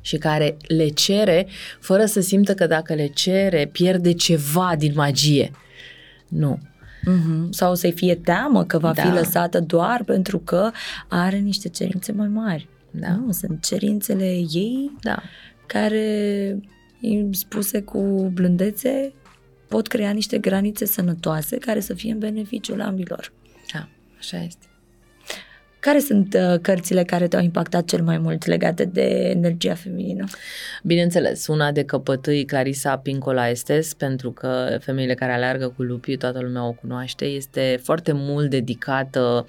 [0.01, 1.49] și care le cere
[1.81, 5.51] fără să simtă că dacă le cere pierde ceva din magie.
[6.29, 6.59] Nu.
[7.01, 7.49] Uh-huh.
[7.51, 9.03] Sau să-i fie teamă că va da.
[9.03, 10.71] fi lăsată doar pentru că
[11.09, 12.69] are niște cerințe mai mari.
[12.91, 13.15] Da.
[13.15, 15.23] Nu, sunt cerințele ei da.
[15.67, 16.59] care,
[17.31, 19.13] spuse cu blândețe,
[19.69, 23.33] pot crea niște granițe sănătoase care să fie în beneficiul ambilor.
[23.73, 23.89] Da,
[24.19, 24.68] așa este.
[25.81, 30.25] Care sunt uh, cărțile care te-au impactat cel mai mult legate de energia feminină?
[30.83, 36.41] Bineînțeles, una de căpătâi, Clarisa Pincola Estes, pentru că femeile care aleargă cu lupii, toată
[36.41, 39.45] lumea o cunoaște, este foarte mult dedicată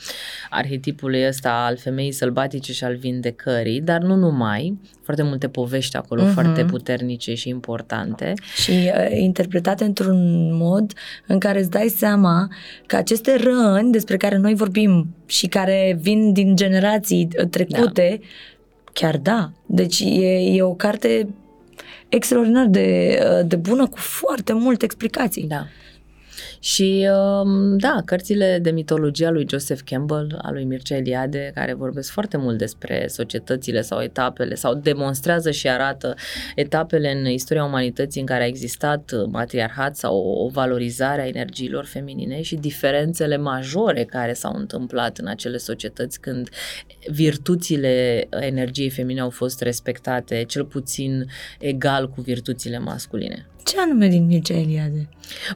[0.49, 6.23] arhetipului ăsta al femeii sălbatice și al vindecării, dar nu numai, foarte multe povești acolo
[6.23, 6.33] uh-huh.
[6.33, 8.33] foarte puternice și importante.
[8.55, 10.93] Și uh, interpretate într-un mod
[11.27, 12.47] în care îți dai seama
[12.85, 18.27] că aceste răni despre care noi vorbim și care vin din generații uh, trecute, da.
[18.93, 19.51] chiar da.
[19.65, 21.27] Deci e, e o carte
[22.09, 25.47] extraordinar de, uh, de bună cu foarte multe explicații.
[25.47, 25.67] Da.
[26.59, 31.73] Și um, da, cărțile de mitologie a lui Joseph Campbell, a lui Mircea Eliade, care
[31.73, 36.15] vorbesc foarte mult despre societățile sau etapele sau demonstrează și arată
[36.55, 42.41] etapele în istoria umanității în care a existat matriarhat sau o valorizare a energiilor feminine
[42.41, 46.49] și diferențele majore care s-au întâmplat în acele societăți când
[47.07, 51.25] virtuțile energiei feminine au fost respectate cel puțin
[51.59, 53.48] egal cu virtuțile masculine.
[53.63, 55.09] Ce anume din Mircea Eliade?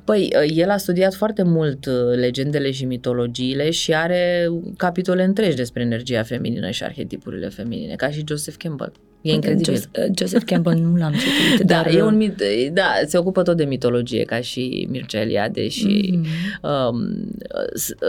[0.04, 4.48] Păi, el a studiat foarte mult uh, legendele și mitologiile și are
[4.78, 8.94] capitole întregi despre energia feminină și arhetipurile feminine, ca și Joseph Campbell.
[9.24, 9.74] E incredibil.
[9.74, 11.68] Uh, Joseph Campbell nu l-am citit.
[11.68, 11.94] da, dar...
[11.94, 12.42] e un mit,
[12.72, 16.90] da, se ocupă tot de mitologie, ca și Mircea Eliade și mm-hmm.
[16.90, 17.28] um,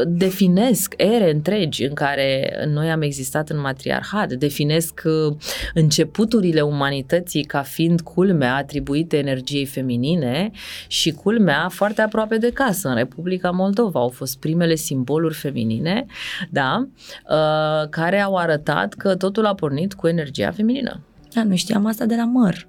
[0.06, 5.36] definesc ere întregi în care noi am existat în matriarhat, definesc uh,
[5.74, 10.50] începuturile umanității ca fiind culmea atribuite energiei feminine
[10.86, 14.00] și culmea foarte aproape de casă, în Republica Moldova.
[14.00, 16.06] Au fost primele simboluri feminine,
[16.50, 16.88] da,
[17.28, 21.03] uh, care au arătat că totul a pornit cu energia feminină.
[21.34, 22.66] Da, nu știam asta de la măr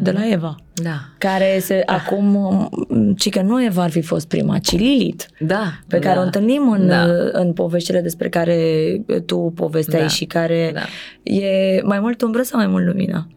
[0.00, 0.56] de la Eva.
[0.74, 0.98] Da.
[1.18, 1.92] Care se, da.
[1.92, 2.68] acum,
[3.16, 5.24] ci că nu Eva ar fi fost prima, ci Lilith.
[5.40, 5.72] Da.
[5.88, 6.20] Pe care da.
[6.20, 7.04] o întâlnim în, da.
[7.32, 8.56] în poveștile despre care
[9.26, 10.08] tu povesteai da.
[10.08, 10.80] și care da.
[11.32, 13.28] e mai mult umbră sau mai mult lumină?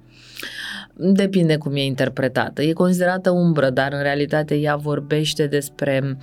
[1.04, 2.62] Depinde cum e interpretată.
[2.62, 6.18] E considerată umbră, dar în realitate ea vorbește despre...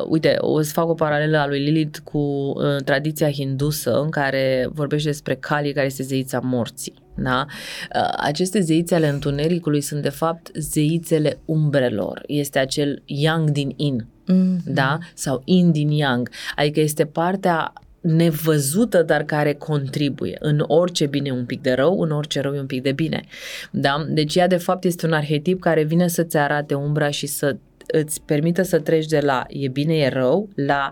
[0.00, 4.10] Uh, uite, o să fac o paralelă a lui Lilith cu uh, tradiția hindusă în
[4.10, 6.94] care vorbește despre Kali, care este zeița morții.
[7.18, 7.46] Da?
[7.48, 12.22] Uh, aceste zeițe ale întunericului sunt de fapt zeițele umbrelor.
[12.26, 14.64] Este acel yang din in, mm-hmm.
[14.64, 14.98] da?
[15.14, 16.30] Sau in din yang.
[16.56, 20.36] Adică este partea nevăzută, dar care contribuie.
[20.40, 23.24] În orice bine un pic de rău, în orice rău e un pic de bine.
[23.70, 24.06] Da?
[24.08, 27.56] Deci ea de fapt este un arhetip care vine să-ți arate umbra și să
[27.92, 30.90] îți permită să treci de la e bine, e rău, la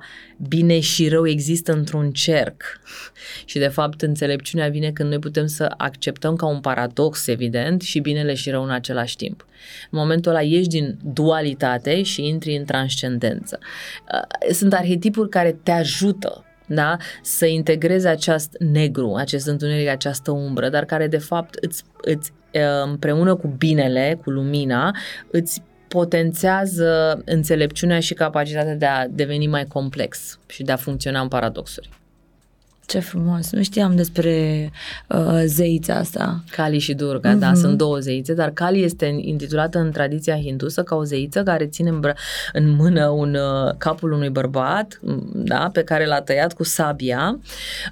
[0.49, 2.63] bine și rău există într-un cerc.
[3.45, 8.01] Și de fapt înțelepciunea vine când noi putem să acceptăm ca un paradox evident și
[8.01, 9.47] binele și rău în același timp.
[9.91, 13.59] În momentul ăla ieși din dualitate și intri în transcendență.
[14.13, 16.97] Uh, sunt arhetipuri care te ajută da?
[17.23, 22.61] să integrezi acest negru, acest întuneric, această umbră, dar care de fapt îți, îți uh,
[22.85, 24.97] împreună cu binele, cu lumina,
[25.31, 31.29] îți potențează înțelepciunea și capacitatea de a deveni mai complex și de a funcționa în
[31.29, 31.89] paradoxuri.
[32.87, 33.51] Ce frumos!
[33.51, 34.71] Nu știam despre
[35.09, 36.45] uh, zeița asta.
[36.51, 37.39] Kali și Durga, uh-huh.
[37.39, 37.61] da, mhm.
[37.61, 41.89] sunt două zeițe, dar Kali este intitulată în tradiția hindusă ca o zeiță care ține
[41.89, 42.17] în, bră-
[42.53, 45.01] în mână un uh, capul unui bărbat,
[45.35, 47.39] da, pe care l-a tăiat cu sabia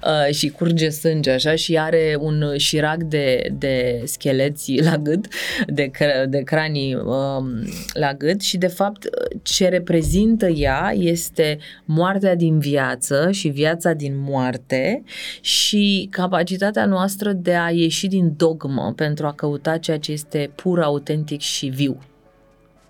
[0.03, 5.25] uh, și curge sânge așa și are un șirac de, de scheleți la gât,
[5.67, 9.09] de, cr- de cranii uh, la gât și de fapt
[9.41, 14.83] ce reprezintă ea este moartea din viață și viața din moarte
[15.41, 20.81] și capacitatea noastră de a ieși din dogmă pentru a căuta ceea ce este pur,
[20.81, 22.01] autentic și viu.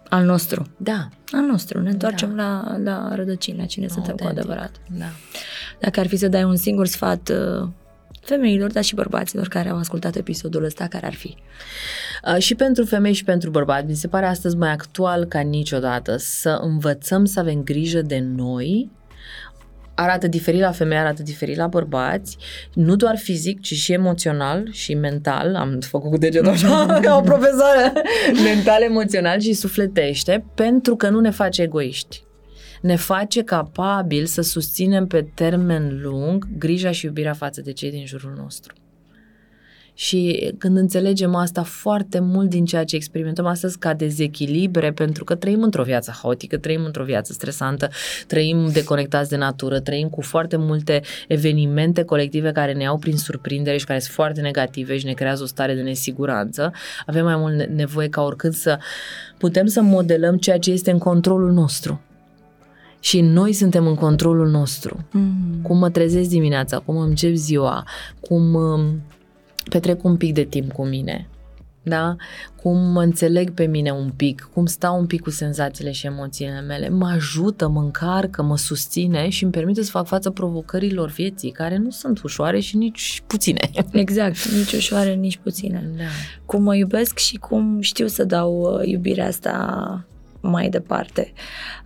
[0.10, 0.68] Al nostru.
[0.78, 1.10] Da.
[1.32, 1.82] Al nostru.
[1.82, 2.44] Ne întoarcem da.
[2.44, 4.08] la, la rădăcini, la cine autentic.
[4.08, 4.72] suntem cu adevărat.
[4.98, 5.06] Da.
[5.80, 7.68] Dacă ar fi să dai un singur sfat uh,
[8.22, 11.36] femeilor, dar și bărbaților care au ascultat episodul ăsta, care ar fi?
[12.28, 16.16] Uh, și pentru femei și pentru bărbați, mi se pare astăzi mai actual ca niciodată
[16.18, 18.92] să învățăm să avem grijă de noi
[19.96, 22.38] arată diferit la femei, arată diferit la bărbați,
[22.74, 25.56] nu doar fizic, ci și emoțional și mental.
[25.56, 27.94] Am făcut cu degetul așa ca o profesoară.
[28.44, 32.24] mental, emoțional și sufletește, pentru că nu ne face egoiști.
[32.82, 38.06] Ne face capabil să susținem pe termen lung grija și iubirea față de cei din
[38.06, 38.74] jurul nostru.
[39.98, 45.36] Și când înțelegem asta, foarte mult din ceea ce experimentăm astăzi ca dezechilibre, pentru că
[45.36, 47.90] trăim într-o viață haotică, trăim într-o viață stresantă,
[48.28, 53.78] trăim deconectați de natură, trăim cu foarte multe evenimente colective care ne iau prin surprindere
[53.78, 56.72] și care sunt foarte negative și ne creează o stare de nesiguranță.
[57.06, 58.80] Avem mai mult nevoie ca oricând să
[59.38, 62.02] putem să modelăm ceea ce este în controlul nostru
[63.00, 65.06] și noi suntem în controlul nostru.
[65.12, 65.60] Mm.
[65.62, 67.84] Cum mă trezesc dimineața, cum îmi încep ziua,
[68.20, 69.02] cum um,
[69.70, 71.28] petrec un pic de timp cu mine,
[71.86, 72.16] da?
[72.62, 76.62] Cum mă înțeleg pe mine un pic, cum stau un pic cu senzațiile și emoțiile
[76.62, 81.52] mele, mă ajută, mă încarcă, mă susține și îmi permite să fac față provocărilor vieții,
[81.52, 83.70] care nu sunt ușoare și nici puține.
[83.92, 85.90] Exact, nici ușoare, nici puține.
[85.98, 86.04] Da.
[86.46, 90.06] Cum mă iubesc și cum știu să dau uh, iubirea asta
[90.42, 91.34] mai departe.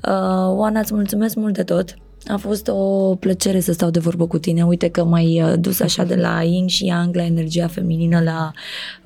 [0.08, 1.96] Uh, Oana, îți mulțumesc mult de tot
[2.28, 4.64] a fost o plăcere să stau de vorbă cu tine.
[4.64, 8.52] Uite că m-ai uh, dus așa de la yin și yang, la energia feminină, la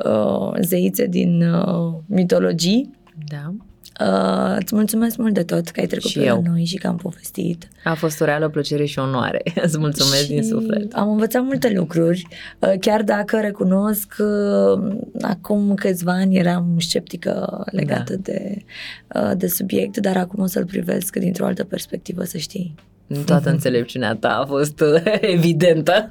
[0.05, 2.91] uh, zeițe din uh, mitologii.
[3.27, 3.53] Da.
[4.01, 6.41] Uh, îți mulțumesc mult de tot că ai trecut și pe eu.
[6.45, 7.67] noi și că am povestit.
[7.83, 9.41] A fost o reală plăcere și onoare.
[9.65, 10.93] Îți mulțumesc și din suflet.
[10.93, 12.27] Am învățat multe lucruri,
[12.59, 18.21] uh, chiar dacă recunosc că uh, acum câțiva ani eram sceptică legată da.
[18.21, 18.63] de,
[19.15, 22.75] uh, de subiect, dar acum o să-l privesc dintr-o altă perspectivă, să știi.
[23.25, 25.01] Toată înțelepciunea ta a fost uh,
[25.35, 26.07] evidentă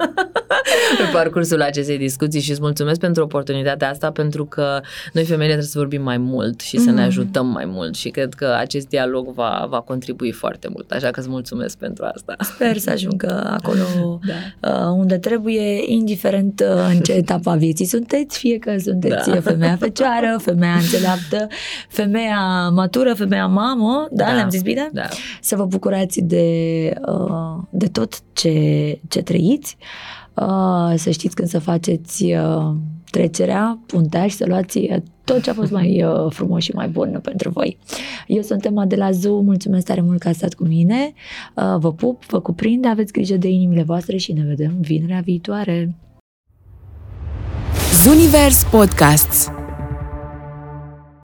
[0.99, 4.81] pe parcursul acestei discuții și îți mulțumesc pentru oportunitatea asta pentru că
[5.13, 6.97] noi femeile trebuie să vorbim mai mult și să mm.
[6.97, 11.11] ne ajutăm mai mult și cred că acest dialog va, va contribui foarte mult, așa
[11.11, 12.35] că îți mulțumesc pentru asta.
[12.41, 14.71] Sper să ajungă acolo da.
[14.71, 19.41] uh, unde trebuie, indiferent uh, în ce etapa vieții sunteți, fie că sunteți da.
[19.41, 21.47] femeia fecioară, femeia înțeleaptă,
[21.89, 24.33] femeia matură, femeia mamă, da, da.
[24.33, 24.89] le-am zis bine?
[24.93, 25.09] Da.
[25.41, 26.43] Să vă bucurați de
[26.91, 29.77] Uh, de tot ce, ce trăiți.
[30.35, 32.75] Uh, să știți când să faceți uh,
[33.11, 34.89] trecerea, puntea și să luați
[35.25, 37.79] tot ce a fost mai frumos și mai bun pentru voi.
[38.27, 41.13] Eu sunt Emma de la Zoo, mulțumesc tare mult că ați stat cu mine,
[41.79, 45.95] vă pup, vă cuprind, aveți grijă de inimile voastre și ne vedem vinerea viitoare.
[48.03, 49.51] Zunivers Podcasts